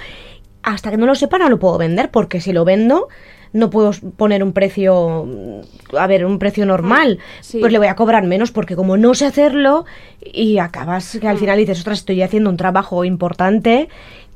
hasta 0.62 0.92
que 0.92 0.98
no 0.98 1.08
lo 1.08 1.16
sepa 1.16 1.40
no 1.40 1.50
lo 1.50 1.58
puedo 1.58 1.80
vender, 1.80 2.12
porque 2.12 2.40
si 2.40 2.54
lo 2.54 2.66
vendo 2.66 3.08
no 3.56 3.70
puedo 3.70 3.92
poner 4.18 4.44
un 4.44 4.52
precio, 4.52 5.26
mm, 5.26 5.96
a 5.98 6.08
ver, 6.08 6.26
un 6.26 6.40
precio 6.40 6.66
normal, 6.66 7.20
Sí. 7.42 7.60
pues 7.60 7.72
le 7.72 7.78
voy 7.78 7.88
a 7.88 7.96
cobrar 7.96 8.24
menos, 8.26 8.52
porque 8.52 8.76
como 8.76 8.98
no 8.98 9.14
sé 9.16 9.26
hacerlo, 9.26 9.86
y 10.22 10.58
acabas 10.60 11.18
que 11.20 11.28
al 11.28 11.38
final 11.38 11.58
dices, 11.58 11.80
ostras, 11.80 12.00
estoy 12.00 12.22
haciendo 12.22 12.50
un 12.50 12.58
trabajo 12.58 13.06
importante, 13.06 13.88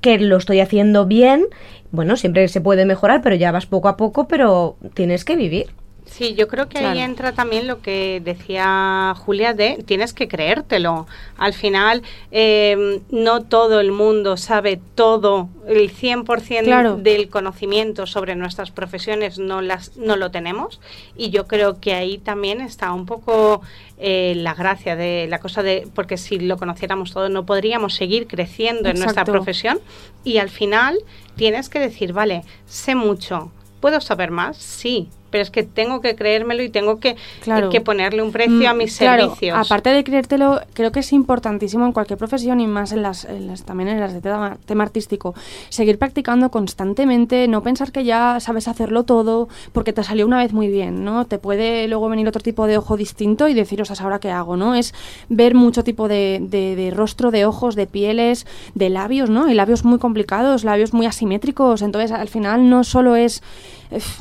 que 0.01 0.17
lo 0.19 0.37
estoy 0.37 0.61
haciendo 0.61 1.05
bien, 1.05 1.45
bueno, 1.91 2.15
siempre 2.15 2.47
se 2.47 2.61
puede 2.61 2.85
mejorar, 2.85 3.21
pero 3.21 3.35
ya 3.35 3.51
vas 3.51 3.65
poco 3.65 3.89
a 3.89 3.97
poco, 3.97 4.27
pero 4.27 4.77
tienes 4.93 5.25
que 5.25 5.35
vivir. 5.35 5.67
Sí, 6.11 6.33
yo 6.33 6.47
creo 6.47 6.67
que 6.67 6.79
ahí 6.79 6.99
entra 6.99 7.31
también 7.31 7.67
lo 7.67 7.81
que 7.81 8.21
decía 8.23 9.13
Julia 9.17 9.53
de 9.53 9.81
tienes 9.85 10.13
que 10.13 10.27
creértelo. 10.27 11.07
Al 11.37 11.53
final, 11.53 12.03
eh, 12.31 12.99
no 13.09 13.43
todo 13.43 13.79
el 13.79 13.91
mundo 13.91 14.35
sabe 14.35 14.81
todo, 14.95 15.49
el 15.67 15.89
100% 15.91 16.63
Claro. 16.65 16.95
del 16.97 17.29
conocimiento 17.29 18.05
sobre 18.05 18.35
nuestras 18.35 18.71
profesiones 18.71 19.39
no, 19.39 19.61
las, 19.61 19.95
no 19.97 20.15
lo 20.17 20.29
tenemos. 20.31 20.81
Y 21.15 21.29
yo 21.29 21.47
creo 21.47 21.79
que 21.79 21.93
ahí 21.93 22.17
también 22.17 22.59
está 22.59 22.91
un 22.91 23.05
poco 23.05 23.61
eh, 23.97 24.33
la 24.35 24.53
gracia 24.53 24.95
de 24.95 25.27
la 25.29 25.39
cosa 25.39 25.63
de, 25.63 25.87
porque 25.93 26.17
si 26.17 26.39
lo 26.39 26.57
conociéramos 26.57 27.13
todo 27.13 27.29
no 27.29 27.45
podríamos 27.45 27.93
seguir 27.95 28.27
creciendo 28.27 28.89
en 28.89 28.99
nuestra 28.99 29.23
profesión. 29.25 29.79
Y 30.23 30.39
al 30.39 30.49
final 30.49 30.97
tienes 31.35 31.69
que 31.69 31.79
decir, 31.79 32.13
vale, 32.13 32.43
sé 32.65 32.95
mucho. 32.95 33.51
¿Puedo 33.79 34.01
saber 34.01 34.31
más? 34.31 34.57
Sí, 34.57 35.07
pero 35.29 35.41
es 35.41 35.51
que 35.51 35.63
tengo 35.63 36.01
que 36.01 36.15
creérmelo 36.15 36.63
y 36.63 36.69
tengo 36.69 36.99
que, 36.99 37.15
Claro. 37.41 37.69
que 37.69 37.81
ponerle 37.81 38.21
un 38.21 38.31
precio 38.31 38.69
a 38.69 38.73
Mm, 38.73 38.77
mis 38.77 38.97
claro, 38.97 39.23
servicios. 39.23 39.57
Aparte 39.57 39.89
de 39.91 40.03
creértelo, 40.03 40.61
creo 40.73 40.91
que 40.91 40.99
es 40.99 41.13
importantísimo 41.13 41.85
en 41.85 41.91
cualquier 41.91 42.17
profesión 42.17 42.59
y 42.59 42.67
más 42.67 42.91
en 42.91 43.01
las, 43.01 43.25
en 43.25 43.47
las- 43.47 43.63
también 43.63 43.89
en 43.89 43.99
las 43.99 44.13
de 44.13 44.21
tema, 44.21 44.57
tema 44.65 44.83
artístico, 44.83 45.33
seguir 45.69 45.97
practicando 45.97 46.49
constantemente, 46.49 47.47
no 47.47 47.61
pensar 47.63 47.91
que 47.91 48.03
ya 48.03 48.39
sabes 48.39 48.67
hacerlo 48.67 49.03
todo 49.03 49.49
porque 49.73 49.93
te 49.93 50.03
salió 50.03 50.25
una 50.25 50.37
vez 50.37 50.53
muy 50.53 50.67
bien, 50.69 51.03
¿no? 51.03 51.25
Te 51.25 51.37
puede 51.39 51.87
luego 51.87 52.09
venir 52.09 52.27
otro 52.27 52.41
tipo 52.41 52.67
de 52.67 52.77
ojo 52.77 52.97
distinto 52.97 53.47
y 53.47 53.53
decir, 53.53 53.81
ostras, 53.81 54.01
¿ahora 54.01 54.19
qué 54.19 54.29
hago? 54.31 54.55
¿no? 54.57 54.75
Es 54.75 54.93
ver 55.29 55.55
mucho 55.55 55.83
tipo 55.83 56.07
de, 56.07 56.39
de- 56.41 56.75
de 56.75 56.91
rostro, 56.91 57.31
de 57.31 57.45
ojos, 57.45 57.75
de 57.75 57.87
pieles, 57.87 58.45
de 58.75 58.89
labios, 58.89 59.29
¿no? 59.29 59.49
Y 59.49 59.53
labios 59.53 59.83
muy 59.85 59.99
complicados, 59.99 60.63
labios 60.63 60.93
muy 60.93 61.05
asimétricos, 61.05 61.81
entonces 61.81 62.11
al 62.11 62.27
final 62.29 62.69
no 62.69 62.83
solo 62.83 63.15
es 63.15 63.41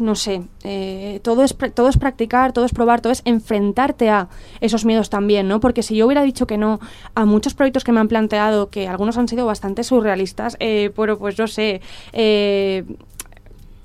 no 0.01 0.15
sé, 0.15 0.43
eh, 0.65 1.21
todo, 1.23 1.45
es, 1.45 1.57
todo 1.75 1.89
es 1.89 1.99
practicar, 1.99 2.53
todo 2.53 2.65
es 2.65 2.73
probar, 2.73 3.01
todo 3.01 3.13
es 3.13 3.23
enfrentarte 3.25 4.09
a 4.09 4.29
esos 4.61 4.85
miedos 4.85 5.11
también, 5.11 5.47
¿no? 5.47 5.61
Porque 5.61 5.83
si 5.83 5.97
yo 5.97 6.07
hubiera 6.07 6.23
dicho 6.23 6.47
que 6.47 6.57
no 6.57 6.81
a 7.15 7.27
muchos 7.27 7.55
proyectos 7.55 7.85
que 7.85 7.93
me 7.93 8.01
han 8.01 8.09
planteado, 8.09 8.71
que 8.71 8.89
algunos 8.89 9.19
han 9.19 9.29
sido 9.29 9.45
bastante 9.45 9.85
surrealistas, 9.85 10.57
eh, 10.61 10.91
pero 10.97 11.19
pues 11.19 11.39
no 11.39 11.47
sé, 11.47 11.83
eh, 12.13 12.85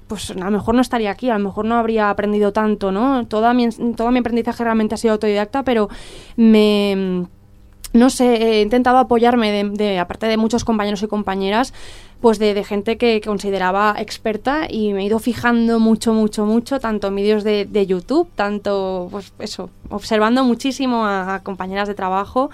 pues 0.08 0.32
a 0.32 0.36
lo 0.36 0.52
mejor 0.52 0.76
no 0.76 0.82
estaría 0.82 1.12
aquí, 1.12 1.30
a 1.30 1.38
lo 1.38 1.44
mejor 1.44 1.66
no 1.66 1.76
habría 1.76 2.10
aprendido 2.10 2.54
tanto, 2.54 2.92
¿no? 2.92 3.28
Toda 3.28 3.54
mi, 3.54 3.70
todo 3.96 4.12
mi 4.12 4.20
aprendizaje 4.20 4.64
realmente 4.64 4.96
ha 4.96 4.98
sido 4.98 5.14
autodidacta, 5.14 5.64
pero 5.64 5.90
me 6.38 7.28
no 7.94 8.10
sé, 8.10 8.58
he 8.60 8.62
intentado 8.62 8.98
apoyarme 8.98 9.52
de, 9.52 9.70
de- 9.70 10.00
aparte 10.00 10.26
de 10.28 10.38
muchos 10.38 10.66
compañeros 10.66 11.02
y 11.04 11.08
compañeras, 11.08 11.74
pues 12.22 12.40
de, 12.40 12.54
de 12.54 12.64
gente 12.64 12.98
que 12.98 13.20
consideraba 13.22 13.96
experta 14.00 14.68
y 14.70 14.94
me 14.94 15.02
he 15.02 15.06
ido 15.06 15.20
fijando 15.20 15.80
mucho, 15.80 16.14
mucho, 16.14 16.46
mucho, 16.46 16.80
tanto 16.80 17.08
en 17.08 17.16
vídeos 17.16 17.44
de, 17.44 17.66
de 17.66 17.86
YouTube, 17.86 18.30
tanto, 18.36 19.08
pues 19.12 19.34
eso, 19.40 19.70
observando 19.90 20.44
muchísimo 20.44 21.06
a, 21.06 21.42
compañeras 21.44 21.88
de 21.88 21.96
trabajo 21.96 22.50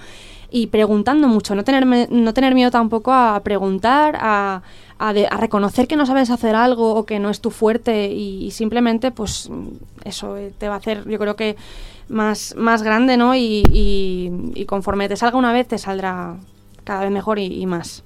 y 0.51 0.67
preguntando 0.67 1.27
mucho, 1.27 1.53
no 1.53 1.63
tener, 1.63 1.85
no 2.11 2.33
tener 2.33 2.55
miedo 2.55 2.71
tampoco 2.71 3.13
a 3.13 3.39
preguntar, 3.43 4.17
a, 4.19 4.63
a, 4.97 5.13
de- 5.13 5.27
a 5.27 5.37
reconocer 5.37 5.87
que 5.87 5.95
no 5.95 6.07
sabes 6.07 6.31
hacer 6.31 6.55
algo 6.55 6.95
o 6.95 7.05
que 7.05 7.19
no 7.19 7.29
es 7.29 7.39
tu 7.39 7.51
fuerte 7.51 8.07
y, 8.07 8.45
y 8.45 8.51
simplemente 8.51 9.11
pues 9.11 9.49
eso 10.03 10.35
eh, 10.37 10.51
te 10.57 10.67
va 10.67 10.73
a 10.75 10.77
hacer 10.79 11.07
yo 11.07 11.19
creo 11.19 11.35
que 11.35 11.55
más, 12.09 12.55
más 12.57 12.83
grande, 12.83 13.17
¿no? 13.17 13.35
Y, 13.35 13.63
y- 13.71 14.31
y 14.55 14.65
conforme 14.65 15.07
te 15.07 15.15
salga 15.15 15.37
una 15.37 15.53
vez 15.53 15.67
te 15.67 15.77
saldrá 15.77 16.35
cada 16.83 17.01
vez 17.01 17.11
mejor 17.11 17.39
y, 17.39 17.45
y 17.61 17.65
más. 17.65 18.03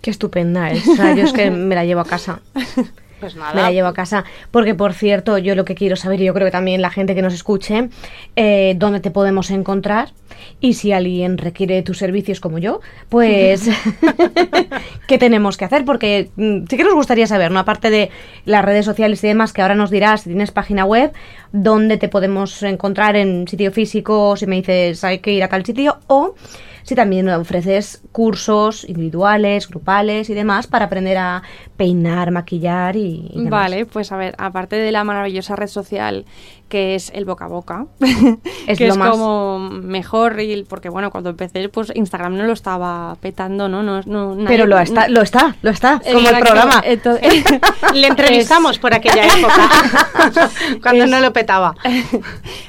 Qué 0.00 0.10
estupenda 0.10 0.70
es. 0.70 0.86
O 0.88 0.96
sea, 0.96 1.14
yo 1.14 1.24
es 1.24 1.32
que 1.32 1.50
me 1.50 1.74
la 1.74 1.84
llevo 1.84 2.00
a 2.00 2.04
casa. 2.04 2.40
pues 3.20 3.34
Me 3.34 3.42
la 3.42 3.54
nada, 3.54 3.70
llevo 3.70 3.88
a 3.88 3.94
casa. 3.94 4.24
Porque, 4.50 4.74
por 4.74 4.94
cierto, 4.94 5.38
yo 5.38 5.54
lo 5.54 5.64
que 5.64 5.74
quiero 5.74 5.96
saber, 5.96 6.20
y 6.20 6.24
yo 6.24 6.34
creo 6.34 6.46
que 6.46 6.52
también 6.52 6.82
la 6.82 6.90
gente 6.90 7.14
que 7.14 7.22
nos 7.22 7.34
escuche, 7.34 7.90
eh, 8.36 8.74
dónde 8.76 9.00
te 9.00 9.10
podemos 9.10 9.50
encontrar. 9.50 10.12
Y 10.60 10.74
si 10.74 10.92
alguien 10.92 11.38
requiere 11.38 11.82
tus 11.82 11.98
servicios 11.98 12.40
como 12.40 12.58
yo, 12.58 12.80
pues, 13.08 13.68
¿qué 15.06 15.18
tenemos 15.18 15.56
que 15.56 15.64
hacer? 15.64 15.84
Porque 15.84 16.30
mm, 16.36 16.64
sí 16.68 16.76
que 16.76 16.84
nos 16.84 16.94
gustaría 16.94 17.26
saber, 17.26 17.50
¿no? 17.50 17.60
Aparte 17.60 17.90
de 17.90 18.10
las 18.44 18.64
redes 18.64 18.84
sociales 18.84 19.22
y 19.22 19.28
demás, 19.28 19.52
que 19.52 19.62
ahora 19.62 19.74
nos 19.74 19.90
dirás 19.90 20.22
si 20.22 20.30
tienes 20.30 20.50
página 20.50 20.84
web, 20.84 21.12
dónde 21.52 21.98
te 21.98 22.08
podemos 22.08 22.62
encontrar 22.62 23.16
en 23.16 23.46
sitio 23.46 23.72
físico, 23.72 24.36
si 24.36 24.46
me 24.46 24.56
dices 24.56 25.04
hay 25.04 25.18
que 25.18 25.32
ir 25.32 25.42
a 25.42 25.48
tal 25.48 25.64
sitio, 25.64 25.98
o 26.06 26.34
si 26.82 26.94
también 26.94 27.28
ofreces 27.28 28.02
cursos 28.12 28.84
individuales, 28.88 29.68
grupales 29.68 30.30
y 30.30 30.34
demás 30.34 30.66
para 30.66 30.86
aprender 30.86 31.18
a 31.18 31.42
peinar, 31.76 32.30
maquillar 32.30 32.96
y. 32.96 33.30
Vale, 33.34 33.86
pues 33.86 34.12
a 34.12 34.16
ver, 34.16 34.34
aparte 34.38 34.76
de 34.76 34.92
la 34.92 35.04
maravillosa 35.04 35.56
red 35.56 35.68
social 35.68 36.24
que 36.70 36.94
es 36.94 37.10
el 37.14 37.26
boca 37.26 37.44
a 37.44 37.48
boca, 37.48 37.86
Es 38.66 38.78
que 38.78 38.86
lo 38.86 38.92
es 38.94 38.96
más- 38.98 39.10
como 39.10 39.58
mejor, 39.58 40.40
y 40.40 40.62
porque 40.62 40.88
bueno, 40.88 41.10
cuando 41.10 41.28
empecé, 41.28 41.68
pues 41.68 41.92
Instagram 41.94 42.36
no 42.38 42.44
lo 42.44 42.52
estaba 42.54 43.16
petando, 43.20 43.68
¿no? 43.68 43.82
no, 43.82 44.00
no 44.06 44.34
nadie- 44.34 44.46
Pero 44.48 44.66
lo 44.66 44.78
está, 44.78 45.08
lo 45.08 45.20
está, 45.20 45.56
lo 45.60 45.70
está, 45.70 46.00
como 46.00 46.28
el 46.28 46.38
programa. 46.38 46.80
entonces- 46.84 47.44
le 47.94 48.06
entrevistamos 48.06 48.78
por 48.78 48.94
aquella 48.94 49.26
época, 49.26 49.68
cuando 50.82 51.04
Es- 51.04 51.10
no 51.10 51.20
lo 51.20 51.32
petaba. 51.32 51.74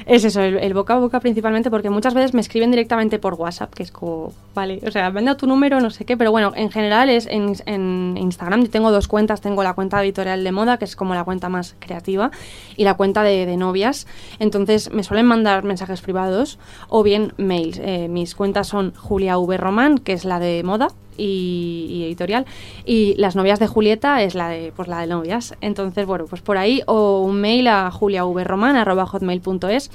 es 0.06 0.24
eso, 0.26 0.42
el, 0.42 0.58
el 0.58 0.74
boca 0.74 0.96
a 0.96 0.98
boca 0.98 1.20
principalmente, 1.20 1.70
porque 1.70 1.90
muchas 1.90 2.14
veces 2.14 2.34
me 2.34 2.42
escriben 2.42 2.72
directamente 2.72 3.20
por 3.20 3.36
WhatsApp, 3.36 3.74
que 3.74 3.84
es 3.84 3.92
como, 3.92 4.34
vale, 4.56 4.82
o 4.86 4.92
sea, 4.92 5.10
me 5.12 5.20
han 5.20 5.26
dado 5.26 5.38
tu 5.38 5.48
número, 5.48 5.80
no 5.80 5.90
sé 5.92 6.06
qué, 6.06 6.18
pero 6.18 6.32
bueno, 6.32 6.52
en 6.56 6.72
general 6.72 7.10
es 7.10 7.28
en, 7.28 7.54
en 7.68 8.18
Instagram, 8.18 8.64
yo 8.64 8.70
tengo 8.70 8.92
dos 8.92 9.08
cuentas, 9.08 9.42
tengo 9.42 9.64
la 9.64 9.74
cuenta 9.74 10.02
editorial 10.04 10.44
de 10.44 10.52
moda, 10.52 10.78
que 10.78 10.86
es 10.86 10.96
como 10.96 11.14
la 11.14 11.24
cuenta 11.24 11.50
más 11.50 11.76
creativa, 11.80 12.32
y 12.76 12.84
la 12.84 12.96
cuenta 12.96 13.24
de, 13.24 13.46
de 13.46 13.58
novias, 13.58 13.91
entonces 14.40 14.92
me 14.92 15.04
suelen 15.04 15.26
mandar 15.26 15.64
mensajes 15.64 16.02
privados 16.02 16.60
o 16.90 17.04
bien 17.04 17.34
mails. 17.38 17.80
Eh, 17.82 18.08
mis 18.08 18.36
cuentas 18.36 18.68
son 18.68 18.94
Julia 18.96 19.38
V. 19.38 19.58
Román, 19.58 19.98
que 19.98 20.14
es 20.14 20.26
la 20.26 20.40
de 20.40 20.64
moda, 20.64 20.90
y, 21.18 22.04
editorial 22.06 22.46
y 22.86 23.16
las 23.16 23.36
novias 23.36 23.60
de 23.60 23.68
Julieta 23.68 24.24
es 24.24 24.36
la 24.36 24.50
de 24.50 24.72
pues 24.76 24.88
la 24.88 25.02
de 25.02 25.08
novias 25.08 25.56
entonces 25.62 26.06
bueno 26.06 26.26
pues 26.26 26.42
por 26.42 26.58
ahí 26.58 26.82
o 26.88 27.20
un 27.20 27.42
mail 27.42 27.68
a 27.68 27.92
juliavroman@hotmail.es 27.92 29.92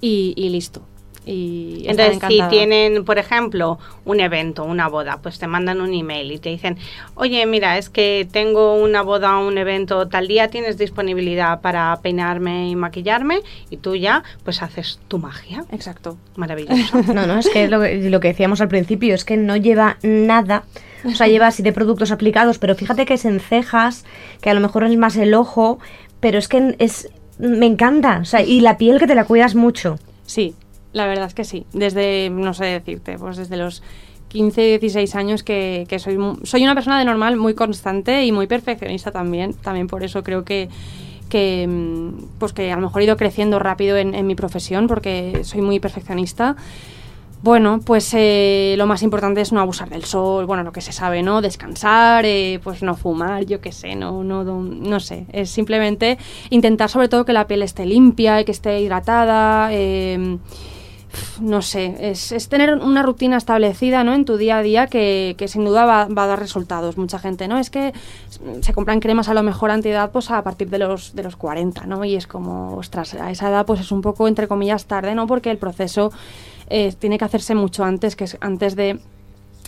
y, 0.00 0.34
y 0.36 0.48
listo 0.48 0.82
y 1.28 1.82
Entonces, 1.88 2.20
si 2.28 2.40
tienen, 2.48 3.04
por 3.04 3.18
ejemplo, 3.18 3.80
un 4.04 4.20
evento, 4.20 4.62
una 4.62 4.86
boda, 4.86 5.18
pues 5.20 5.40
te 5.40 5.48
mandan 5.48 5.80
un 5.80 5.92
email 5.92 6.30
y 6.30 6.38
te 6.38 6.50
dicen, 6.50 6.78
oye, 7.16 7.44
mira, 7.46 7.78
es 7.78 7.90
que 7.90 8.28
tengo 8.30 8.74
una 8.74 9.02
boda, 9.02 9.36
un 9.38 9.58
evento, 9.58 10.06
tal 10.06 10.28
día 10.28 10.48
tienes 10.48 10.78
disponibilidad 10.78 11.60
para 11.60 11.98
peinarme 12.00 12.68
y 12.68 12.76
maquillarme 12.76 13.40
y 13.70 13.78
tú 13.78 13.96
ya, 13.96 14.22
pues 14.44 14.62
haces 14.62 15.00
tu 15.08 15.18
magia. 15.18 15.64
exacto 15.72 16.16
Maravilloso. 16.36 17.02
No, 17.12 17.26
no, 17.26 17.38
es 17.38 17.48
que 17.48 17.64
es 17.64 17.70
lo, 17.70 17.80
que 17.80 18.08
lo 18.08 18.20
que 18.20 18.28
decíamos 18.28 18.60
al 18.60 18.68
principio, 18.68 19.14
es 19.14 19.24
que 19.24 19.36
no 19.36 19.56
lleva 19.56 19.96
nada. 20.02 20.64
O 21.04 21.10
sea, 21.10 21.26
lleva 21.26 21.48
así 21.48 21.62
de 21.62 21.72
productos 21.72 22.12
aplicados, 22.12 22.58
pero 22.58 22.74
fíjate 22.74 23.04
que 23.04 23.14
es 23.14 23.24
en 23.24 23.40
cejas, 23.40 24.04
que 24.40 24.50
a 24.50 24.54
lo 24.54 24.60
mejor 24.60 24.84
es 24.84 24.96
más 24.96 25.16
el 25.16 25.34
ojo, 25.34 25.78
pero 26.20 26.38
es 26.38 26.46
que 26.46 26.76
es 26.78 27.10
me 27.38 27.66
encanta. 27.66 28.18
O 28.22 28.24
sea, 28.24 28.42
y 28.42 28.60
la 28.60 28.78
piel 28.78 28.98
que 28.98 29.06
te 29.06 29.14
la 29.14 29.24
cuidas 29.24 29.54
mucho. 29.54 29.98
Sí, 30.24 30.54
la 30.96 31.06
verdad 31.06 31.26
es 31.26 31.34
que 31.34 31.44
sí. 31.44 31.66
Desde, 31.74 32.30
no 32.30 32.54
sé 32.54 32.64
decirte, 32.64 33.18
pues 33.18 33.36
desde 33.36 33.58
los 33.58 33.82
15, 34.28 34.78
16 34.78 35.14
años 35.14 35.42
que, 35.42 35.84
que 35.88 35.98
soy, 35.98 36.18
soy 36.42 36.62
una 36.62 36.74
persona 36.74 36.98
de 36.98 37.04
normal 37.04 37.36
muy 37.36 37.52
constante 37.54 38.24
y 38.24 38.32
muy 38.32 38.46
perfeccionista 38.46 39.12
también. 39.12 39.52
También 39.52 39.88
por 39.88 40.02
eso 40.02 40.22
creo 40.22 40.44
que, 40.44 40.70
que, 41.28 41.66
mm, 41.68 42.38
pues 42.38 42.54
que 42.54 42.72
a 42.72 42.76
lo 42.76 42.82
mejor 42.82 43.02
he 43.02 43.04
ido 43.04 43.18
creciendo 43.18 43.58
rápido 43.58 43.98
en, 43.98 44.14
en 44.14 44.26
mi 44.26 44.34
profesión 44.34 44.86
porque 44.86 45.40
soy 45.44 45.60
muy 45.60 45.80
perfeccionista. 45.80 46.56
Bueno, 47.42 47.80
pues 47.84 48.10
eh, 48.14 48.74
lo 48.78 48.86
más 48.86 49.02
importante 49.02 49.42
es 49.42 49.52
no 49.52 49.60
abusar 49.60 49.90
del 49.90 50.04
sol, 50.04 50.46
bueno, 50.46 50.62
lo 50.64 50.72
que 50.72 50.80
se 50.80 50.92
sabe, 50.92 51.22
¿no? 51.22 51.42
Descansar, 51.42 52.24
eh, 52.24 52.58
pues 52.64 52.82
no 52.82 52.96
fumar, 52.96 53.44
yo 53.44 53.60
qué 53.60 53.70
sé, 53.70 53.94
no, 53.94 54.24
no, 54.24 54.42
no, 54.42 54.62
no 54.62 54.98
sé. 54.98 55.26
Es 55.30 55.50
simplemente 55.50 56.16
intentar 56.48 56.88
sobre 56.88 57.08
todo 57.08 57.26
que 57.26 57.34
la 57.34 57.46
piel 57.46 57.62
esté 57.62 57.84
limpia 57.84 58.40
y 58.40 58.44
que 58.46 58.52
esté 58.52 58.80
hidratada. 58.80 59.68
eh, 59.72 60.38
no 61.40 61.62
sé, 61.62 61.96
es, 62.00 62.32
es 62.32 62.48
tener 62.48 62.74
una 62.74 63.02
rutina 63.02 63.36
establecida 63.36 64.04
¿no? 64.04 64.14
en 64.14 64.24
tu 64.24 64.36
día 64.36 64.58
a 64.58 64.62
día 64.62 64.86
que, 64.86 65.34
que 65.38 65.48
sin 65.48 65.64
duda 65.64 65.84
va, 65.84 66.06
va 66.06 66.24
a 66.24 66.26
dar 66.26 66.38
resultados. 66.38 66.96
Mucha 66.96 67.18
gente, 67.18 67.48
¿no? 67.48 67.58
Es 67.58 67.70
que 67.70 67.92
se 68.60 68.72
compran 68.72 69.00
cremas 69.00 69.28
a 69.28 69.34
lo 69.34 69.42
mejor 69.42 69.70
antiedad 69.70 70.10
pues 70.10 70.30
a 70.30 70.42
partir 70.42 70.70
de 70.70 70.78
los, 70.78 71.14
de 71.14 71.22
los 71.22 71.36
40, 71.36 71.86
¿no? 71.86 72.04
Y 72.04 72.16
es 72.16 72.26
como, 72.26 72.76
ostras, 72.76 73.14
a 73.14 73.30
esa 73.30 73.48
edad 73.48 73.66
pues 73.66 73.80
es 73.80 73.92
un 73.92 74.02
poco, 74.02 74.28
entre 74.28 74.48
comillas, 74.48 74.86
tarde, 74.86 75.14
¿no? 75.14 75.26
Porque 75.26 75.50
el 75.50 75.58
proceso 75.58 76.12
eh, 76.68 76.94
tiene 76.98 77.18
que 77.18 77.24
hacerse 77.24 77.54
mucho 77.54 77.84
antes, 77.84 78.16
que 78.16 78.24
es 78.24 78.36
antes 78.40 78.76
de 78.76 79.00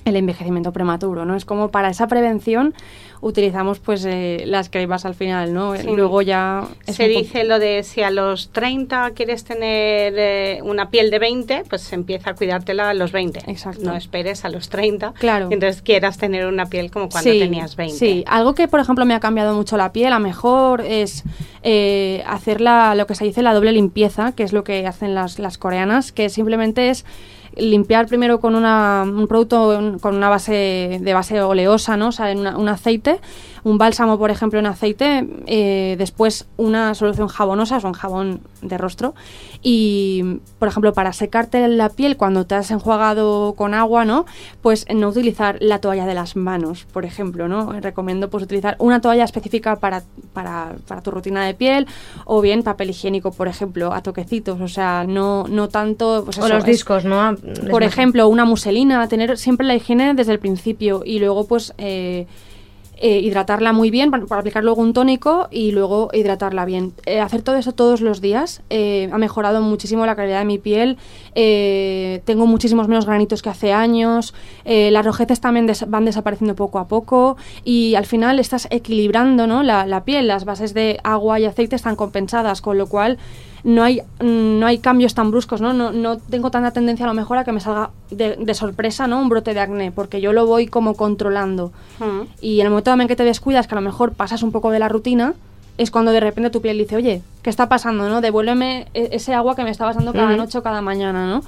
el 0.08 0.16
envejecimiento 0.16 0.72
prematuro, 0.72 1.24
¿no? 1.24 1.36
Es 1.36 1.44
como 1.44 1.70
para 1.70 1.90
esa 1.90 2.06
prevención 2.08 2.74
utilizamos 3.20 3.78
pues 3.80 4.04
eh, 4.04 4.44
las 4.46 4.68
cremas 4.68 5.04
al 5.04 5.14
final, 5.14 5.52
¿no? 5.52 5.76
Sí. 5.76 5.88
Luego 5.88 6.22
ya... 6.22 6.64
Se 6.86 7.08
dice 7.08 7.44
lo 7.44 7.58
de 7.58 7.82
si 7.82 8.02
a 8.02 8.10
los 8.10 8.50
30 8.50 9.10
quieres 9.10 9.44
tener 9.44 10.14
eh, 10.16 10.60
una 10.62 10.90
piel 10.90 11.10
de 11.10 11.18
20, 11.18 11.64
pues 11.68 11.92
empieza 11.92 12.30
a 12.30 12.34
cuidártela 12.34 12.90
a 12.90 12.94
los 12.94 13.12
20. 13.12 13.50
Exacto. 13.50 13.84
No 13.84 13.96
esperes 13.96 14.44
a 14.44 14.48
los 14.48 14.68
30. 14.68 15.14
Claro. 15.18 15.48
entonces 15.50 15.82
quieras 15.82 16.18
tener 16.18 16.46
una 16.46 16.66
piel 16.66 16.90
como 16.90 17.08
cuando 17.08 17.30
Sí, 17.30 17.38
tenías 17.38 17.76
20. 17.76 17.96
Sí, 17.96 18.24
algo 18.26 18.54
que 18.54 18.68
por 18.68 18.80
ejemplo 18.80 19.04
me 19.04 19.14
ha 19.14 19.20
cambiado 19.20 19.54
mucho 19.54 19.76
la 19.76 19.92
piel, 19.92 20.12
a 20.12 20.18
mejor 20.18 20.80
es 20.82 21.24
eh, 21.62 22.22
hacer 22.26 22.60
la, 22.60 22.94
lo 22.94 23.06
que 23.06 23.14
se 23.14 23.24
dice 23.24 23.42
la 23.42 23.54
doble 23.54 23.72
limpieza, 23.72 24.32
que 24.32 24.42
es 24.42 24.52
lo 24.52 24.64
que 24.64 24.86
hacen 24.86 25.14
las, 25.14 25.38
las 25.38 25.58
coreanas, 25.58 26.12
que 26.12 26.28
simplemente 26.28 26.90
es 26.90 27.04
limpiar 27.58 28.06
primero 28.06 28.40
con 28.40 28.54
una, 28.54 29.04
un 29.06 29.26
producto 29.26 29.96
con 30.00 30.16
una 30.16 30.28
base 30.28 30.98
de 31.00 31.14
base 31.14 31.40
oleosa, 31.42 31.96
¿no? 31.96 32.08
O 32.08 32.12
sea, 32.12 32.30
en 32.30 32.38
una- 32.40 32.56
un 32.56 32.68
aceite, 32.68 33.20
un 33.68 33.76
bálsamo, 33.78 34.18
por 34.18 34.30
ejemplo, 34.30 34.58
en 34.58 34.66
aceite, 34.66 35.26
eh, 35.46 35.96
después 35.98 36.46
una 36.56 36.94
solución 36.94 37.28
jabonosa, 37.28 37.78
un 37.84 37.92
jabón 37.92 38.40
de 38.62 38.78
rostro, 38.78 39.14
y, 39.62 40.38
por 40.58 40.68
ejemplo, 40.68 40.92
para 40.92 41.12
secarte 41.12 41.66
la 41.68 41.88
piel 41.90 42.16
cuando 42.16 42.46
te 42.46 42.54
has 42.54 42.70
enjuagado 42.70 43.54
con 43.56 43.74
agua, 43.74 44.04
¿no? 44.04 44.24
Pues 44.62 44.86
no 44.94 45.08
utilizar 45.08 45.58
la 45.60 45.80
toalla 45.80 46.06
de 46.06 46.14
las 46.14 46.34
manos, 46.36 46.86
por 46.92 47.04
ejemplo, 47.04 47.48
¿no? 47.48 47.72
Recomiendo 47.80 48.30
pues 48.30 48.44
utilizar 48.44 48.76
una 48.78 49.00
toalla 49.00 49.24
específica 49.24 49.76
para, 49.76 50.02
para, 50.32 50.76
para 50.86 51.02
tu 51.02 51.10
rutina 51.10 51.44
de 51.44 51.54
piel 51.54 51.86
o 52.24 52.40
bien 52.40 52.62
papel 52.62 52.90
higiénico, 52.90 53.32
por 53.32 53.48
ejemplo, 53.48 53.92
a 53.92 54.00
toquecitos, 54.02 54.60
o 54.60 54.68
sea, 54.68 55.04
no, 55.06 55.44
no 55.48 55.68
tanto... 55.68 56.22
Pues 56.24 56.38
o 56.38 56.46
eso, 56.46 56.48
los 56.54 56.58
es- 56.64 56.64
discos, 56.70 57.04
¿no? 57.04 57.36
por 57.70 57.82
ejemplo, 57.82 58.28
una 58.28 58.44
muselina, 58.44 59.06
tener 59.08 59.36
siempre 59.36 59.66
la 59.66 59.74
higiene 59.74 60.14
desde 60.14 60.32
el 60.32 60.38
principio 60.38 61.02
y 61.04 61.18
luego 61.18 61.46
pues 61.46 61.74
eh, 61.78 62.26
eh, 63.00 63.20
hidratarla 63.20 63.72
muy 63.72 63.90
bien 63.90 64.10
para, 64.10 64.24
aplicar 64.38 64.64
luego 64.64 64.82
un 64.82 64.92
tónico 64.92 65.48
y 65.50 65.70
luego 65.72 66.10
hidratarla 66.12 66.64
bien. 66.64 66.92
Eh, 67.06 67.20
hacer 67.20 67.42
todo 67.42 67.56
eso 67.56 67.72
todos 67.72 68.00
los 68.00 68.20
días 68.20 68.62
eh, 68.70 69.08
ha 69.12 69.18
mejorado 69.18 69.62
muchísimo 69.62 70.04
la 70.06 70.16
calidad 70.16 70.40
de 70.40 70.44
mi 70.44 70.58
piel. 70.58 70.96
tengo 72.24 72.46
muchísimos 72.46 72.88
menos 72.88 73.06
granitos 73.06 73.42
que 73.42 73.50
hace 73.50 73.72
años. 73.72 74.34
las 74.64 75.04
rojeces 75.06 75.40
también 75.40 75.66
des- 75.66 75.88
van 75.88 76.04
desapareciendo 76.04 76.54
poco 76.54 76.78
a 76.78 76.88
poco 76.88 77.36
y 77.64 77.94
al 77.94 78.06
final 78.06 78.38
estás 78.38 78.66
equilibrando 78.70 79.46
¿no? 79.46 79.62
la, 79.62 79.86
la 79.86 80.04
piel. 80.04 80.26
Las 80.28 80.44
bases 80.44 80.74
de 80.74 80.98
agua 81.04 81.38
y 81.40 81.44
aceite 81.44 81.76
están 81.76 81.96
compensadas, 81.96 82.60
con 82.60 82.78
lo 82.78 82.86
cual 82.88 83.18
no 83.64 83.82
hay, 83.82 84.00
mm, 84.20 84.58
no 84.58 84.66
hay 84.66 84.78
cambios 84.78 85.14
tan 85.14 85.30
bruscos, 85.30 85.60
¿no? 85.60 85.72
¿no? 85.72 85.92
No 85.92 86.18
tengo 86.18 86.50
tanta 86.50 86.70
tendencia 86.70 87.04
a 87.06 87.08
lo 87.08 87.14
mejor 87.14 87.38
a 87.38 87.44
que 87.44 87.52
me 87.52 87.60
salga 87.60 87.90
de, 88.10 88.36
de 88.36 88.54
sorpresa, 88.54 89.06
¿no? 89.06 89.20
Un 89.20 89.28
brote 89.28 89.54
de 89.54 89.60
acné, 89.60 89.92
porque 89.92 90.20
yo 90.20 90.32
lo 90.32 90.46
voy 90.46 90.66
como 90.66 90.94
controlando. 90.94 91.72
Mm. 91.98 92.22
Y 92.40 92.60
en 92.60 92.66
el 92.66 92.70
momento 92.70 92.90
también 92.90 93.08
que 93.08 93.16
te 93.16 93.24
descuidas, 93.24 93.66
que 93.66 93.74
a 93.74 93.80
lo 93.80 93.82
mejor 93.82 94.12
pasas 94.12 94.42
un 94.42 94.52
poco 94.52 94.70
de 94.70 94.78
la 94.78 94.88
rutina, 94.88 95.34
es 95.76 95.90
cuando 95.90 96.10
de 96.10 96.20
repente 96.20 96.50
tu 96.50 96.60
piel 96.60 96.76
dice, 96.78 96.96
oye, 96.96 97.22
¿qué 97.42 97.50
está 97.50 97.68
pasando, 97.68 98.08
no? 98.08 98.20
Devuélveme 98.20 98.88
e- 98.94 99.10
ese 99.12 99.34
agua 99.34 99.54
que 99.54 99.62
me 99.64 99.70
estabas 99.70 99.96
dando 99.96 100.12
cada 100.12 100.36
noche 100.36 100.58
o 100.58 100.62
cada 100.62 100.82
mañana, 100.82 101.26
¿no? 101.28 101.42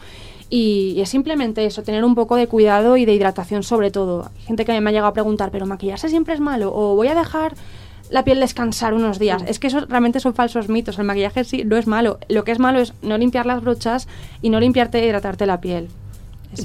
Y, 0.49 0.95
y 0.97 1.01
es 1.01 1.09
simplemente 1.09 1.65
eso, 1.65 1.83
tener 1.83 2.05
un 2.05 2.15
poco 2.17 2.35
de 2.37 2.49
cuidado 2.49 2.97
y 2.97 3.05
de 3.05 3.15
hidratación 3.15 3.63
sobre 3.63 3.91
todo. 3.91 4.31
Hay 4.37 4.43
gente 4.43 4.65
que 4.65 4.81
me 4.81 4.91
ha 4.91 4.93
llegado 4.93 5.09
a 5.09 5.13
preguntar, 5.13 5.51
¿pero 5.51 5.67
maquillarse 5.67 6.09
siempre 6.09 6.35
es 6.35 6.41
malo? 6.41 6.73
¿O 6.75 6.97
voy 6.97 7.09
a 7.09 7.15
dejar 7.15 7.55
la 8.11 8.25
piel 8.25 8.41
descansar 8.41 8.93
unos 8.95 9.19
días? 9.19 9.43
Es 9.47 9.59
que 9.59 9.69
eso 9.69 9.81
realmente 9.89 10.21
son 10.21 10.35
falsos 10.35 10.69
mitos. 10.69 10.99
El 10.99 11.05
maquillaje 11.05 11.45
sí 11.45 11.65
no 11.65 11.77
es 11.77 11.87
malo. 11.87 12.19
Lo 12.29 12.45
que 12.45 12.53
es 12.53 12.59
malo 12.59 12.81
es 12.81 12.93
no 13.03 13.17
limpiar 13.17 13.47
las 13.47 13.63
brochas 13.63 14.09
y 14.43 14.51
no 14.51 14.61
limpiarte 14.61 14.99
e 14.99 15.07
hidratarte 15.07 15.47
la 15.47 15.61
piel. 15.61 15.89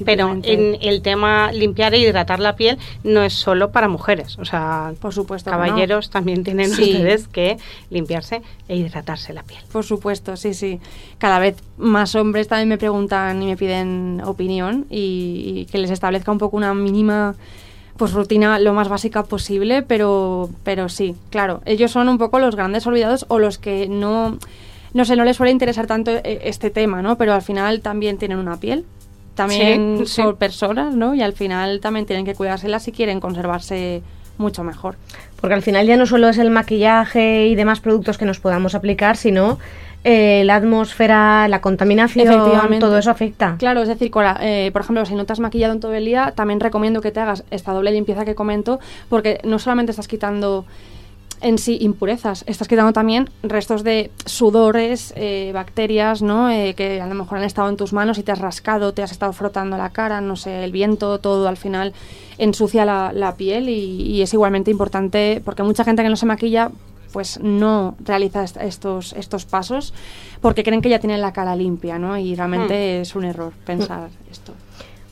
Pero 0.04 0.36
en 0.42 0.78
el 0.82 1.04
tema 1.04 1.52
limpiar 1.52 1.94
e 1.94 2.00
hidratar 2.00 2.40
la 2.40 2.56
piel 2.56 2.80
no 3.04 3.22
es 3.22 3.34
solo 3.34 3.72
para 3.72 3.88
mujeres. 3.88 4.40
O 4.40 4.44
sea, 4.46 4.94
Por 5.00 5.14
supuesto. 5.14 5.52
no. 5.52 5.58
caballeros 5.60 6.10
también 6.10 6.44
tienen 6.44 6.72
Sí. 6.72 6.82
ustedes 6.94 7.28
que 7.28 7.58
limpiarse 7.92 8.42
e 8.68 8.78
hidratarse 8.78 9.32
la 9.32 9.44
piel. 9.44 9.60
Por 9.72 9.86
supuesto, 9.86 10.38
sí, 10.38 10.56
sí. 10.56 10.80
Cada 11.20 11.38
vez 11.38 11.58
más 11.78 12.16
hombres 12.16 12.48
también 12.48 12.70
me 12.70 12.80
preguntan 12.80 13.44
y 13.44 13.46
me 13.46 13.58
piden 13.58 14.24
opinión 14.26 14.88
y, 14.90 15.54
y 15.56 15.66
que 15.72 15.78
les 15.78 15.92
establezca 15.92 16.32
un 16.32 16.40
poco 16.40 16.58
una 16.58 16.74
mínima 16.74 17.36
pues 17.98 18.12
rutina 18.14 18.60
lo 18.60 18.74
más 18.74 18.90
básica 18.90 19.24
posible, 19.24 19.82
pero, 19.82 20.50
pero 20.64 20.90
sí, 20.90 21.16
claro, 21.30 21.62
ellos 21.66 21.92
son 21.92 22.10
un 22.10 22.18
poco 22.18 22.40
los 22.40 22.56
grandes 22.56 22.86
olvidados 22.88 23.26
o 23.30 23.40
los 23.40 23.58
que 23.58 23.88
no, 23.88 24.38
no 24.94 25.06
sé, 25.06 25.16
no 25.16 25.24
les 25.24 25.38
suele 25.38 25.52
interesar 25.52 25.88
tanto 25.88 26.12
eh, 26.12 26.42
este 26.44 26.70
tema, 26.70 27.02
¿no? 27.02 27.18
Pero 27.18 27.34
al 27.34 27.42
final 27.42 27.82
también 27.82 28.18
tienen 28.18 28.38
una 28.38 28.58
piel, 28.58 28.86
también 29.36 30.00
Sí, 30.00 30.06
sí. 30.08 30.22
son 30.22 30.36
personas, 30.36 30.96
¿no? 30.96 31.16
Y 31.16 31.22
al 31.22 31.34
final 31.34 31.80
también 31.80 32.06
tienen 32.06 32.26
que 32.26 32.36
cuidárselas 32.36 32.84
si 32.84 32.92
quieren 32.92 33.20
conservarse 33.20 34.02
mucho 34.38 34.64
mejor. 34.64 34.96
Porque 35.40 35.54
al 35.54 35.62
final 35.62 35.88
ya 35.88 35.96
no 35.96 36.06
solo 36.06 36.28
es 36.28 36.38
el 36.38 36.50
maquillaje 36.50 37.48
y 37.48 37.56
demás 37.56 37.80
productos 37.80 38.18
que 38.18 38.26
nos 38.26 38.40
podamos 38.40 38.76
aplicar, 38.76 39.16
sino 39.16 39.58
eh, 40.08 40.44
la 40.46 40.56
atmósfera, 40.58 41.48
la 41.48 41.60
contaminación, 41.62 42.24
todo 42.80 42.98
eso 43.00 43.10
afecta. 43.10 43.56
Claro, 43.58 43.82
es 43.82 43.88
decir, 43.88 44.12
la- 44.16 44.38
eh, 44.40 44.70
por 44.72 44.84
ejemplo, 44.84 45.04
si 45.06 45.16
no 45.16 45.26
te 45.26 45.34
has 45.34 45.40
maquillado 45.40 45.74
en 45.74 45.80
todo 45.80 45.94
el 45.96 46.06
día, 46.06 46.32
también 46.36 46.60
recomiendo 46.60 47.02
que 47.02 47.12
te 47.12 47.20
hagas 47.20 47.44
esta 47.50 47.74
doble 47.74 47.92
limpieza 47.92 48.24
que 48.24 48.36
comento, 48.36 48.80
porque 49.10 49.40
no 49.44 49.58
solamente 49.58 49.90
estás 49.92 50.08
quitando 50.08 50.66
en 51.42 51.58
sí 51.58 51.78
impurezas, 51.82 52.44
estás 52.48 52.68
quitando 52.68 52.94
también 52.94 53.30
restos 53.44 53.84
de 53.84 54.10
sudores, 54.26 55.12
eh, 55.18 55.52
bacterias, 55.54 56.22
¿no? 56.22 56.50
Eh, 56.50 56.76
que 56.76 57.02
a 57.02 57.08
lo 57.08 57.14
mejor 57.16 57.40
han 57.40 57.44
estado 57.44 57.68
en 57.70 57.76
tus 57.76 57.92
manos 57.92 58.18
y 58.20 58.24
te 58.24 58.32
has 58.32 58.40
rascado, 58.40 58.94
te 58.94 59.04
has 59.04 59.12
estado 59.12 59.34
frotando 59.34 59.76
la 59.78 59.90
cara, 59.90 60.22
no 60.22 60.36
sé, 60.38 60.64
el 60.64 60.72
viento, 60.72 61.20
todo 61.20 61.48
al 61.48 61.58
final 61.58 61.94
ensucia 62.38 62.86
la, 62.86 63.12
la 63.14 63.36
piel 63.36 63.70
y, 63.70 63.74
y 64.04 64.22
es 64.22 64.34
igualmente 64.34 64.72
importante, 64.72 65.42
porque 65.44 65.64
mucha 65.64 65.84
gente 65.84 66.04
que 66.04 66.10
no 66.10 66.16
se 66.16 66.26
maquilla 66.26 66.70
pues 67.16 67.40
no 67.42 67.96
realiza 68.04 68.44
est- 68.44 68.58
estos, 68.58 69.14
estos 69.14 69.46
pasos 69.46 69.94
porque 70.42 70.64
creen 70.64 70.82
que 70.82 70.90
ya 70.90 71.00
tienen 71.00 71.22
la 71.22 71.32
cara 71.32 71.56
limpia, 71.56 71.98
¿no? 71.98 72.18
Y 72.18 72.36
realmente 72.36 73.00
es 73.00 73.16
un 73.16 73.24
error 73.24 73.54
pensar 73.66 74.10
esto. 74.30 74.52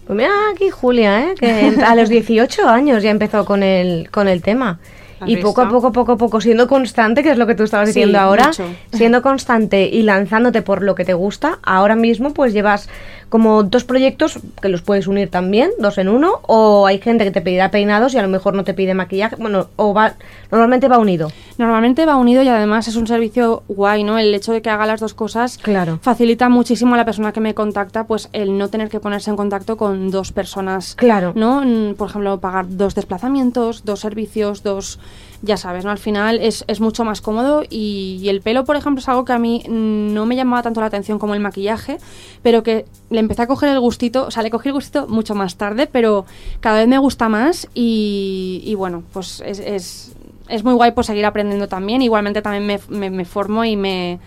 Pues 0.06 0.18
mira 0.18 0.32
aquí 0.54 0.70
Julia, 0.70 1.22
¿eh? 1.30 1.36
que 1.40 1.82
a 1.86 1.96
los 1.96 2.10
18 2.10 2.68
años 2.68 3.02
ya 3.04 3.10
empezó 3.10 3.46
con 3.46 3.64
el, 3.64 4.10
con 4.12 4.28
el 4.28 4.42
tema. 4.42 4.80
¿Has 5.22 5.30
Y 5.30 5.38
poco 5.38 5.62
a 5.62 5.70
poco, 5.70 5.94
poco 5.94 6.12
a 6.12 6.18
poco, 6.18 6.42
siendo 6.42 6.68
constante, 6.68 7.24
que 7.24 7.32
es 7.32 7.38
lo 7.38 7.48
que 7.48 7.56
tú 7.56 7.64
estabas 7.64 7.88
Sí, 7.88 7.94
diciendo 7.94 8.20
ahora, 8.20 8.48
mucho. 8.48 8.66
siendo 8.92 9.22
constante 9.22 9.86
y 9.88 10.02
lanzándote 10.04 10.62
por 10.62 10.82
lo 10.84 10.96
que 10.96 11.06
te 11.06 11.14
gusta, 11.14 11.60
ahora 11.64 11.96
mismo 11.96 12.34
pues 12.34 12.52
llevas 12.52 12.90
como 13.34 13.64
dos 13.64 13.84
proyectos 13.84 14.38
que 14.62 14.70
los 14.70 14.84
puedes 14.84 15.08
unir 15.08 15.28
también, 15.28 15.72
dos 15.80 15.98
en 15.98 16.08
uno, 16.08 16.34
o 16.44 16.86
hay 16.86 17.00
gente 17.00 17.24
que 17.24 17.32
te 17.32 17.42
pedirá 17.42 17.72
peinados 17.72 18.14
y 18.14 18.20
a 18.20 18.22
lo 18.22 18.28
mejor 18.28 18.54
no 18.54 18.64
te 18.64 18.76
pide 18.76 18.94
maquillaje, 18.94 19.38
bueno, 19.38 19.70
o 19.76 19.92
va, 19.92 20.14
normalmente 20.52 20.88
va 20.88 21.00
unido. 21.00 21.32
Normalmente 21.58 22.06
va 22.06 22.16
unido 22.18 22.44
y 22.44 22.48
además 22.48 22.88
es 22.88 22.96
un 22.96 23.08
servicio 23.08 23.64
guay, 23.68 24.04
¿no? 24.04 24.20
El 24.20 24.36
hecho 24.36 24.52
de 24.54 24.62
que 24.62 24.70
haga 24.70 24.86
las 24.86 25.00
dos 25.00 25.16
cosas 25.16 25.58
Claro. 25.58 25.98
facilita 26.04 26.48
muchísimo 26.48 26.94
a 26.94 26.98
la 27.00 27.06
persona 27.06 27.32
que 27.32 27.40
me 27.40 27.56
contacta, 27.56 28.04
pues 28.06 28.30
el 28.34 28.56
no 28.56 28.68
tener 28.70 28.90
que 28.90 29.00
ponerse 29.00 29.32
en 29.32 29.36
contacto 29.36 29.78
con 29.78 30.12
dos 30.12 30.32
personas, 30.32 30.94
Claro. 30.94 31.32
¿no? 31.34 31.64
Por 31.98 32.10
ejemplo, 32.10 32.40
pagar 32.40 32.66
dos 32.70 32.94
desplazamientos, 32.94 33.84
dos 33.84 34.00
servicios, 34.00 34.62
dos, 34.62 35.00
ya 35.46 35.58
sabes, 35.58 35.84
¿no? 35.86 35.92
Al 35.92 35.98
final 36.00 36.40
es, 36.42 36.64
es 36.68 36.80
mucho 36.80 37.04
más 37.04 37.20
cómodo 37.22 37.64
y, 37.70 38.18
y 38.22 38.30
el 38.30 38.42
pelo, 38.42 38.64
por 38.64 38.76
ejemplo, 38.78 39.00
es 39.02 39.10
algo 39.10 39.26
que 39.26 39.34
a 39.34 39.40
mí 39.40 39.62
mm, 39.68 40.14
no 40.14 40.26
me 40.26 40.36
llamaba 40.36 40.64
tanto 40.64 40.80
la 40.80 40.88
atención 40.88 41.20
como 41.20 41.34
el 41.36 41.42
maquillaje, 41.42 41.98
pero 42.42 42.64
que 42.64 42.86
le 43.10 43.20
empecé 43.20 43.42
a 43.44 43.48
coger 43.48 43.70
el 43.70 43.80
gustito, 43.82 44.26
o 44.26 44.32
sea, 44.32 44.42
le 44.42 44.50
cogí 44.50 44.70
el 44.70 44.74
gustito 44.74 45.06
mucho 45.08 45.36
más 45.36 45.58
tarde, 45.58 45.86
pero 45.86 46.26
cada 46.62 46.80
vez 46.80 46.88
me 46.88 46.98
gusta 46.98 47.28
más 47.30 47.68
y, 47.76 48.62
y 48.66 48.74
bueno, 48.76 49.04
pues 49.14 49.44
es, 49.46 49.60
es, 49.60 50.14
es 50.48 50.64
muy 50.64 50.74
guay 50.74 50.92
pues 50.92 51.08
seguir 51.08 51.26
aprendiendo 51.26 51.68
también. 51.68 52.02
Igualmente 52.02 52.42
también 52.42 52.66
me, 52.66 52.80
me- 52.88 53.10
me 53.10 53.26
formo 53.26 53.66
y 53.66 53.76
me 53.76 54.20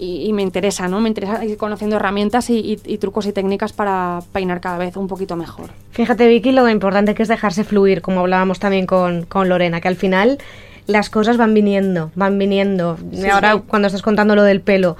y, 0.00 0.24
y 0.26 0.32
me 0.32 0.42
interesa, 0.42 0.88
¿no? 0.88 1.00
Me 1.00 1.08
interesa 1.08 1.44
ir 1.44 1.56
conociendo 1.56 1.96
herramientas 1.96 2.48
y, 2.50 2.58
y- 2.58 2.80
y 2.84 2.98
trucos 2.98 3.26
y 3.26 3.32
técnicas 3.32 3.72
para 3.72 4.20
peinar 4.32 4.60
cada 4.60 4.78
vez 4.78 4.96
un 4.96 5.06
poquito 5.08 5.36
mejor. 5.36 5.70
Fíjate, 5.90 6.26
Vicky, 6.26 6.52
lo 6.52 6.68
importante 6.68 7.14
que 7.14 7.22
es 7.22 7.28
dejarse 7.28 7.64
fluir, 7.64 8.00
como 8.02 8.20
hablábamos 8.20 8.58
también 8.58 8.86
con, 8.86 9.24
con 9.26 9.48
Lorena, 9.48 9.80
que 9.80 9.88
al 9.88 9.96
final 9.96 10.38
las 10.86 11.10
cosas 11.10 11.36
van 11.36 11.52
viniendo, 11.54 12.10
van 12.14 12.38
viniendo. 12.38 12.96
Ahora, 13.32 13.58
cuando 13.66 13.86
estás 13.86 14.02
contando 14.02 14.34
lo 14.34 14.42
del 14.42 14.60
pelo, 14.60 14.96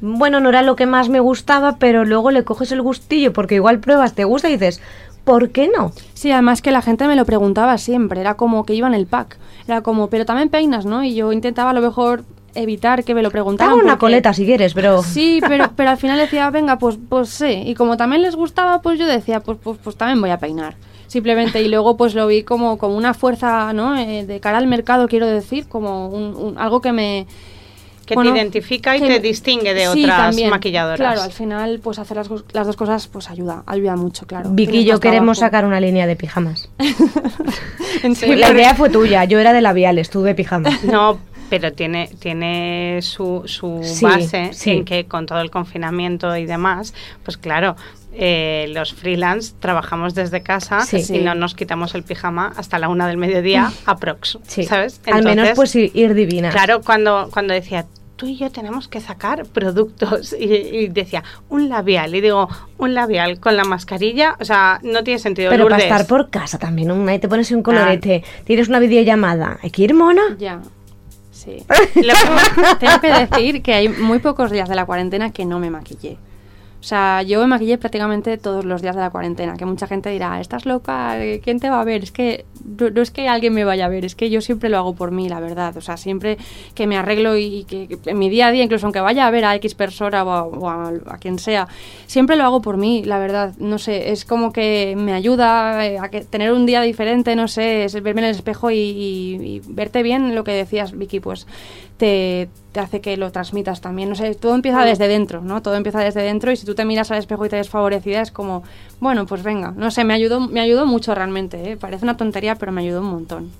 bueno, 0.00 0.40
no 0.40 0.48
era 0.48 0.62
lo 0.62 0.76
que 0.76 0.86
más 0.86 1.08
me 1.08 1.20
gustaba, 1.20 1.76
pero 1.78 2.04
luego 2.04 2.30
le 2.30 2.44
coges 2.44 2.72
el 2.72 2.82
gustillo, 2.82 3.32
porque 3.32 3.54
igual 3.56 3.78
pruebas, 3.80 4.14
te 4.14 4.24
gusta 4.24 4.48
y 4.48 4.52
dices, 4.52 4.80
¿por 5.24 5.50
qué 5.50 5.70
no? 5.74 5.92
Sí, 6.14 6.30
además 6.32 6.60
que 6.60 6.72
la 6.72 6.82
gente 6.82 7.06
me 7.06 7.16
lo 7.16 7.24
preguntaba 7.24 7.78
siempre, 7.78 8.20
era 8.20 8.34
como 8.34 8.64
que 8.66 8.74
iba 8.74 8.88
en 8.88 8.94
el 8.94 9.06
pack, 9.06 9.38
era 9.66 9.80
como, 9.82 10.08
pero 10.08 10.24
también 10.26 10.48
peinas, 10.48 10.84
¿no? 10.86 11.04
Y 11.04 11.14
yo 11.14 11.32
intentaba 11.32 11.70
a 11.70 11.74
lo 11.74 11.80
mejor 11.80 12.24
evitar 12.54 13.04
que 13.04 13.14
me 13.14 13.22
lo 13.22 13.28
Te 13.28 13.32
preguntaran. 13.32 13.72
hago 13.72 13.80
una 13.80 13.92
porque- 13.92 14.00
coleta 14.00 14.32
si 14.34 14.44
quieres, 14.44 14.74
pero... 14.74 15.02
Sí, 15.02 15.40
pero, 15.46 15.70
pero 15.76 15.90
al 15.90 15.96
final 15.96 16.18
decía, 16.18 16.50
venga, 16.50 16.78
pues, 16.78 16.98
pues 17.08 17.28
sí. 17.30 17.62
Y 17.66 17.74
como 17.74 17.96
también 17.96 18.22
les 18.22 18.36
gustaba, 18.36 18.82
pues 18.82 18.98
yo 18.98 19.06
decía, 19.06 19.40
pues, 19.40 19.58
pues, 19.62 19.78
pues 19.82 19.96
también 19.96 20.20
voy 20.20 20.30
a 20.30 20.38
peinar. 20.38 20.74
Simplemente, 21.06 21.60
y 21.62 21.68
luego 21.68 21.96
pues 21.98 22.14
lo 22.14 22.26
vi 22.26 22.42
como, 22.42 22.78
como 22.78 22.96
una 22.96 23.12
fuerza, 23.12 23.72
¿no? 23.74 23.96
Eh, 23.98 24.24
de 24.26 24.40
cara 24.40 24.56
al 24.58 24.66
mercado, 24.66 25.08
quiero 25.08 25.26
decir, 25.26 25.66
como 25.68 26.08
un, 26.08 26.34
un- 26.34 26.58
algo 26.58 26.80
que 26.80 26.92
me... 26.92 27.26
Que 28.06 28.14
bueno, 28.16 28.32
te 28.32 28.38
identifica 28.40 28.96
y 28.96 29.00
que 29.00 29.06
te 29.06 29.20
distingue 29.20 29.74
de 29.74 29.86
Sí, 29.92 30.02
otras 30.02 30.18
también. 30.18 30.50
maquilladoras. 30.50 30.98
Claro, 30.98 31.22
al 31.22 31.30
final, 31.32 31.78
pues 31.82 32.00
hacer 32.00 32.16
las, 32.16 32.28
las 32.52 32.66
dos 32.66 32.74
cosas, 32.76 33.06
pues 33.06 33.30
ayuda, 33.30 33.62
ayuda 33.66 33.94
mucho, 33.94 34.26
claro. 34.26 34.50
Vicky 34.50 34.78
y 34.78 34.84
yo 34.84 34.98
queremos 34.98 35.38
trabajo. 35.38 35.52
sacar 35.52 35.64
una 35.66 35.80
línea 35.80 36.06
de 36.08 36.16
pijamas. 36.16 36.68
En 38.02 38.14
Sí, 38.16 38.22
serio. 38.22 38.36
la 38.36 38.50
idea 38.50 38.74
fue 38.74 38.90
tuya, 38.90 39.24
yo 39.24 39.38
era 39.38 39.52
de 39.52 39.60
labiales, 39.60 40.10
tú 40.10 40.22
de 40.22 40.34
pijamas. 40.34 40.82
No, 40.84 41.18
pero 41.52 41.70
tiene, 41.70 42.08
tiene 42.18 43.00
su, 43.02 43.42
su 43.44 43.80
Sí, 43.84 44.06
base 44.06 44.54
sí. 44.54 44.70
en 44.70 44.84
que 44.86 45.04
con 45.04 45.26
todo 45.26 45.42
el 45.42 45.50
confinamiento 45.50 46.34
y 46.34 46.46
demás, 46.46 46.94
pues 47.24 47.36
claro, 47.36 47.76
eh, 48.14 48.70
los 48.70 48.94
freelance 48.94 49.52
trabajamos 49.60 50.14
desde 50.14 50.42
casa 50.42 50.80
Sí. 50.80 50.96
y 50.96 51.02
Sí. 51.02 51.18
no 51.18 51.34
nos 51.34 51.54
quitamos 51.54 51.94
el 51.94 52.04
pijama 52.04 52.54
hasta 52.56 52.78
la 52.78 52.88
una 52.88 53.06
del 53.06 53.18
mediodía 53.18 53.70
aprox, 53.84 54.38
Sí. 54.46 54.62
¿sabes? 54.64 55.02
Al 55.12 55.24
menos 55.24 55.50
pues 55.54 55.74
ir 55.76 56.14
divinas. 56.14 56.54
Claro, 56.54 56.80
cuando, 56.80 57.28
cuando 57.30 57.52
decía, 57.52 57.84
tú 58.16 58.24
y 58.28 58.38
yo 58.38 58.50
tenemos 58.50 58.88
que 58.88 59.00
sacar 59.02 59.44
productos, 59.44 60.32
y, 60.40 60.44
y 60.54 60.88
decía, 60.88 61.22
un 61.50 61.68
labial, 61.68 62.14
y 62.14 62.22
digo, 62.22 62.48
un 62.78 62.94
labial 62.94 63.40
con 63.40 63.58
la 63.58 63.64
mascarilla, 63.64 64.36
o 64.40 64.44
sea, 64.46 64.80
no 64.82 65.04
tiene 65.04 65.18
sentido. 65.18 65.50
Pero 65.50 65.64
para 65.64 65.76
Lourdes. 65.76 65.92
estar 65.92 66.06
por 66.06 66.30
casa 66.30 66.58
también. 66.58 66.90
Ahí 67.10 67.18
te 67.18 67.28
pones 67.28 67.50
un 67.50 67.62
colorete, 67.62 68.24
tienes 68.44 68.68
una 68.68 68.78
videollamada. 68.78 69.58
¿Hay 69.62 69.70
que 69.70 69.82
ir 69.82 69.92
mona? 69.92 70.22
Ya, 70.38 70.62
sí. 71.44 71.64
Lo 71.96 72.14
que- 72.14 72.76
Tengo 72.80 73.00
que 73.00 73.12
decir 73.12 73.62
que 73.62 73.74
hay 73.74 73.88
muy 73.88 74.18
pocos 74.18 74.50
días 74.50 74.68
de 74.68 74.74
la 74.74 74.84
cuarentena 74.86 75.32
que 75.32 75.44
no 75.44 75.58
me 75.58 75.70
maquillé. 75.70 76.18
O 76.82 76.84
sea, 76.84 77.22
yo 77.22 77.40
me 77.42 77.46
maquillé 77.46 77.78
prácticamente 77.78 78.38
todos 78.38 78.64
los 78.64 78.82
días 78.82 78.96
de 78.96 79.02
la 79.02 79.10
cuarentena, 79.10 79.56
que 79.56 79.64
mucha 79.64 79.86
gente 79.86 80.10
dirá, 80.10 80.40
estás 80.40 80.66
loca, 80.66 81.16
¿quién 81.40 81.60
te 81.60 81.70
va 81.70 81.80
a 81.80 81.84
ver? 81.84 82.02
Es 82.02 82.10
que 82.10 82.44
no, 82.64 82.90
no 82.90 83.02
es 83.02 83.12
que 83.12 83.28
alguien 83.28 83.54
me 83.54 83.62
vaya 83.62 83.84
a 83.84 83.88
ver, 83.88 84.04
es 84.04 84.16
que 84.16 84.30
yo 84.30 84.40
siempre 84.40 84.68
lo 84.68 84.78
hago 84.78 84.92
por 84.96 85.12
mí, 85.12 85.28
la 85.28 85.38
verdad. 85.38 85.76
O 85.76 85.80
sea, 85.80 85.96
siempre 85.96 86.38
que 86.74 86.88
me 86.88 86.96
arreglo 86.96 87.36
y 87.36 87.62
que, 87.68 87.86
que 87.86 88.10
en 88.10 88.18
mi 88.18 88.28
día 88.28 88.48
a 88.48 88.50
día, 88.50 88.64
incluso 88.64 88.84
aunque 88.86 88.98
vaya 88.98 89.28
a 89.28 89.30
ver 89.30 89.44
a 89.44 89.54
X 89.54 89.76
persona 89.76 90.24
o 90.24 90.30
a, 90.32 90.42
o 90.42 90.68
a- 90.68 90.92
a 91.06 91.18
quien 91.18 91.38
sea, 91.38 91.68
siempre 92.06 92.34
lo 92.34 92.42
hago 92.42 92.60
por 92.62 92.78
mí, 92.78 93.04
la 93.04 93.20
verdad. 93.20 93.54
No 93.58 93.78
sé, 93.78 94.10
es 94.10 94.24
como 94.24 94.52
que 94.52 94.94
me 94.98 95.12
ayuda 95.12 95.86
eh, 95.86 96.00
a 96.00 96.08
que- 96.10 96.22
tener 96.22 96.50
un 96.52 96.66
día 96.66 96.80
diferente, 96.82 97.36
no 97.36 97.46
sé, 97.46 97.84
es 97.84 97.92
verme 98.02 98.22
en 98.22 98.26
el 98.26 98.34
espejo 98.34 98.72
y, 98.72 98.74
y- 98.78 99.34
y 99.40 99.62
verte 99.68 100.02
bien, 100.02 100.34
lo 100.34 100.42
que 100.42 100.50
decías, 100.50 100.98
Vicky, 100.98 101.20
pues 101.20 101.46
te, 101.96 102.48
te 102.72 102.80
hace 102.80 103.00
que 103.00 103.16
lo 103.16 103.30
transmitas 103.30 103.80
también. 103.80 104.08
No 104.08 104.14
sé, 104.16 104.34
todo 104.34 104.54
empieza 104.56 104.84
desde 104.84 105.06
dentro, 105.06 105.40
¿no? 105.42 105.62
Todo 105.62 105.76
empieza 105.76 106.00
desde 106.00 106.22
dentro 106.22 106.50
y 106.50 106.56
si 106.56 106.66
tú 106.66 106.71
te 106.74 106.84
miras 106.84 107.10
al 107.10 107.18
espejo 107.18 107.46
y 107.46 107.48
te 107.48 107.56
ves 107.56 107.68
favorecida 107.68 108.20
es 108.20 108.30
como, 108.30 108.62
bueno, 109.00 109.26
pues 109.26 109.42
venga. 109.42 109.72
No 109.76 109.90
sé, 109.90 110.04
me 110.04 110.14
ayudó, 110.14 110.40
me 110.40 110.60
ayudó 110.60 110.86
mucho 110.86 111.14
realmente, 111.14 111.72
¿eh? 111.72 111.76
Parece 111.76 112.04
una 112.04 112.16
tontería, 112.16 112.54
pero 112.56 112.72
me 112.72 112.82
ayudó 112.82 113.00
un 113.00 113.08
montón. 113.10 113.50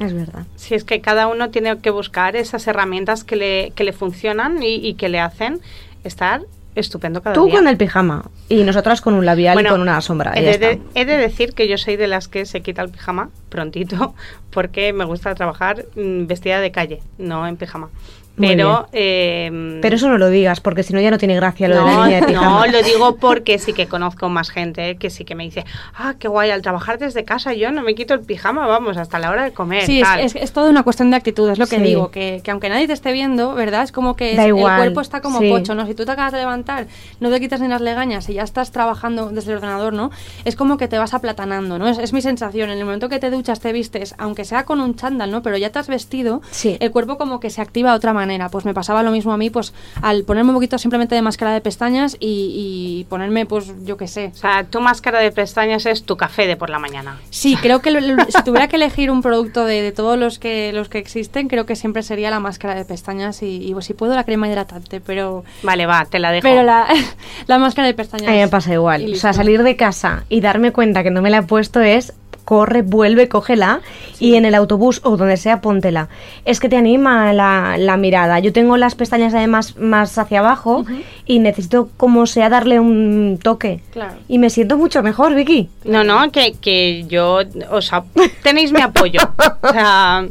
Es 0.00 0.12
verdad. 0.12 0.44
Si 0.56 0.74
es 0.74 0.82
que 0.84 1.00
cada 1.00 1.28
uno 1.28 1.50
tiene 1.50 1.78
que 1.78 1.90
buscar 1.90 2.34
esas 2.36 2.66
herramientas 2.66 3.22
que 3.24 3.36
le, 3.36 3.72
que 3.76 3.84
le 3.84 3.92
funcionan 3.92 4.62
y, 4.62 4.74
y 4.74 4.94
que 4.94 5.08
le 5.08 5.20
hacen 5.20 5.60
estar 6.02 6.42
estupendo 6.74 7.22
cada 7.22 7.34
Tú 7.34 7.46
día. 7.46 7.54
con 7.54 7.68
el 7.68 7.76
pijama 7.76 8.24
y 8.48 8.64
nosotras 8.64 9.00
con 9.00 9.14
un 9.14 9.24
labial 9.24 9.54
Bueno, 9.54 9.68
y 9.68 9.72
con 9.72 9.80
una 9.80 10.00
sombra. 10.00 10.32
He 10.34 10.42
de, 10.58 10.72
está. 10.72 11.00
he 11.00 11.04
de 11.04 11.16
decir 11.16 11.54
que 11.54 11.68
yo 11.68 11.78
soy 11.78 11.94
de 11.94 12.08
las 12.08 12.26
que 12.26 12.44
se 12.46 12.62
quita 12.62 12.82
el 12.82 12.88
pijama 12.90 13.30
prontito 13.48 14.14
porque 14.50 14.92
me 14.92 15.04
gusta 15.04 15.32
trabajar 15.36 15.86
mm, 15.94 16.26
vestida 16.26 16.58
de 16.60 16.72
calle, 16.72 17.00
no 17.18 17.46
en 17.46 17.56
pijama. 17.56 17.90
Pero, 18.36 18.88
eh, 18.92 19.78
Pero 19.80 19.94
eso 19.96 20.08
no 20.08 20.18
lo 20.18 20.28
digas, 20.28 20.60
porque 20.60 20.82
si 20.82 20.92
no 20.92 21.00
ya 21.00 21.10
no 21.12 21.18
tiene 21.18 21.36
gracia 21.36 21.68
lo 21.68 21.76
de 21.76 21.80
la 21.84 21.92
no, 21.92 22.04
línea 22.04 22.20
de 22.20 22.26
pijama. 22.26 22.66
no, 22.66 22.72
lo 22.72 22.82
digo 22.82 23.16
porque 23.16 23.58
sí 23.58 23.72
que 23.72 23.86
conozco 23.86 24.28
más 24.28 24.50
gente 24.50 24.96
que 24.96 25.08
sí 25.08 25.24
que 25.24 25.36
me 25.36 25.44
dice, 25.44 25.64
ah, 25.94 26.14
qué 26.18 26.26
guay, 26.26 26.50
al 26.50 26.60
trabajar 26.60 26.98
desde 26.98 27.24
casa 27.24 27.54
yo 27.54 27.70
no 27.70 27.82
me 27.82 27.94
quito 27.94 28.12
el 28.14 28.20
pijama, 28.20 28.66
vamos, 28.66 28.96
hasta 28.96 29.20
la 29.20 29.30
hora 29.30 29.44
de 29.44 29.52
comer. 29.52 29.86
Sí, 29.86 30.00
es, 30.00 30.04
tal". 30.08 30.20
es, 30.20 30.34
es 30.34 30.52
todo 30.52 30.68
una 30.68 30.82
cuestión 30.82 31.10
de 31.10 31.16
actitud, 31.16 31.48
es 31.48 31.58
lo 31.58 31.66
que 31.68 31.76
Sí. 31.76 31.82
digo, 31.82 32.10
que, 32.10 32.40
que 32.42 32.50
aunque 32.50 32.68
nadie 32.68 32.86
te 32.88 32.92
esté 32.92 33.12
viendo, 33.12 33.54
¿verdad? 33.54 33.84
Es 33.84 33.92
como 33.92 34.16
que 34.16 34.34
Da 34.34 34.42
es- 34.42 34.48
igual, 34.48 34.72
el 34.74 34.78
cuerpo 34.80 35.00
está 35.00 35.20
como 35.20 35.38
sí. 35.38 35.48
pocho, 35.50 35.74
¿no? 35.76 35.86
Si 35.86 35.94
tú 35.94 36.04
te 36.04 36.10
acabas 36.10 36.32
de 36.32 36.38
levantar, 36.40 36.86
no 37.20 37.30
te 37.30 37.38
quitas 37.38 37.60
ni 37.60 37.68
las 37.68 37.80
legañas 37.82 38.28
y 38.28 38.34
ya 38.34 38.42
estás 38.42 38.72
trabajando 38.72 39.30
desde 39.30 39.52
el 39.52 39.58
ordenador, 39.58 39.92
¿no? 39.92 40.10
Es 40.44 40.56
como 40.56 40.76
que 40.76 40.88
te 40.88 40.98
vas 40.98 41.14
aplatanando, 41.14 41.78
¿no? 41.78 41.86
Es, 41.88 41.98
es 41.98 42.12
mi 42.12 42.20
sensación, 42.20 42.70
en 42.70 42.78
el 42.78 42.84
momento 42.84 43.08
que 43.08 43.20
te 43.20 43.30
duchas, 43.30 43.60
te 43.60 43.72
vistes, 43.72 44.16
aunque 44.18 44.44
sea 44.44 44.64
con 44.64 44.80
un 44.80 44.96
chándal, 44.96 45.30
¿no? 45.30 45.42
Pero 45.42 45.56
ya 45.56 45.70
te 45.70 45.78
has 45.78 45.86
vestido, 45.86 46.42
Sí. 46.50 46.76
el 46.80 46.90
cuerpo 46.90 47.16
como 47.16 47.38
que 47.38 47.50
se 47.50 47.62
activa 47.62 47.90
de 47.90 47.96
otra 47.96 48.12
manera. 48.12 48.23
Pues 48.50 48.64
me 48.64 48.74
pasaba 48.74 49.02
lo 49.02 49.10
mismo 49.10 49.32
a 49.32 49.36
mí, 49.36 49.50
pues 49.50 49.72
al 50.02 50.24
ponerme 50.24 50.50
un 50.50 50.56
poquito 50.56 50.78
simplemente 50.78 51.14
de 51.14 51.22
máscara 51.22 51.52
de 51.52 51.60
pestañas 51.60 52.16
y, 52.20 53.00
y 53.00 53.04
ponerme, 53.08 53.46
pues 53.46 53.72
yo 53.84 53.96
qué 53.96 54.08
sé, 54.08 54.30
O 54.34 54.36
sea, 54.36 54.64
tu 54.64 54.80
máscara 54.80 55.20
de 55.20 55.30
pestañas 55.32 55.86
es 55.86 56.04
tu 56.04 56.16
café 56.16 56.46
de 56.46 56.56
por 56.56 56.70
la 56.70 56.78
mañana. 56.78 57.18
Sí, 57.30 57.56
creo 57.60 57.80
que 57.80 57.90
lo- 57.90 58.00
si 58.24 58.42
tuviera 58.44 58.68
que 58.68 58.76
elegir 58.76 59.10
un 59.10 59.22
producto 59.22 59.64
de, 59.64 59.82
de 59.82 59.92
todos 59.92 60.18
los 60.18 60.38
que 60.38 60.72
los 60.72 60.88
que 60.88 60.98
existen, 60.98 61.48
creo 61.48 61.66
que 61.66 61.76
siempre 61.76 62.02
sería 62.02 62.30
la 62.30 62.40
máscara 62.40 62.74
de 62.74 62.84
pestañas 62.84 63.42
y, 63.42 63.62
y, 63.68 63.72
pues, 63.72 63.84
si 63.86 63.94
puedo 63.94 64.14
la 64.14 64.24
crema 64.24 64.48
hidratante, 64.48 65.00
pero 65.00 65.44
Vale, 65.62 65.86
va, 65.86 66.04
te 66.06 66.18
la 66.18 66.30
dejo. 66.32 66.42
pero 66.42 66.62
la, 66.62 66.86
la 67.46 67.58
máscara 67.58 67.86
de 67.86 67.94
pestañas. 67.94 68.28
A 68.28 68.32
mí 68.32 68.38
me 68.38 68.48
pasa 68.48 68.72
igual. 68.72 69.06
O 69.12 69.16
sea, 69.16 69.32
salir 69.32 69.62
de 69.62 69.76
casa 69.76 70.24
y 70.28 70.40
darme 70.40 70.72
cuenta 70.72 71.02
que 71.02 71.10
no 71.10 71.22
me 71.22 71.30
la 71.30 71.38
he 71.38 71.42
puesto 71.42 71.80
es 71.80 72.12
corre, 72.44 72.82
vuelve, 72.82 73.28
cógela 73.28 73.80
y 74.18 74.34
en 74.34 74.44
el 74.44 74.54
autobús 74.54 75.00
o 75.04 75.16
donde 75.16 75.36
sea, 75.36 75.60
póntela. 75.60 76.08
Es 76.44 76.60
que 76.60 76.68
te 76.68 76.76
anima 76.76 77.32
la, 77.32 77.76
la 77.78 77.96
mirada. 77.96 78.38
Yo 78.38 78.52
tengo 78.52 78.76
las 78.76 78.94
pestañas 78.94 79.34
además 79.34 79.76
más 79.76 80.16
hacia 80.18 80.40
abajo 80.40 80.84
y 81.26 81.38
necesito 81.38 81.88
como 81.96 82.26
sea 82.26 82.48
darle 82.48 82.80
un 82.80 83.38
toque. 83.42 83.80
Claro. 83.92 84.14
Y 84.28 84.38
me 84.38 84.50
siento 84.50 84.76
mucho 84.76 85.02
mejor, 85.02 85.34
Vicky. 85.34 85.68
No, 85.84 86.04
no, 86.04 86.30
que, 86.30 86.54
que 86.60 87.04
yo, 87.08 87.40
o 87.70 87.82
sea, 87.82 88.04
tenéis 88.42 88.72
mi 88.72 88.80
apoyo. 88.80 89.20
O 89.62 89.72
sea, 89.72 90.26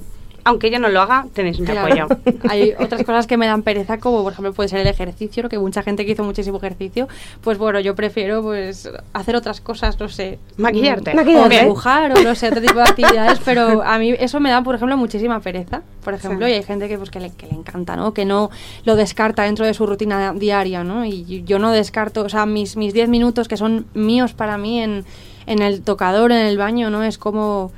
aunque 0.45 0.69
yo 0.71 0.79
no 0.79 0.89
lo 0.89 1.01
haga, 1.01 1.25
tenéis 1.33 1.59
mi 1.59 1.65
Claro. 1.65 2.05
apoyo. 2.05 2.07
Hay 2.49 2.73
otras 2.79 3.03
cosas 3.03 3.27
que 3.27 3.37
me 3.37 3.45
dan 3.47 3.61
pereza, 3.63 3.97
como 3.99 4.23
por 4.23 4.33
ejemplo 4.33 4.53
puede 4.53 4.69
ser 4.69 4.79
el 4.79 4.87
ejercicio, 4.87 5.47
que 5.49 5.57
mucha 5.59 5.83
gente 5.83 6.05
que 6.05 6.11
hizo 6.13 6.23
muchísimo 6.23 6.57
ejercicio, 6.57 7.07
pues 7.41 7.57
bueno, 7.57 7.79
yo 7.79 7.95
prefiero 7.95 8.41
pues 8.41 8.89
hacer 9.13 9.35
otras 9.35 9.61
cosas, 9.61 9.99
no 9.99 10.09
sé. 10.09 10.39
Maquillarte. 10.57 11.13
mm, 11.13 11.15
Maquillarte. 11.17 11.57
O 11.57 11.61
dibujar, 11.63 12.11
o 12.17 12.21
no 12.23 12.35
sé, 12.35 12.47
otro 12.49 12.61
tipo 12.61 12.75
de 12.75 12.83
actividades, 12.89 13.39
pero 13.45 13.83
a 13.83 13.97
mí 13.99 14.11
eso 14.19 14.39
me 14.39 14.49
da, 14.49 14.61
por 14.63 14.75
ejemplo, 14.75 14.97
muchísima 14.97 15.39
pereza, 15.39 15.81
por 16.03 16.13
ejemplo, 16.13 16.45
Sí. 16.45 16.51
y 16.51 16.55
hay 16.55 16.63
gente 16.63 16.87
que 16.87 16.97
pues 16.97 17.09
que 17.09 17.19
le, 17.19 17.31
que 17.31 17.47
le 17.47 17.53
encanta, 17.53 17.95
¿no? 17.95 18.13
Que 18.13 18.25
no 18.25 18.49
lo 18.85 18.95
descarta 18.95 19.43
dentro 19.43 19.65
de 19.65 19.73
su 19.73 19.85
rutina 19.85 20.33
diaria, 20.33 20.83
¿no? 20.83 21.05
Y 21.05 21.43
yo 21.45 21.59
no 21.59 21.71
descarto, 21.71 22.21
o 22.23 22.29
sea, 22.29 22.45
mis 22.45 22.75
mis 22.77 22.93
10 22.93 23.09
minutos 23.09 23.47
que 23.47 23.57
son 23.57 23.85
míos 23.93 24.33
para 24.33 24.57
mí 24.57 24.79
en, 24.81 25.05
en 25.45 25.61
el 25.61 25.81
tocador, 25.81 26.31
en 26.31 26.45
el 26.45 26.57
baño, 26.57 26.89
¿no? 26.89 27.03
Es 27.03 27.17
como 27.17 27.71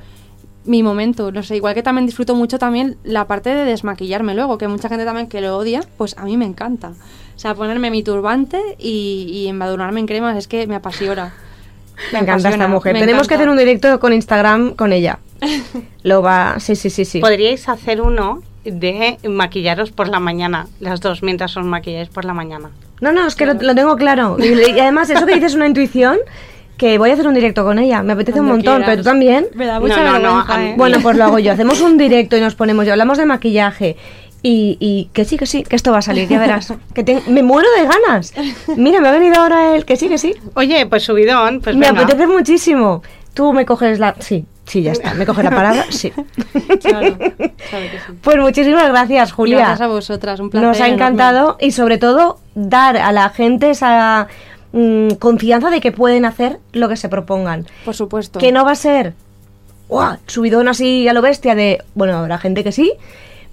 mi 0.66 0.82
momento, 0.82 1.32
no 1.32 1.42
sé, 1.42 1.56
igual 1.56 1.74
que 1.74 1.82
también 1.82 2.06
disfruto 2.06 2.34
mucho 2.34 2.58
también 2.58 2.96
la 3.04 3.26
parte 3.26 3.54
de 3.54 3.64
desmaquillarme 3.64 4.34
luego, 4.34 4.58
que 4.58 4.68
mucha 4.68 4.88
gente 4.88 5.04
también 5.04 5.28
que 5.28 5.40
lo 5.40 5.56
odia, 5.56 5.82
pues 5.96 6.16
a 6.18 6.24
mí 6.24 6.36
me 6.36 6.44
encanta. 6.44 6.92
O 7.34 7.38
sea, 7.38 7.54
ponerme 7.54 7.90
mi 7.90 8.02
turbante 8.02 8.60
y, 8.78 9.28
y 9.30 9.48
embadurnarme 9.48 10.00
en 10.00 10.06
cremas 10.06 10.36
es 10.36 10.48
que 10.48 10.66
me 10.66 10.74
apasiona. 10.74 11.34
Me 12.12 12.20
encanta 12.20 12.50
esta 12.50 12.68
mujer. 12.68 12.98
Tenemos 12.98 13.28
que 13.28 13.34
hacer 13.34 13.48
un 13.48 13.56
directo 13.56 13.98
con 14.00 14.12
Instagram 14.12 14.74
con 14.74 14.92
ella. 14.92 15.18
Lo 16.02 16.22
va, 16.22 16.56
sí, 16.58 16.76
sí, 16.76 16.90
sí, 16.90 17.04
sí. 17.04 17.20
Podríais 17.20 17.68
hacer 17.68 18.00
uno 18.00 18.42
de 18.64 19.18
maquillaros 19.28 19.92
por 19.92 20.08
la 20.08 20.18
mañana, 20.18 20.66
las 20.80 21.00
dos, 21.00 21.22
mientras 21.22 21.56
os 21.56 21.64
maquilláis 21.64 22.08
por 22.08 22.24
la 22.24 22.34
mañana. 22.34 22.70
No, 23.00 23.12
no, 23.12 23.26
es 23.26 23.34
que 23.34 23.46
lo, 23.46 23.54
lo 23.54 23.74
tengo 23.74 23.96
claro. 23.96 24.36
Y, 24.38 24.46
y 24.46 24.80
además, 24.80 25.10
eso 25.10 25.26
que 25.26 25.34
dices 25.34 25.52
es 25.52 25.56
una 25.56 25.66
intuición 25.66 26.18
que 26.76 26.98
voy 26.98 27.10
a 27.10 27.14
hacer 27.14 27.26
un 27.26 27.34
directo 27.34 27.64
con 27.64 27.78
ella. 27.78 28.02
Me 28.02 28.12
apetece 28.12 28.40
un 28.40 28.46
montón, 28.46 28.76
quieras. 28.76 28.86
pero 28.90 29.02
tú 29.02 29.04
también. 29.08 29.46
Me 29.54 29.66
da 29.66 29.80
mucha 29.80 29.96
No, 29.96 30.02
no, 30.04 30.18
no, 30.18 30.20
vergüenza, 30.36 30.54
a 30.54 30.58
mí- 30.58 30.66
¿eh? 30.70 30.74
Bueno, 30.76 30.98
pues 31.02 31.16
lo 31.16 31.24
hago 31.24 31.38
yo. 31.38 31.52
Hacemos 31.56 31.80
un 31.80 31.96
directo 31.98 32.36
y 32.36 32.40
nos 32.40 32.54
ponemos 32.54 32.86
y 32.86 32.90
hablamos 32.90 33.18
de 33.18 33.26
maquillaje. 33.26 33.96
Y, 34.42 34.76
y 34.78 35.10
que 35.12 35.24
sí, 35.24 35.36
que 35.38 35.46
sí, 35.46 35.64
que 35.64 35.74
esto 35.74 35.90
va 35.90 35.98
a 35.98 36.02
salir, 36.02 36.28
ya 36.28 36.38
verás. 36.38 36.72
Que 36.94 37.02
te- 37.02 37.22
me 37.28 37.42
muero 37.42 37.68
de 37.78 37.86
ganas. 37.86 38.32
Mira, 38.76 39.00
me 39.00 39.08
ha 39.08 39.12
venido 39.12 39.40
ahora 39.40 39.74
el 39.74 39.84
que 39.84 39.96
sí, 39.96 40.08
que 40.08 40.18
sí. 40.18 40.34
Oye, 40.54 40.86
pues 40.86 41.02
subidón, 41.02 41.60
pues 41.60 41.74
me 41.76 41.86
venga. 41.88 42.02
apetece 42.02 42.26
muchísimo. 42.26 43.02
Tú 43.34 43.52
me 43.52 43.64
coges 43.66 43.98
la... 43.98 44.14
Sí, 44.20 44.44
Sí, 44.66 44.82
ya 44.82 44.90
está. 44.90 45.14
¿Me 45.14 45.24
coge 45.26 45.44
la 45.44 45.50
palabra? 45.50 45.84
Sí. 45.90 46.10
Claro, 46.10 47.16
claro 47.16 47.36
que 47.38 47.98
sí. 48.04 48.12
Pues 48.20 48.36
muchísimas 48.38 48.88
gracias, 48.88 49.30
Julia. 49.32 49.58
Gracias 49.58 49.80
a 49.82 49.86
vosotras, 49.86 50.40
un 50.40 50.50
placer. 50.50 50.66
Nos 50.68 50.80
ha 50.80 50.86
enorme. 50.88 51.04
encantado 51.04 51.56
y 51.60 51.70
sobre 51.70 51.98
todo 51.98 52.40
dar 52.56 52.96
a 52.96 53.12
la 53.12 53.28
gente 53.30 53.70
esa 53.70 54.26
mm, 54.76 55.14
confianza 55.18 55.70
de 55.70 55.80
que 55.80 55.90
pueden 55.90 56.24
hacer 56.24 56.58
lo 56.72 56.88
que 56.88 56.96
se 56.96 57.08
propongan. 57.08 57.66
Por 57.84 57.94
supuesto. 57.94 58.38
Que 58.38 58.52
no 58.52 58.64
va 58.64 58.72
a 58.72 58.76
ser 58.76 59.14
subidón 60.26 60.68
así 60.68 61.08
a 61.08 61.12
lo 61.12 61.22
bestia 61.22 61.54
de, 61.54 61.82
bueno, 61.94 62.18
habrá 62.18 62.38
gente 62.38 62.64
que 62.64 62.72
sí, 62.72 62.92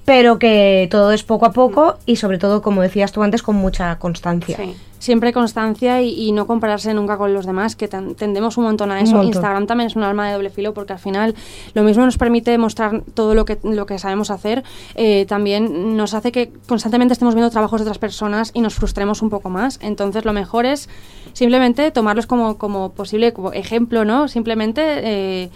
pero 0.05 0.39
que 0.39 0.87
todo 0.91 1.11
es 1.11 1.23
poco 1.23 1.45
a 1.45 1.53
poco 1.53 1.97
y 2.05 2.17
sobre 2.17 2.37
todo, 2.37 2.61
como 2.61 2.81
decías 2.81 3.11
tú 3.11 3.23
antes, 3.23 3.41
con 3.41 3.55
mucha 3.55 3.97
constancia. 3.99 4.57
Sí. 4.57 4.75
Siempre 5.03 5.33
constancia 5.33 6.01
y, 6.01 6.13
y 6.27 6.31
no 6.31 6.47
compararse 6.47 6.93
nunca 6.93 7.17
con 7.17 7.33
los 7.33 7.45
demás, 7.45 7.75
que 7.75 7.89
ten- 7.89 8.15
tendemos 8.15 8.55
un 8.57 8.63
montón 8.63 8.89
a 8.89 9.01
eso. 9.01 9.15
montón. 9.15 9.27
Instagram 9.27 9.67
también 9.67 9.87
es 9.87 9.97
un 9.97 10.03
arma 10.03 10.27
de 10.27 10.33
doble 10.35 10.49
filo 10.49 10.73
porque 10.73 10.93
al 10.93 10.99
final 10.99 11.35
lo 11.73 11.83
mismo 11.83 12.05
nos 12.05 12.17
permite 12.17 12.57
mostrar 12.57 13.01
todo 13.13 13.35
lo 13.35 13.43
que, 13.43 13.57
lo 13.63 13.85
que 13.85 13.99
sabemos 13.99 14.31
hacer, 14.31 14.63
eh, 14.95 15.25
también 15.27 15.97
nos 15.97 16.13
hace 16.13 16.31
que 16.31 16.53
constantemente 16.69 17.11
estemos 17.11 17.35
viendo 17.35 17.49
trabajos 17.51 17.81
de 17.81 17.83
otras 17.83 17.97
personas 17.97 18.51
y 18.53 18.61
nos 18.61 18.75
frustremos 18.75 19.21
un 19.21 19.29
poco 19.29 19.49
más. 19.49 19.77
Entonces 19.81 20.23
lo 20.23 20.31
mejor 20.31 20.65
es 20.65 20.87
simplemente 21.33 21.91
tomarlos 21.91 22.25
como, 22.25 22.57
como 22.57 22.93
posible 22.93 23.33
como 23.33 23.51
ejemplo, 23.51 24.05
¿no? 24.05 24.29
Simplemente... 24.29 24.81
eh, 24.85 25.49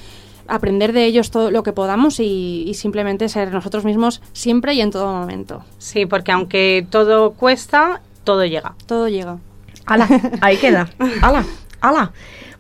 aprender 0.50 0.94
de 0.94 1.04
ellos 1.04 1.30
todo 1.30 1.52
lo 1.52 1.62
que 1.62 1.74
podamos 1.74 2.22
y, 2.22 2.64
y 2.66 2.74
simplemente 2.76 3.28
ser 3.28 3.52
nosotros 3.52 3.84
mismos 3.84 4.22
siempre 4.32 4.74
y 4.76 4.80
en 4.80 4.92
todo 4.92 5.12
momento. 5.12 5.66
Sí, 5.78 6.06
porque 6.06 6.32
aunque 6.32 6.88
todo 6.90 7.32
cuesta, 7.34 8.00
todo 8.28 8.46
llega. 8.46 8.76
Todo 8.86 9.08
llega. 9.08 9.38
¡Hala! 9.86 10.08
Ahí 10.42 10.58
queda. 10.58 10.88
¡Hala! 11.22 11.44
¡Hala! 11.82 12.12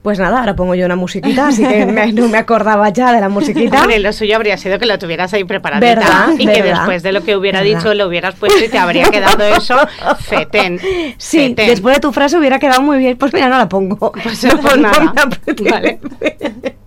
Pues 0.01 0.17
nada, 0.19 0.39
ahora 0.39 0.55
pongo 0.55 0.73
yo 0.75 0.85
una 0.85 0.95
musiquita, 0.95 1.47
así 1.49 1.67
que 1.67 1.85
me- 1.85 2.13
no 2.13 2.29
me 2.29 2.37
acordaba 2.37 2.87
ya 2.89 3.11
de 3.11 3.19
la 3.19 3.27
musiquita. 3.27 3.81
Hombre, 3.81 3.99
lo 3.99 4.13
suyo 4.13 4.37
habría 4.37 4.55
sido 4.57 4.79
que 4.79 4.85
lo 4.85 4.97
tuvieras 4.97 5.33
ahí 5.33 5.43
preparadita 5.43 5.95
¿Verdad? 5.95 6.29
y 6.37 6.45
que 6.47 6.63
después 6.63 7.03
de 7.03 7.11
lo 7.11 7.23
que 7.23 7.35
hubiera 7.35 7.61
¿Verdad? 7.61 7.77
dicho 7.79 7.93
lo 7.93 8.07
hubieras 8.07 8.35
puesto 8.35 8.63
y 8.63 8.69
te 8.69 8.77
habría 8.77 9.09
quedado 9.11 9.43
eso 9.43 9.75
fetén. 10.21 10.79
Sí, 11.17 11.49
fetén. 11.49 11.67
después 11.67 11.95
de 11.95 11.99
tu 11.99 12.13
frase 12.13 12.37
hubiera 12.37 12.57
quedado 12.59 12.81
muy 12.81 12.99
bien. 12.99 13.17
Pues 13.17 13.33
mira, 13.33 13.49
no 13.49 13.57
la 13.57 13.67
pongo. 13.67 14.13
Pues 14.23 14.43
no, 14.45 14.57
pues 14.61 14.77
nada. 14.77 15.13
Vale. 15.69 15.99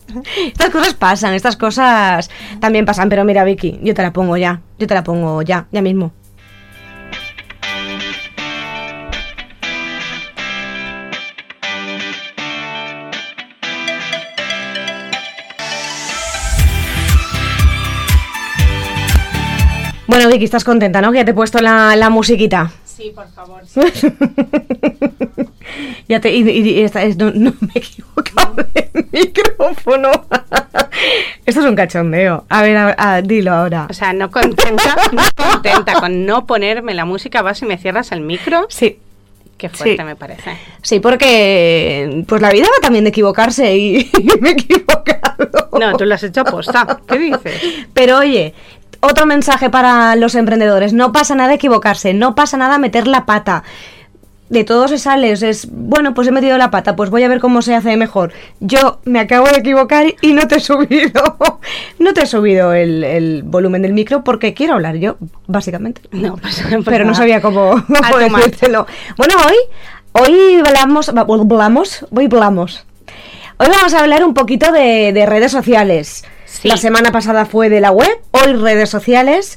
Estas 0.47 0.71
cosas 0.71 0.95
pasan, 0.95 1.35
estas 1.35 1.57
cosas 1.57 2.31
también 2.59 2.85
pasan. 2.87 3.09
Pero 3.09 3.25
mira, 3.25 3.45
Vicky, 3.45 3.79
yo 3.83 3.93
te 3.95 4.03
la 4.03 4.13
pongo 4.13 4.37
ya. 4.37 4.61
Yo 4.79 4.87
te 4.87 4.95
la 4.95 5.05
pongo 5.05 5.43
ya, 5.43 5.67
ya 5.71 5.83
mismo. 5.83 6.13
Bueno, 20.11 20.29
Vicky, 20.29 20.45
estás 20.45 20.65
contenta, 20.65 21.01
¿no? 21.01 21.13
Que 21.13 21.19
ya 21.19 21.25
te 21.25 21.31
he 21.31 21.35
puesto 21.35 21.61
la, 21.61 21.95
la 21.95 22.11
musiquita. 22.11 22.73
Sí, 22.85 23.13
por 23.15 23.29
favor. 23.31 23.63
Ya 26.09 26.21
te, 26.21 26.31
y, 26.35 26.43
y- 26.49 26.69
y 26.71 26.81
esta 26.81 27.03
es- 27.05 27.17
no, 27.17 27.31
no 27.31 27.53
me 27.61 27.69
he 27.75 27.79
equivocado 27.79 28.57
de 28.75 28.91
micrófono. 29.13 30.11
Esto 31.47 31.61
es 31.61 31.67
un 31.67 31.77
cachondeo. 31.77 32.45
A 32.49 32.63
ver, 32.63 32.77
a- 32.77 32.95
a- 32.99 33.23
dilo 33.23 33.53
ahora. 33.53 33.87
O 33.89 33.93
sea, 33.93 34.13
no 34.13 34.33
contenta, 34.33 34.97
no 35.13 35.23
contenta 35.37 35.95
con 36.01 36.27
no 36.27 36.47
ponerme 36.47 36.95
la 36.95 37.05
música, 37.05 37.43
vas 37.43 37.63
y 37.63 37.67
me 37.67 37.79
cierras 37.79 38.11
el 38.11 38.21
micro. 38.23 38.67
Sí, 38.69 38.99
Qué 39.57 39.69
fuerte 39.69 39.99
Sí. 39.99 40.03
me 40.05 40.17
parece. 40.17 40.57
sí, 40.83 40.99
porque 41.01 42.25
pues 42.27 42.43
la 42.43 42.51
vida 42.51 42.65
va 42.65 42.81
también 42.83 43.05
de 43.05 43.11
equivocarse 43.11 43.77
y, 43.77 44.11
me 44.41 44.49
he 44.51 44.53
equivocado. 44.53 45.69
No, 45.79 45.97
tú 45.97 46.05
lo 46.07 46.15
has 46.17 46.23
hecho 46.25 46.41
aposta. 46.41 46.99
¿Qué 47.07 47.19
dices? 47.19 47.63
Pero 47.95 48.19
oye, 48.19 48.55
otro 49.01 49.27
mensaje 49.27 49.71
para 49.71 50.15
los 50.17 50.35
emprendedores. 50.35 50.93
No 50.93 51.13
pasa 51.13 51.35
nada 51.35 51.55
equivocarse, 51.55 52.15
no 52.15 52.35
pasa 52.35 52.57
nada 52.57 52.79
meter 52.79 53.07
la 53.07 53.27
pata. 53.27 53.65
De 54.49 54.65
todo 54.65 54.89
se 54.89 54.99
sale, 54.99 55.31
es, 55.31 55.69
bueno, 55.71 56.13
pues 56.13 56.27
he 56.27 56.33
metido 56.33 56.59
la 56.59 56.73
pata, 56.73 56.97
pues 56.97 57.09
voy 57.09 57.23
a 57.23 57.29
ver 57.29 57.39
cómo 57.39 57.63
se 57.63 57.73
hace 57.73 57.97
mejor. 57.97 58.33
Yo 58.59 58.99
me 59.05 59.21
acabo 59.21 59.47
de 59.47 59.59
equivocar 59.59 60.07
y 60.21 60.33
no 60.33 60.49
te 60.49 60.57
he 60.57 60.61
subido, 60.61 61.37
no 62.01 62.13
te 62.15 62.23
he 62.23 62.27
subido 62.27 62.73
el, 62.73 63.05
el 63.05 63.45
volumen 63.45 63.83
del 63.83 63.93
micro 63.93 64.25
porque 64.25 64.53
quiero 64.53 64.75
hablar 64.75 64.97
yo, 64.97 65.19
básicamente. 65.47 66.03
No, 66.11 66.37
pues, 66.37 66.65
pues 66.69 66.85
Pero 66.85 67.05
no 67.05 67.15
sabía 67.15 67.41
cómo, 67.41 67.71
cómo 67.87 68.19
decírtelo. 68.19 68.89
Bueno, 69.17 69.35
hoy, 69.47 69.57
hoy 70.21 70.63
hablamos, 70.67 71.09
hablamos, 71.11 72.05
hoy 72.11 72.25
hablamos. 72.25 72.85
Hoy 73.57 73.69
vamos 73.69 73.95
a 73.95 74.01
hablar 74.01 74.25
un 74.25 74.35
poquito 74.35 74.73
de, 74.73 75.13
de 75.13 75.27
redes 75.27 75.53
sociales. 75.53 76.25
Sí. 76.51 76.69
La 76.69 76.77
semana 76.77 77.13
pasada 77.13 77.45
fue 77.47 77.69
de 77.69 77.81
la 77.81 77.91
web, 77.93 78.11
hoy 78.33 78.53
redes 78.55 78.91
sociales. 78.91 79.57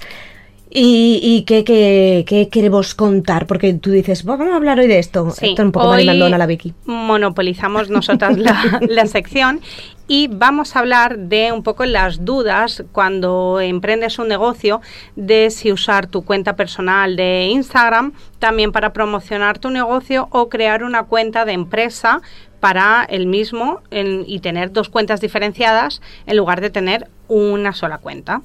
¿Y, 0.76 1.20
y 1.22 1.44
qué, 1.44 1.64
qué- 1.64 2.26
qué 2.28 2.50
queremos 2.50 2.96
contar? 2.96 3.46
Porque 3.46 3.76
tú 3.76 3.92
dices, 3.92 4.24
vamos 4.24 4.48
a 4.52 4.56
hablar 4.56 4.80
hoy 4.80 4.88
de 4.88 4.98
esto. 4.98 5.30
Sí, 5.30 5.50
esto 5.50 5.62
es 5.62 5.66
un 5.68 5.72
poco 5.72 5.86
hoy 5.90 5.98
marimandona 5.98 6.36
la 6.40 6.48
Vicky. 6.48 6.74
Monopolizamos 6.86 7.92
nosotras 7.92 8.40
la, 8.40 8.80
la 8.90 9.06
sección 9.06 9.62
y 10.08 10.30
vamos 10.32 10.76
a 10.76 10.80
hablar 10.80 11.18
de 11.20 11.52
un 11.52 11.62
poco 11.62 11.86
las 11.86 12.26
dudas 12.26 12.84
cuando 12.92 13.60
emprendes 13.62 14.18
un 14.18 14.28
negocio 14.30 14.82
de 15.16 15.52
si 15.52 15.72
usar 15.72 16.08
tu 16.08 16.26
cuenta 16.26 16.56
personal 16.56 17.16
de 17.16 17.50
Instagram 17.52 18.14
también 18.40 18.72
para 18.72 18.94
promocionar 18.94 19.60
tu 19.60 19.70
negocio 19.70 20.28
o 20.32 20.50
crear 20.50 20.84
una 20.84 21.04
cuenta 21.04 21.46
de 21.46 21.54
empresa 21.54 22.22
para 22.64 23.04
el 23.10 23.28
mismo 23.28 23.82
en- 23.92 24.24
y 24.26 24.40
tener 24.40 24.72
dos 24.72 24.88
cuentas 24.88 25.20
diferenciadas 25.20 26.02
en 26.26 26.38
lugar 26.38 26.62
de 26.62 26.70
tener 26.70 27.10
una 27.28 27.74
sola 27.74 27.98
cuenta. 27.98 28.42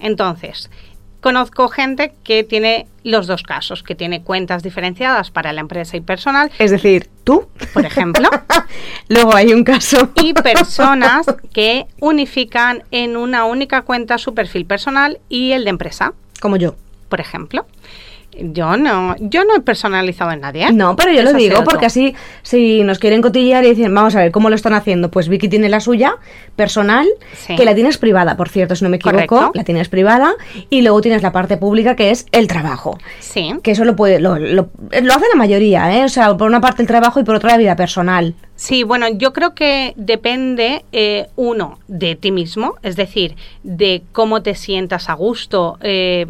Entonces, 0.00 0.70
conozco 1.20 1.68
gente 1.68 2.12
que 2.24 2.42
tiene 2.42 2.88
los 3.04 3.28
dos 3.28 3.44
casos, 3.44 3.84
que 3.84 3.94
tiene 3.94 4.24
cuentas 4.24 4.64
diferenciadas 4.64 5.30
para 5.30 5.52
la 5.52 5.60
empresa 5.60 5.96
y 5.96 6.00
personal, 6.00 6.50
Es 6.58 6.72
decir, 6.72 7.08
tú, 7.22 7.46
por 7.72 7.86
ejemplo, 7.86 8.28
luego 9.08 9.36
hay 9.36 9.52
un 9.52 9.62
caso. 9.62 10.10
y 10.16 10.32
personas 10.32 11.26
que 11.52 11.86
unifican 12.00 12.82
en 12.90 13.16
una 13.16 13.44
única 13.44 13.82
cuenta 13.82 14.18
su 14.18 14.34
perfil 14.34 14.66
personal 14.66 15.20
y 15.28 15.52
el 15.52 15.62
de 15.62 15.70
empresa, 15.70 16.14
Como 16.40 16.56
yo. 16.56 16.74
por 17.08 17.20
ejemplo. 17.20 17.66
Yo 18.32 18.76
no, 18.76 19.16
yo 19.18 19.44
no 19.44 19.54
he 19.56 19.60
personalizado 19.60 20.30
en 20.30 20.40
nadie. 20.40 20.64
¿eh? 20.64 20.72
No, 20.72 20.96
pero 20.96 21.12
yo 21.12 21.20
Eso 21.22 21.32
lo 21.32 21.38
digo 21.38 21.64
porque 21.64 21.86
así, 21.86 22.14
si 22.42 22.82
nos 22.84 22.98
quieren 22.98 23.20
cotillear 23.22 23.64
y 23.64 23.70
dicen, 23.74 23.94
vamos 23.94 24.14
a 24.16 24.20
ver 24.20 24.30
cómo 24.30 24.48
lo 24.48 24.54
están 24.56 24.72
haciendo, 24.72 25.10
pues 25.10 25.28
Vicky 25.28 25.48
tiene 25.48 25.68
la 25.68 25.80
suya 25.80 26.14
personal, 26.56 27.06
Sí. 27.34 27.56
que 27.56 27.64
la 27.64 27.74
tienes 27.74 27.98
privada, 27.98 28.36
por 28.36 28.48
cierto, 28.48 28.74
si 28.76 28.84
no 28.84 28.90
me 28.90 28.96
equivoco, 28.96 29.26
Correcto. 29.26 29.52
la 29.54 29.64
tienes 29.64 29.88
privada, 29.88 30.32
y 30.70 30.82
luego 30.82 31.00
tienes 31.00 31.22
la 31.22 31.32
parte 31.32 31.56
pública 31.56 31.96
que 31.96 32.10
es 32.10 32.26
el 32.32 32.46
trabajo. 32.46 32.98
Sí. 33.18 33.52
Que 33.62 33.72
eso 33.72 33.84
lo 33.84 33.96
puede, 33.96 34.20
lo, 34.20 34.38
lo, 34.38 34.70
lo 35.02 35.12
hace 35.14 35.26
la 35.32 35.36
mayoría, 35.36 35.94
¿eh? 35.98 36.04
O 36.04 36.08
sea, 36.08 36.36
por 36.36 36.48
una 36.48 36.60
parte 36.60 36.82
el 36.82 36.88
trabajo 36.88 37.20
y 37.20 37.24
por 37.24 37.34
otra 37.34 37.50
la 37.50 37.56
vida 37.58 37.76
personal. 37.76 38.34
Sí, 38.54 38.84
bueno, 38.84 39.06
yo 39.08 39.32
creo 39.32 39.54
que 39.54 39.92
depende, 39.96 40.84
eh, 40.92 41.26
uno, 41.36 41.78
de 41.88 42.14
ti 42.14 42.30
mismo, 42.30 42.74
es 42.82 42.94
decir, 42.96 43.34
de 43.64 44.02
cómo 44.12 44.42
te 44.42 44.54
sientas 44.54 45.08
a 45.08 45.14
gusto 45.14 45.78
eh, 45.82 46.26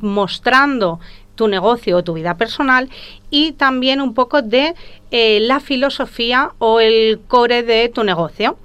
mostrando 0.00 1.00
tu 1.34 1.48
negocio 1.48 1.98
o 1.98 2.04
tu 2.04 2.14
vida 2.14 2.36
personal 2.36 2.88
y 3.30 3.52
también 3.52 4.00
un 4.00 4.14
poco 4.14 4.42
de 4.42 4.74
eh, 5.10 5.40
la 5.40 5.60
filosofía 5.60 6.52
o 6.58 6.80
el 6.80 7.20
core 7.28 7.62
de 7.62 7.88
tu 7.88 8.04
negocio. 8.04 8.56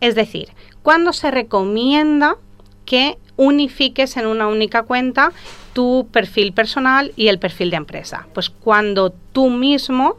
Es 0.00 0.14
decir, 0.14 0.48
cuando 0.82 1.12
se 1.12 1.30
recomienda 1.30 2.36
que 2.84 3.18
unifiques 3.36 4.16
en 4.16 4.26
una 4.26 4.48
única 4.48 4.82
cuenta 4.82 5.32
tu 5.72 6.08
perfil 6.12 6.52
personal 6.52 7.12
y 7.16 7.28
el 7.28 7.38
perfil 7.38 7.70
de 7.70 7.76
empresa. 7.76 8.26
Pues 8.34 8.50
cuando 8.50 9.10
tú 9.32 9.48
mismo 9.48 10.16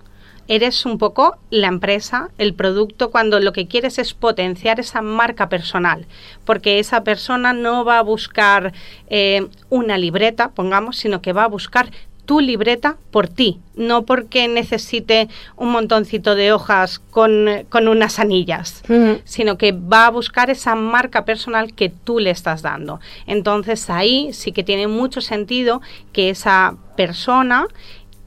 eres 0.50 0.86
un 0.86 0.98
poco 0.98 1.38
la 1.52 1.68
empresa, 1.68 2.32
el 2.40 2.56
producto, 2.56 3.12
cuando 3.12 3.40
lo 3.40 3.54
que 3.54 3.68
quieres 3.68 4.00
es 4.00 4.14
potenciar 4.16 4.80
esa 4.80 5.02
marca 5.02 5.48
personal, 5.48 6.08
porque 6.44 6.80
esa 6.80 7.04
persona 7.04 7.54
no 7.54 7.86
va 7.86 8.00
a 8.00 8.04
buscar 8.04 8.74
eh, 9.10 9.48
una 9.70 9.98
libreta, 9.98 10.50
pongamos, 10.50 10.98
sino 10.98 11.22
que 11.22 11.34
va 11.34 11.44
a 11.44 11.48
buscar 11.48 11.92
tu 12.26 12.42
libreta 12.42 12.98
por 13.10 13.28
ti, 13.28 13.60
no 13.76 14.06
porque 14.06 14.48
necesite 14.48 15.30
un 15.56 15.72
montoncito 15.72 16.36
de 16.36 16.52
hojas 16.52 17.00
con, 17.00 17.48
con 17.70 17.88
unas 17.88 18.20
anillas 18.20 18.84
sino 19.24 19.58
que 19.58 19.72
va 19.72 20.06
a 20.06 20.12
buscar 20.12 20.52
esa 20.52 20.76
marca 20.76 21.26
personal 21.26 21.74
que 21.74 21.90
tú 21.90 22.20
le 22.20 22.30
estás 22.30 22.62
dando. 22.62 23.00
Entonces 23.26 23.90
ahí 23.90 24.32
sí 24.34 24.52
que 24.52 24.64
tiene 24.64 24.86
mucho 24.86 25.22
sentido 25.22 25.82
que 26.14 26.30
esa 26.30 26.76
persona 26.96 27.66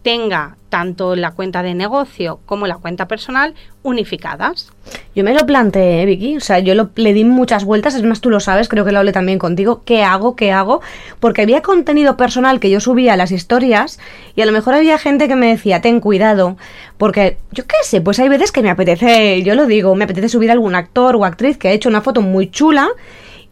tenga 0.03 0.57
tanto 0.69 1.17
la 1.17 1.33
cuenta 1.33 1.63
de 1.63 1.75
negocio 1.75 2.41
como 2.47 2.67
la 2.67 2.77
cuenta 2.77 3.07
personal 3.07 3.55
unificadas. 3.83 4.73
Yo 5.15 5.23
me 5.23 5.35
lo 5.35 5.45
planteé, 5.45 6.07
Vicky. 6.07 6.37
O 6.37 6.41
sea, 6.41 6.61
yo 6.61 6.75
lo, 6.75 6.91
le 6.97 7.13
di 7.13 7.25
muchas 7.25 7.65
vueltas. 7.65 7.95
Es 7.95 8.03
más, 8.03 8.21
tú 8.21 8.31
lo 8.31 8.41
sabes, 8.41 8.69
creo 8.69 8.85
que 8.85 8.93
lo 8.93 8.99
hablé 8.99 9.13
también 9.13 9.39
contigo. 9.39 9.83
¿Qué 9.85 10.03
hago? 10.03 10.35
¿Qué 10.35 10.51
hago? 10.51 10.81
Porque 11.21 11.43
había 11.43 11.61
contenido 11.61 12.17
personal 12.17 12.59
que 12.59 12.71
yo 12.71 12.81
subía 12.81 13.13
a 13.13 13.17
las 13.17 13.33
historias 13.33 13.99
y 14.35 14.41
a 14.41 14.47
lo 14.47 14.53
mejor 14.53 14.75
había 14.75 14.99
gente 14.99 15.29
que 15.29 15.37
me 15.37 15.49
decía, 15.49 15.83
ten 15.83 16.01
cuidado. 16.01 16.57
Porque, 16.97 17.37
yo 17.51 17.67
qué 17.67 17.77
sé, 17.83 18.01
pues 18.01 18.19
hay 18.19 18.29
veces 18.29 18.51
que 18.51 18.63
me 18.63 18.71
apetece, 18.71 19.43
yo 19.43 19.55
lo 19.55 19.67
digo, 19.67 19.95
me 19.95 20.05
apetece 20.05 20.29
subir 20.29 20.51
a 20.51 20.55
algún 20.55 20.75
actor 20.75 21.17
o 21.17 21.25
actriz 21.25 21.59
que 21.59 21.69
ha 21.69 21.73
hecho 21.73 21.89
una 21.89 22.01
foto 22.01 22.23
muy 22.23 22.51
chula 22.51 22.89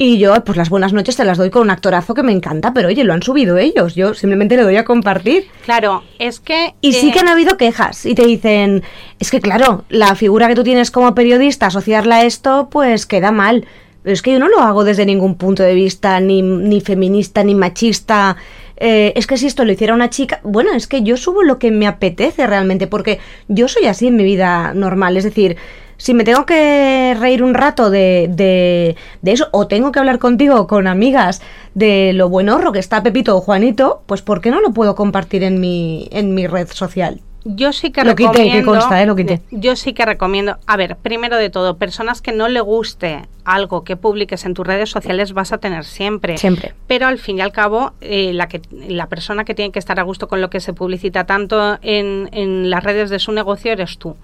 y 0.03 0.16
yo, 0.16 0.32
pues 0.44 0.57
las 0.57 0.70
buenas 0.70 0.94
noches 0.94 1.14
te 1.14 1.26
las 1.26 1.36
doy 1.36 1.51
con 1.51 1.61
un 1.61 1.68
actorazo 1.68 2.14
que 2.14 2.22
me 2.22 2.32
encanta, 2.32 2.72
pero 2.72 2.88
oye, 2.88 3.05
lo 3.05 3.12
han 3.12 3.22
subido 3.22 3.59
ellos. 3.59 3.94
Yo 3.94 4.14
simplemente 4.14 4.57
le 4.57 4.62
doy 4.62 4.76
a 4.76 4.86
compartir. 4.86 5.48
Claro, 5.66 6.05
es 6.18 6.40
que. 6.40 6.74
Y 6.80 6.94
sí 6.94 7.12
que 7.12 7.18
han 7.18 7.28
habido 7.28 7.59
quejas 7.59 8.07
y 8.07 8.14
te 8.14 8.24
dicen, 8.24 8.82
es 9.18 9.30
que 9.30 9.42
claro, 9.42 9.84
la 9.90 10.14
figura 10.14 10.48
que 10.48 10.55
tú 10.55 10.64
tienes 10.64 10.90
como 10.90 11.14
periodista, 11.14 11.66
asociarla 11.66 12.16
a 12.16 12.24
esto, 12.24 12.68
pues 12.70 13.05
queda 13.05 13.30
mal. 13.30 13.66
Pero 14.03 14.14
es 14.14 14.22
que 14.22 14.32
yo 14.32 14.38
no 14.38 14.48
lo 14.48 14.61
hago 14.61 14.84
desde 14.84 15.05
ningún 15.05 15.34
punto 15.34 15.62
de 15.62 15.74
vista, 15.74 16.18
ni, 16.18 16.40
ni 16.40 16.80
feminista, 16.80 17.44
ni 17.44 17.55
machista. 17.55 18.38
Eh, 18.78 19.12
es 19.16 19.26
que 19.26 19.36
si 19.36 19.48
esto 19.48 19.66
lo 19.66 19.72
hiciera 19.72 19.92
una 19.92 20.09
chica, 20.09 20.40
bueno, 20.42 20.72
es 20.72 20.86
que 20.86 21.03
yo 21.03 21.18
subo 21.18 21.42
lo 21.42 21.59
que 21.59 21.70
me 21.70 21.86
apetece 21.86 22.46
realmente, 22.46 22.86
porque 22.86 23.18
yo 23.48 23.68
soy 23.68 23.84
así 23.84 24.07
en 24.07 24.16
mi 24.16 24.24
vida 24.24 24.72
normal. 24.72 25.18
Es 25.18 25.24
decir, 25.24 25.59
si 26.01 26.14
me 26.14 26.24
tengo 26.24 26.46
que 26.46 27.14
reír 27.20 27.42
un 27.42 27.53
rato 27.53 27.90
de, 27.90 28.28
de, 28.30 28.96
de, 29.20 29.32
eso, 29.32 29.48
o 29.53 29.66
tengo 29.66 29.92
que 29.92 29.98
hablar 29.98 30.18
contigo 30.18 30.66
con 30.66 30.86
amigas 30.86 31.42
de 31.74 32.14
lo 32.14 32.30
buenorro 32.30 32.72
que 32.72 32.78
está 32.78 33.03
Pepito 33.03 33.36
o 33.36 33.42
Juanito, 33.42 34.03
pues 34.07 34.22
¿por 34.22 34.40
qué 34.40 34.51
no 34.51 34.62
lo 34.62 34.72
puedo 34.72 34.94
compartir 34.94 35.42
en 35.42 35.61
mi, 35.61 36.09
en 36.11 36.34
mi 36.34 36.46
red 36.46 36.68
social? 36.68 37.20
Yo 37.44 37.72
sí 37.72 37.90
que 37.90 38.03
lo 38.03 38.11
recomiendo. 38.11 38.42
Quité, 38.42 38.59
que 38.59 38.64
consta, 38.64 39.03
¿eh? 39.03 39.07
Lo 39.07 39.16
quité. 39.16 39.40
Yo 39.51 39.76
sí 39.76 39.92
que 39.94 40.05
recomiendo. 40.05 40.59
A 40.66 40.76
ver, 40.76 40.96
primero 40.96 41.36
de 41.36 41.48
todo, 41.48 41.76
personas 41.76 42.20
que 42.20 42.32
no 42.32 42.48
le 42.48 42.61
guste 42.61 43.22
algo 43.44 43.82
que 43.82 43.96
publiques 43.96 44.44
en 44.44 44.53
tus 44.53 44.66
redes 44.66 44.90
sociales 44.90 45.32
vas 45.32 45.53
a 45.53 45.59
tener 45.59 45.84
siempre. 45.84 46.36
Siempre. 46.36 46.74
Pero 46.86 47.07
al 47.07 47.18
fin 47.18 47.38
y 47.38 47.40
al 47.40 47.53
cabo, 47.53 47.92
eh, 48.03 48.32
la, 48.34 48.48
que, 48.48 48.61
la 48.70 49.07
persona 49.07 49.44
que 49.44 49.55
tiene 49.55 49.72
que 49.72 49.78
estar 49.78 49.98
a 49.98 50.03
gusto 50.03 50.28
con 50.28 50.42
lo 50.42 50.51
que 50.51 50.61
se 50.61 50.74
publicita 50.74 51.24
tanto 51.24 51.78
en, 51.80 52.28
en 52.32 52.68
las 52.68 52.84
redes 52.84 53.09
de 53.09 53.18
su 53.18 53.32
negocio 53.32 53.72
eres 53.72 53.96
tú 53.96 54.16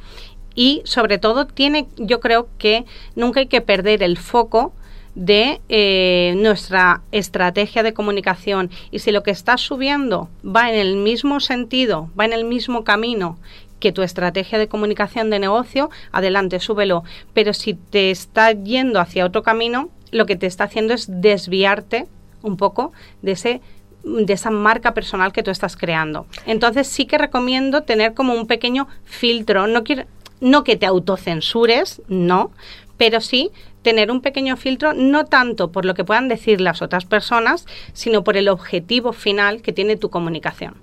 y 0.56 0.82
sobre 0.84 1.18
todo 1.18 1.46
tiene, 1.46 1.86
yo 1.96 2.18
creo 2.18 2.48
que 2.58 2.84
nunca 3.14 3.40
hay 3.40 3.46
que 3.46 3.60
perder 3.60 4.02
el 4.02 4.16
foco 4.16 4.72
de 5.14 5.60
eh, 5.68 6.34
nuestra 6.36 7.02
estrategia 7.12 7.82
de 7.82 7.94
comunicación 7.94 8.70
y 8.90 8.98
si 8.98 9.12
lo 9.12 9.22
que 9.22 9.30
estás 9.30 9.60
subiendo 9.60 10.28
va 10.44 10.70
en 10.70 10.78
el 10.78 10.96
mismo 10.96 11.40
sentido, 11.40 12.10
va 12.18 12.24
en 12.24 12.32
el 12.32 12.44
mismo 12.44 12.84
camino 12.84 13.38
que 13.80 13.92
tu 13.92 14.02
estrategia 14.02 14.58
de 14.58 14.68
comunicación 14.68 15.30
de 15.30 15.38
negocio, 15.38 15.90
adelante, 16.10 16.60
súbelo. 16.60 17.04
Pero 17.34 17.52
si 17.52 17.74
te 17.74 18.10
está 18.10 18.52
yendo 18.52 19.00
hacia 19.00 19.26
otro 19.26 19.42
camino, 19.42 19.90
lo 20.12 20.26
que 20.26 20.36
te 20.36 20.46
está 20.46 20.64
haciendo 20.64 20.94
es 20.94 21.06
desviarte 21.08 22.06
un 22.42 22.56
poco 22.56 22.92
de 23.22 23.32
ese 23.32 23.60
de 24.04 24.32
esa 24.32 24.50
marca 24.50 24.94
personal 24.94 25.32
que 25.32 25.42
tú 25.42 25.50
estás 25.50 25.76
creando. 25.76 26.26
Entonces 26.46 26.86
sí 26.86 27.06
que 27.06 27.18
recomiendo 27.18 27.82
tener 27.82 28.14
como 28.14 28.34
un 28.34 28.46
pequeño 28.46 28.86
filtro. 29.04 29.66
No 29.66 29.82
quiero, 29.82 30.04
no 30.40 30.64
que 30.64 30.76
te 30.76 30.86
autocensures, 30.86 32.02
no, 32.08 32.50
pero 32.96 33.20
sí 33.20 33.50
tener 33.82 34.10
un 34.10 34.20
pequeño 34.20 34.56
filtro, 34.56 34.94
no 34.94 35.26
tanto 35.26 35.70
por 35.70 35.84
lo 35.84 35.94
que 35.94 36.04
puedan 36.04 36.28
decir 36.28 36.60
las 36.60 36.82
otras 36.82 37.04
personas, 37.04 37.66
sino 37.92 38.24
por 38.24 38.36
el 38.36 38.48
objetivo 38.48 39.12
final 39.12 39.62
que 39.62 39.72
tiene 39.72 39.96
tu 39.96 40.10
comunicación. 40.10 40.74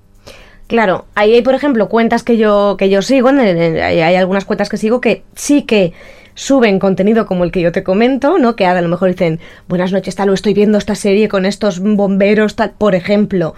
Claro, 0.67 1.05
ahí 1.13 1.33
hay, 1.33 1.41
por 1.41 1.55
ejemplo, 1.55 1.89
cuentas 1.89 2.23
que 2.23 2.37
yo, 2.37 2.77
que 2.79 2.89
yo 2.89 3.01
sigo, 3.01 3.29
hay 3.29 4.15
algunas 4.15 4.45
cuentas 4.45 4.69
que 4.69 4.77
sigo 4.77 5.01
que 5.01 5.23
sí 5.35 5.63
que 5.63 5.91
suben 6.35 6.79
contenido 6.79 7.25
como 7.25 7.43
el 7.43 7.51
que 7.51 7.61
yo 7.61 7.71
te 7.71 7.83
comento, 7.83 8.39
¿no? 8.39 8.55
Que 8.55 8.65
a 8.65 8.81
lo 8.81 8.87
mejor 8.87 9.09
dicen, 9.09 9.39
buenas 9.67 9.91
noches, 9.91 10.15
tal, 10.15 10.29
o 10.29 10.33
estoy 10.33 10.53
viendo 10.53 10.77
esta 10.77 10.95
serie 10.95 11.27
con 11.27 11.45
estos 11.45 11.79
bomberos, 11.79 12.55
tal, 12.55 12.71
por 12.71 12.95
ejemplo. 12.95 13.53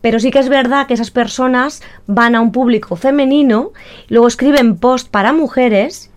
Pero 0.00 0.20
sí 0.20 0.30
que 0.30 0.38
es 0.38 0.48
verdad 0.48 0.86
que 0.86 0.94
esas 0.94 1.10
personas 1.10 1.82
van 2.06 2.34
a 2.34 2.40
un 2.40 2.52
público 2.52 2.96
femenino, 2.96 3.72
luego 4.08 4.28
escriben 4.28 4.76
post 4.76 5.08
para 5.10 5.32
mujeres 5.32 6.10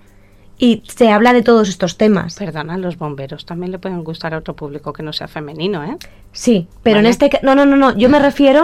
y 0.62 0.84
se 0.86 1.10
habla 1.10 1.32
de 1.32 1.42
todos 1.42 1.70
estos 1.70 1.98
temas. 1.98 2.36
Perdona, 2.36 2.78
los 2.78 2.98
bomberos 2.98 3.46
también 3.46 3.72
le 3.72 3.80
pueden 3.80 4.04
gustar 4.04 4.34
a 4.34 4.38
otro 4.38 4.56
público 4.56 4.92
que 4.92 5.02
no 5.02 5.14
sea 5.14 5.30
femenino, 5.30 5.86
¿eh? 5.86 5.96
Sí, 6.34 6.68
pero 6.84 6.98
vale. 6.98 7.08
en 7.08 7.12
este 7.12 7.40
no, 7.42 7.56
no, 7.56 7.66
no, 7.66 7.78
no, 7.78 7.98
yo 7.98 8.10
me 8.10 8.20
refiero, 8.30 8.62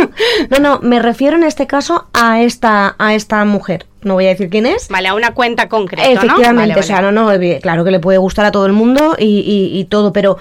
no, 0.50 0.60
no, 0.60 0.80
me 0.82 1.00
refiero 1.00 1.38
en 1.38 1.46
este 1.46 1.66
caso 1.66 2.08
a 2.14 2.42
esta 2.42 2.96
a 3.00 3.16
esta 3.16 3.44
mujer. 3.46 3.86
No 4.02 4.16
voy 4.16 4.26
a 4.26 4.30
decir 4.30 4.50
quién 4.50 4.66
es. 4.66 4.90
Vale, 4.90 5.08
a 5.08 5.16
una 5.16 5.34
cuenta 5.34 5.70
concreta, 5.70 6.08
Efectivamente, 6.08 6.52
¿no? 6.52 6.60
Vale, 6.60 6.80
o 6.80 6.84
sea, 6.84 7.02
no, 7.02 7.12
no, 7.12 7.32
claro 7.62 7.86
que 7.86 7.92
le 7.92 8.00
puede 8.00 8.18
gustar 8.18 8.46
a 8.46 8.52
todo 8.52 8.66
el 8.66 8.74
mundo 8.74 9.16
y, 9.18 9.40
y, 9.40 9.80
y 9.80 9.86
todo, 9.86 10.12
pero 10.12 10.38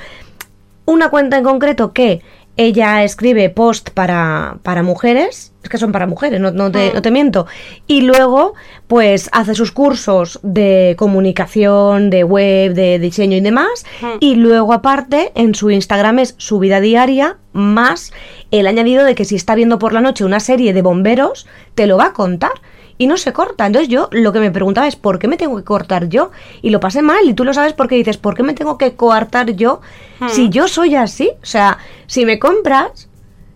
una 0.87 1.09
cuenta 1.09 1.39
en 1.39 1.45
concreto 1.45 1.93
que 1.93 2.21
ella 2.57 3.03
escribe 3.03 3.51
post 3.51 3.91
para, 3.91 4.59
para 4.63 4.83
mujeres, 4.83 5.53
es 5.63 5.69
que 5.69 5.79
son 5.79 5.93
para 5.93 6.07
mujeres, 6.07 6.41
no, 6.41 6.51
no, 6.51 6.71
te, 6.71 6.93
no, 6.93 7.03
te, 7.03 7.11
miento, 7.11 7.47
y 7.87 8.03
luego 8.03 8.55
pues 8.87 9.29
hace 9.33 9.55
sus 9.55 9.73
cursos 9.73 10.39
de 10.43 10.95
comunicación, 10.99 12.11
de 12.11 12.23
web, 12.23 12.75
de 12.75 12.99
diseño 12.99 13.37
y 13.37 13.41
demás, 13.41 13.85
y 14.21 14.37
luego 14.37 14.73
aparte 14.73 15.33
en 15.35 15.55
su 15.55 15.71
Instagram 15.71 16.21
es 16.21 16.35
su 16.39 16.59
vida 16.59 16.81
diaria 16.81 17.39
más 17.53 18.13
el 18.51 18.67
añadido 18.67 19.05
de 19.05 19.15
que 19.15 19.25
si 19.25 19.35
está 19.35 19.55
viendo 19.55 19.79
por 19.79 19.93
la 19.93 20.01
noche 20.01 20.25
una 20.25 20.41
serie 20.41 20.73
de 20.73 20.83
bomberos, 20.83 21.47
te 21.75 21.87
lo 21.87 21.97
va 21.97 22.07
a 22.07 22.13
contar 22.13 22.53
y 22.99 23.07
no 23.07 23.17
se 23.17 23.33
corta. 23.33 23.67
Entonces 23.67 23.89
yo 23.89 24.09
lo 24.13 24.33
que 24.33 24.41
me 24.41 24.51
preguntaba 24.51 24.87
es 24.87 24.97
¿por 24.97 25.19
qué 25.19 25.29
me 25.29 25.37
tengo 25.37 25.57
que 25.57 25.65
cortar 25.65 26.09
yo? 26.09 26.31
Y 26.63 26.71
lo 26.71 26.81
pasé 26.81 27.03
mal 27.03 27.25
y 27.25 27.35
tú 27.35 27.45
lo 27.45 27.55
sabes 27.55 27.73
porque 27.73 27.97
dices 27.97 28.17
¿por 28.17 28.35
qué 28.35 28.43
me 28.43 28.55
tengo 28.55 28.79
que 28.79 28.95
coartar 28.95 29.55
yo 29.55 29.81
hmm. 30.21 30.29
si 30.29 30.49
yo 30.49 30.69
soy 30.69 30.95
así? 30.95 31.31
O 31.43 31.47
sea, 31.47 31.79
si 32.07 32.25
me 32.25 32.39
compras... 32.39 33.09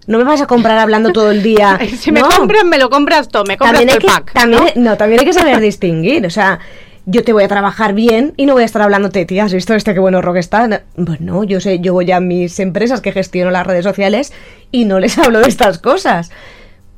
No 0.06 0.16
me 0.16 0.24
vas 0.24 0.40
a 0.40 0.46
comprar 0.46 0.78
hablando 0.78 1.12
todo 1.12 1.30
el 1.30 1.42
día. 1.42 1.78
si 1.98 2.12
me 2.12 2.20
no. 2.20 2.30
compras, 2.30 2.64
me 2.64 2.78
lo 2.78 2.88
compras 2.88 3.28
todo, 3.28 3.44
me 3.44 3.58
compras 3.58 3.80
también 3.80 3.94
el 3.94 4.00
que, 4.00 4.06
pack. 4.06 4.32
También, 4.32 4.62
¿no? 4.76 4.92
¿no? 4.92 4.96
también 4.96 5.20
hay 5.20 5.26
que 5.26 5.34
saber 5.34 5.60
distinguir. 5.60 6.24
O 6.24 6.30
sea, 6.30 6.60
yo 7.10 7.24
te 7.24 7.32
voy 7.34 7.42
a 7.42 7.48
trabajar 7.48 7.94
bien 7.94 8.34
y 8.36 8.44
no 8.44 8.52
voy 8.52 8.62
a 8.62 8.66
estar 8.66 8.80
hablándote, 8.80 9.24
tía, 9.24 9.44
¿has 9.44 9.52
visto 9.52 9.74
este 9.74 9.94
qué 9.94 10.00
bueno 10.00 10.20
rock 10.20 10.36
está? 10.36 10.82
Bueno, 10.96 11.44
yo 11.44 11.58
sé, 11.58 11.80
yo 11.80 11.94
voy 11.94 12.10
a 12.10 12.20
mis 12.20 12.60
empresas 12.60 13.00
que 13.00 13.12
gestiono 13.12 13.50
las 13.50 13.66
redes 13.66 13.84
sociales 13.84 14.32
y 14.72 14.84
no 14.84 14.98
les 14.98 15.16
hablo 15.18 15.40
de 15.40 15.48
estas 15.48 15.78
cosas. 15.78 16.30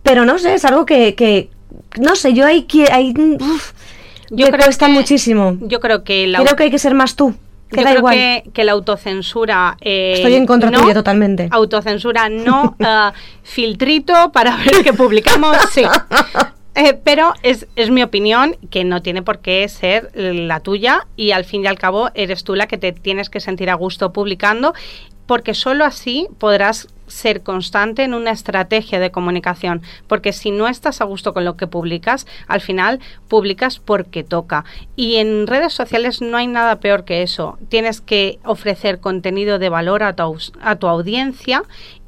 Pero 0.03 0.25
no 0.25 0.39
sé, 0.39 0.55
es 0.55 0.65
algo 0.65 0.85
que, 0.85 1.15
que 1.15 1.51
no 1.99 2.17
sé, 2.17 2.33
yo 2.35 2.47
hay 2.47 2.63
que 2.63 2.91
hay 2.91 3.15
uf, 3.41 3.73
yo 4.31 4.47
me 4.47 4.53
creo 4.53 4.65
cuesta 4.65 4.87
que, 4.87 4.93
muchísimo. 4.93 5.57
Yo 5.61 5.81
creo 5.81 6.05
que 6.05 6.27
la, 6.27 6.43
creo 6.43 6.57
que 6.57 6.65
hay 6.65 6.71
que 6.71 6.79
ser 6.79 6.95
más 6.95 7.17
tú. 7.17 7.35
Que 7.69 7.79
yo 7.79 7.83
da 7.83 7.91
creo 7.91 7.99
igual. 7.99 8.15
Que, 8.15 8.51
que 8.53 8.65
la 8.65 8.73
autocensura 8.73 9.77
eh, 9.81 10.15
estoy 10.17 10.35
en 10.35 10.47
contra 10.47 10.71
no, 10.71 10.81
tuya 10.81 10.95
totalmente. 10.95 11.49
Autocensura 11.51 12.29
no, 12.29 12.77
uh, 12.79 13.13
filtrito 13.43 14.33
para 14.33 14.57
ver 14.57 14.83
qué 14.85 14.93
publicamos, 14.93 15.57
sí. 15.73 15.83
Eh, 16.77 16.95
pero 16.95 17.35
es, 17.43 17.67
es, 17.75 17.91
mi 17.91 18.01
opinión 18.01 18.57
que 18.71 18.85
no 18.85 19.03
tiene 19.03 19.23
por 19.23 19.41
qué 19.41 19.69
ser 19.69 20.13
la 20.15 20.61
tuya 20.61 21.05
y 21.17 21.33
al 21.33 21.45
fin 21.45 21.65
y 21.65 21.67
al 21.67 21.77
cabo 21.77 22.11
eres 22.15 22.45
tú 22.45 22.55
la 22.55 22.69
que 22.69 22.79
te 22.79 22.93
tienes 22.93 23.29
que 23.29 23.41
sentir 23.41 23.71
a 23.71 23.75
gusto 23.75 24.13
publicando 24.13 24.73
porque 25.27 25.53
solo 25.53 25.85
así 25.85 26.29
podrás 26.39 26.87
ser 27.11 27.43
constante 27.43 28.05
en 28.05 28.15
una 28.15 28.31
estrategia 28.31 28.99
de 28.99 29.11
comunicación, 29.11 29.83
porque 30.07 30.33
si 30.33 30.51
no 30.51 30.69
estás 30.69 31.01
a 31.01 31.05
gusto 31.05 31.35
con 31.35 31.45
lo 31.45 31.57
que 31.57 31.67
publicas, 31.67 32.27
al 32.47 32.61
final 32.61 33.01
publicas 33.29 33.79
porque 33.79 34.25
toca. 34.25 34.65
Y 34.97 35.17
en 35.17 35.47
redes 35.47 35.73
sociales 35.73 36.23
no 36.23 36.37
hay 36.37 36.47
nada 36.47 36.81
peor 36.81 37.05
que 37.05 37.23
eso. 37.23 37.59
Tienes 37.69 38.01
que 38.01 38.39
ofrecer 38.45 39.01
contenido 39.01 39.59
de 39.59 39.69
valor 39.69 40.03
a 40.03 40.15
tu, 40.15 40.39
a 40.61 40.77
tu 40.77 40.87
audiencia 40.87 41.63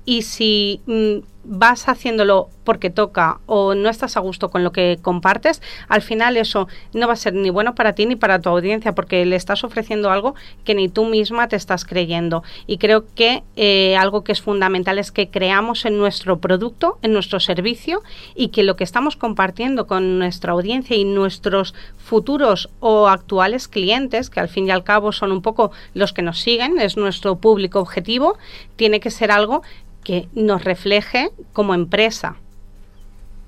y 0.04 0.22
si 0.22 0.80
mm, 0.86 1.31
vas 1.44 1.88
haciéndolo 1.88 2.48
porque 2.64 2.90
toca 2.90 3.40
o 3.46 3.74
no 3.74 3.88
estás 3.88 4.16
a 4.16 4.20
gusto 4.20 4.50
con 4.50 4.62
lo 4.62 4.72
que 4.72 4.98
compartes, 5.02 5.60
al 5.88 6.02
final 6.02 6.36
eso 6.36 6.68
no 6.92 7.06
va 7.06 7.14
a 7.14 7.16
ser 7.16 7.34
ni 7.34 7.50
bueno 7.50 7.74
para 7.74 7.94
ti 7.94 8.06
ni 8.06 8.16
para 8.16 8.40
tu 8.40 8.48
audiencia 8.48 8.94
porque 8.94 9.24
le 9.26 9.36
estás 9.36 9.64
ofreciendo 9.64 10.10
algo 10.10 10.34
que 10.64 10.74
ni 10.74 10.88
tú 10.88 11.04
misma 11.04 11.48
te 11.48 11.56
estás 11.56 11.84
creyendo. 11.84 12.42
Y 12.66 12.78
creo 12.78 13.04
que 13.14 13.42
eh, 13.56 13.96
algo 13.96 14.22
que 14.22 14.32
es 14.32 14.40
fundamental 14.40 14.98
es 14.98 15.10
que 15.10 15.28
creamos 15.28 15.84
en 15.84 15.98
nuestro 15.98 16.38
producto, 16.38 16.98
en 17.02 17.12
nuestro 17.12 17.40
servicio 17.40 18.02
y 18.34 18.48
que 18.48 18.62
lo 18.62 18.76
que 18.76 18.84
estamos 18.84 19.16
compartiendo 19.16 19.86
con 19.86 20.18
nuestra 20.18 20.52
audiencia 20.52 20.96
y 20.96 21.04
nuestros 21.04 21.74
futuros 21.98 22.68
o 22.80 23.08
actuales 23.08 23.68
clientes, 23.68 24.30
que 24.30 24.40
al 24.40 24.48
fin 24.48 24.68
y 24.68 24.70
al 24.70 24.84
cabo 24.84 25.12
son 25.12 25.32
un 25.32 25.42
poco 25.42 25.72
los 25.94 26.12
que 26.12 26.22
nos 26.22 26.40
siguen, 26.40 26.78
es 26.78 26.96
nuestro 26.96 27.36
público 27.36 27.80
objetivo, 27.80 28.38
tiene 28.76 29.00
que 29.00 29.10
ser 29.10 29.30
algo 29.30 29.62
que 30.04 30.28
nos 30.34 30.64
refleje 30.64 31.30
como 31.52 31.74
empresa. 31.74 32.36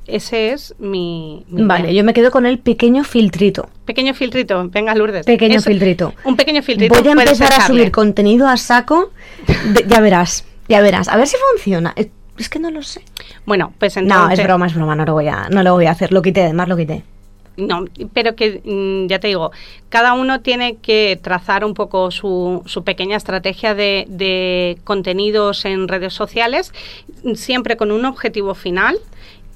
Ese 0.06 0.52
es 0.52 0.74
mi, 0.78 1.44
mi 1.48 1.62
Vale, 1.62 1.94
yo 1.94 2.04
me 2.04 2.12
quedo 2.12 2.30
con 2.30 2.44
el 2.44 2.58
pequeño 2.58 3.04
filtrito. 3.04 3.70
Pequeño 3.86 4.12
filtrito, 4.12 4.68
venga 4.68 4.94
Lourdes. 4.94 5.24
Pequeño 5.24 5.60
filtrito. 5.60 6.12
Un 6.24 6.36
pequeño 6.36 6.62
filtrito. 6.62 6.94
Voy 6.94 7.08
a 7.08 7.12
empezar 7.12 7.52
a 7.54 7.66
subir 7.66 7.90
contenido 7.90 8.46
a 8.46 8.56
saco. 8.58 9.12
De, 9.72 9.84
ya 9.88 10.00
verás, 10.00 10.44
ya 10.68 10.82
verás. 10.82 11.08
A 11.08 11.16
ver 11.16 11.26
si 11.26 11.36
funciona. 11.52 11.94
Es 12.36 12.48
que 12.48 12.58
no 12.58 12.70
lo 12.70 12.82
sé. 12.82 13.02
Bueno, 13.46 13.72
pues 13.78 13.96
entonces... 13.96 14.26
No, 14.26 14.30
es 14.30 14.42
broma, 14.42 14.66
es 14.66 14.74
broma, 14.74 14.94
no 14.94 15.04
lo 15.04 15.12
voy 15.14 15.28
a, 15.28 15.48
no 15.50 15.62
lo 15.62 15.72
voy 15.72 15.86
a 15.86 15.92
hacer. 15.92 16.12
Lo 16.12 16.20
quité, 16.20 16.42
además 16.42 16.68
lo 16.68 16.76
quité. 16.76 17.04
No, 17.56 17.84
pero 18.12 18.34
que 18.34 18.62
mm, 18.64 19.06
ya 19.06 19.20
te 19.20 19.28
digo, 19.28 19.52
cada 19.88 20.14
uno 20.14 20.40
tiene 20.40 20.76
que 20.76 21.18
trazar 21.22 21.64
un 21.64 21.74
poco 21.74 22.10
su, 22.10 22.62
su 22.66 22.82
pequeña 22.82 23.16
estrategia 23.16 23.74
de, 23.74 24.06
de 24.08 24.78
contenidos 24.82 25.64
en 25.64 25.86
redes 25.86 26.14
sociales, 26.14 26.72
siempre 27.34 27.76
con 27.76 27.92
un 27.92 28.04
objetivo 28.04 28.54
final 28.54 28.98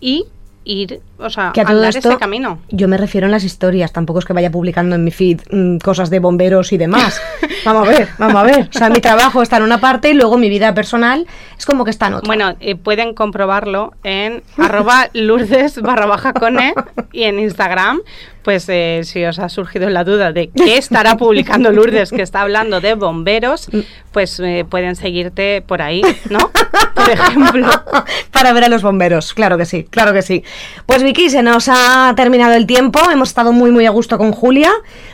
y 0.01 0.26
ir, 0.69 1.01
o 1.19 1.31
sea, 1.31 1.51
Que 1.53 1.62
a 1.62 1.64
todo 1.64 1.77
andar 1.77 1.97
esto, 1.97 2.11
ese 2.11 2.19
camino. 2.19 2.59
yo 2.69 2.89
me 2.89 2.99
refiero 2.99 3.27
en 3.27 3.33
las 3.33 3.43
historias, 3.43 3.91
tampoco 3.91 4.19
es 4.19 4.27
que 4.27 4.35
vaya 4.35 4.51
publicando 4.51 4.95
en 4.97 5.03
mi 5.03 5.11
feed 5.11 5.41
mm, 5.51 5.79
cosas 5.79 6.11
de 6.11 6.19
bomberos 6.21 6.73
y 6.73 6.79
demás. 6.79 7.21
Vamos 7.64 7.89
a 7.89 7.91
ver, 7.91 8.09
vamos 8.19 8.37
a 8.37 8.43
ver. 8.45 8.69
O 8.75 8.79
sea, 8.79 8.89
mi 8.89 9.01
trabajo 9.01 9.43
está 9.43 9.57
en 9.57 9.64
una 9.64 9.79
parte 9.79 10.11
y 10.11 10.14
luego 10.14 10.39
mi 10.39 10.49
vida 10.49 10.73
personal 10.75 11.27
es 11.59 11.66
como 11.66 11.85
que 11.85 11.91
está 11.91 12.07
en 12.07 12.14
otra. 12.14 12.27
Bueno, 12.27 12.55
eh, 12.61 12.77
pueden 12.77 13.14
comprobarlo 13.14 13.93
en 14.05 14.43
arroba 14.57 15.09
lourdes 15.12 15.83
barra 15.83 16.07
baja 16.07 16.33
cone 16.33 16.73
y 17.12 17.25
en 17.25 17.41
Instagram, 17.41 18.01
pues 18.49 18.66
eh, 18.70 19.03
si 19.05 19.22
os 19.26 19.38
ha 19.40 19.51
surgido 19.51 19.90
la 19.90 20.05
duda 20.05 20.32
de 20.32 20.49
qué 20.49 20.78
estará 20.78 21.18
publicando 21.18 21.70
Lourdes, 21.70 22.11
que 22.11 22.22
está 22.22 22.40
hablando 22.40 22.80
de 22.80 22.94
bomberos, 22.94 23.68
pues 24.11 24.40
eh, 24.40 24.64
pueden 24.66 24.96
seguirte 24.96 25.61
por 25.61 25.82
ahí, 25.82 26.01
¿no? 26.30 26.51
Por 26.94 27.11
ejemplo. 27.11 27.68
Para 28.32 28.55
ver 28.55 28.64
a 28.64 28.68
los 28.70 28.80
bomberos, 28.80 29.34
claro 29.34 29.59
que 29.59 29.66
sí, 29.66 29.84
claro 29.84 30.14
que 30.14 30.22
sí. 30.22 30.44
Pues 30.86 31.03
Vicky, 31.03 31.28
se 31.28 31.42
nos 31.42 31.68
ha 31.68 32.14
terminado 32.16 32.55
el 32.55 32.66
tiempo, 32.66 32.99
hemos 33.12 33.28
estado 33.28 33.53
muy 33.53 33.70
muy 33.70 33.84
a 33.84 33.90
gusto 33.90 34.16
con 34.16 34.32
Julia, 34.32 34.72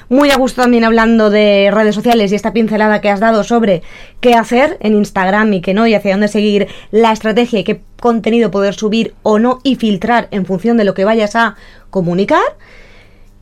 muy 0.08 0.30
a 0.30 0.36
gusto 0.36 0.62
también 0.62 0.84
hablando 0.84 1.28
de 1.28 1.70
redes 1.72 1.96
sociales 1.96 2.30
y 2.30 2.36
esta 2.36 2.52
pincelada 2.52 3.00
que 3.00 3.10
has 3.10 3.18
dado 3.18 3.42
sobre 3.42 3.82
qué 4.20 4.34
hacer 4.34 4.76
en 4.78 4.94
Instagram 4.94 5.54
y 5.54 5.60
qué 5.60 5.74
no 5.74 5.88
y 5.88 5.94
hacia 5.94 6.12
dónde 6.12 6.28
seguir 6.28 6.68
la 6.92 7.10
estrategia 7.10 7.58
y 7.58 7.64
qué 7.64 7.80
contenido 7.98 8.52
poder 8.52 8.74
subir 8.74 9.12
o 9.24 9.40
no 9.40 9.58
y 9.64 9.74
filtrar 9.74 10.28
en 10.30 10.46
función 10.46 10.76
de 10.76 10.84
lo 10.84 10.94
que 10.94 11.04
vayas 11.04 11.34
a 11.34 11.56
comunicar. 11.90 12.38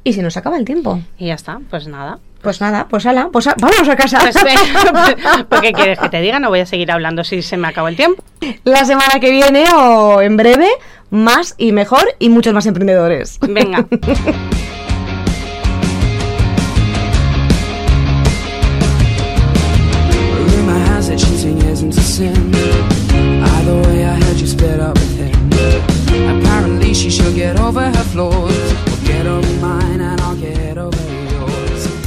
Y 0.05 0.13
se 0.15 0.23
nos 0.23 0.37
acaba 0.37 0.57
el 0.57 0.65
tiempo. 0.65 1.01
Y 1.19 1.27
ya 1.27 1.35
está, 1.35 1.61
pues 1.71 1.87
nada. 1.87 2.19
Pues 2.43 2.61
nada, 2.61 2.89
pues 2.91 3.07
ala, 3.07 3.29
pues 3.33 3.47
a- 3.47 3.55
vamos 3.59 3.89
a 3.89 3.95
casa. 3.95 4.19
Pues, 4.21 4.37
¿Por 5.49 5.61
qué 5.61 5.73
quieres 5.73 5.99
que 6.01 6.09
te 6.09 6.21
diga? 6.21 6.41
No 6.41 6.49
voy 6.49 6.61
a 6.61 6.67
seguir 6.67 6.91
hablando 6.91 7.23
si 7.23 7.41
se 7.43 7.57
me 7.57 7.69
acabó 7.69 7.87
el 7.89 7.95
tiempo. 7.97 8.23
La 8.65 8.85
semana 8.85 9.21
que 9.21 9.31
viene 9.31 9.65
o 9.75 10.21
en 10.21 10.37
breve, 10.37 10.69
más 11.11 11.55
y 11.57 11.71
mejor 11.71 12.03
y 12.19 12.31
muchos 12.31 12.53
más 12.53 12.67
emprendedores. 12.67 13.39
Venga. 13.41 13.87
Rumor 20.55 20.79
has 20.91 21.09
it 21.09 21.19
cheating 21.19 21.59
isn't 21.73 21.97
a 21.97 22.01
sin. 22.01 22.55
Either 22.55 23.77
way, 23.89 24.05
I 24.05 24.15
heard 24.23 24.37
you 24.39 24.47
split 24.47 24.81
up 24.81 24.95
with 24.95 25.17
him. 25.19 25.33
Apparently, 26.39 26.95
she 26.95 27.11
should 27.11 27.35
get 27.35 27.59
over 27.59 27.81
her 27.91 28.05
flaws. 28.13 28.72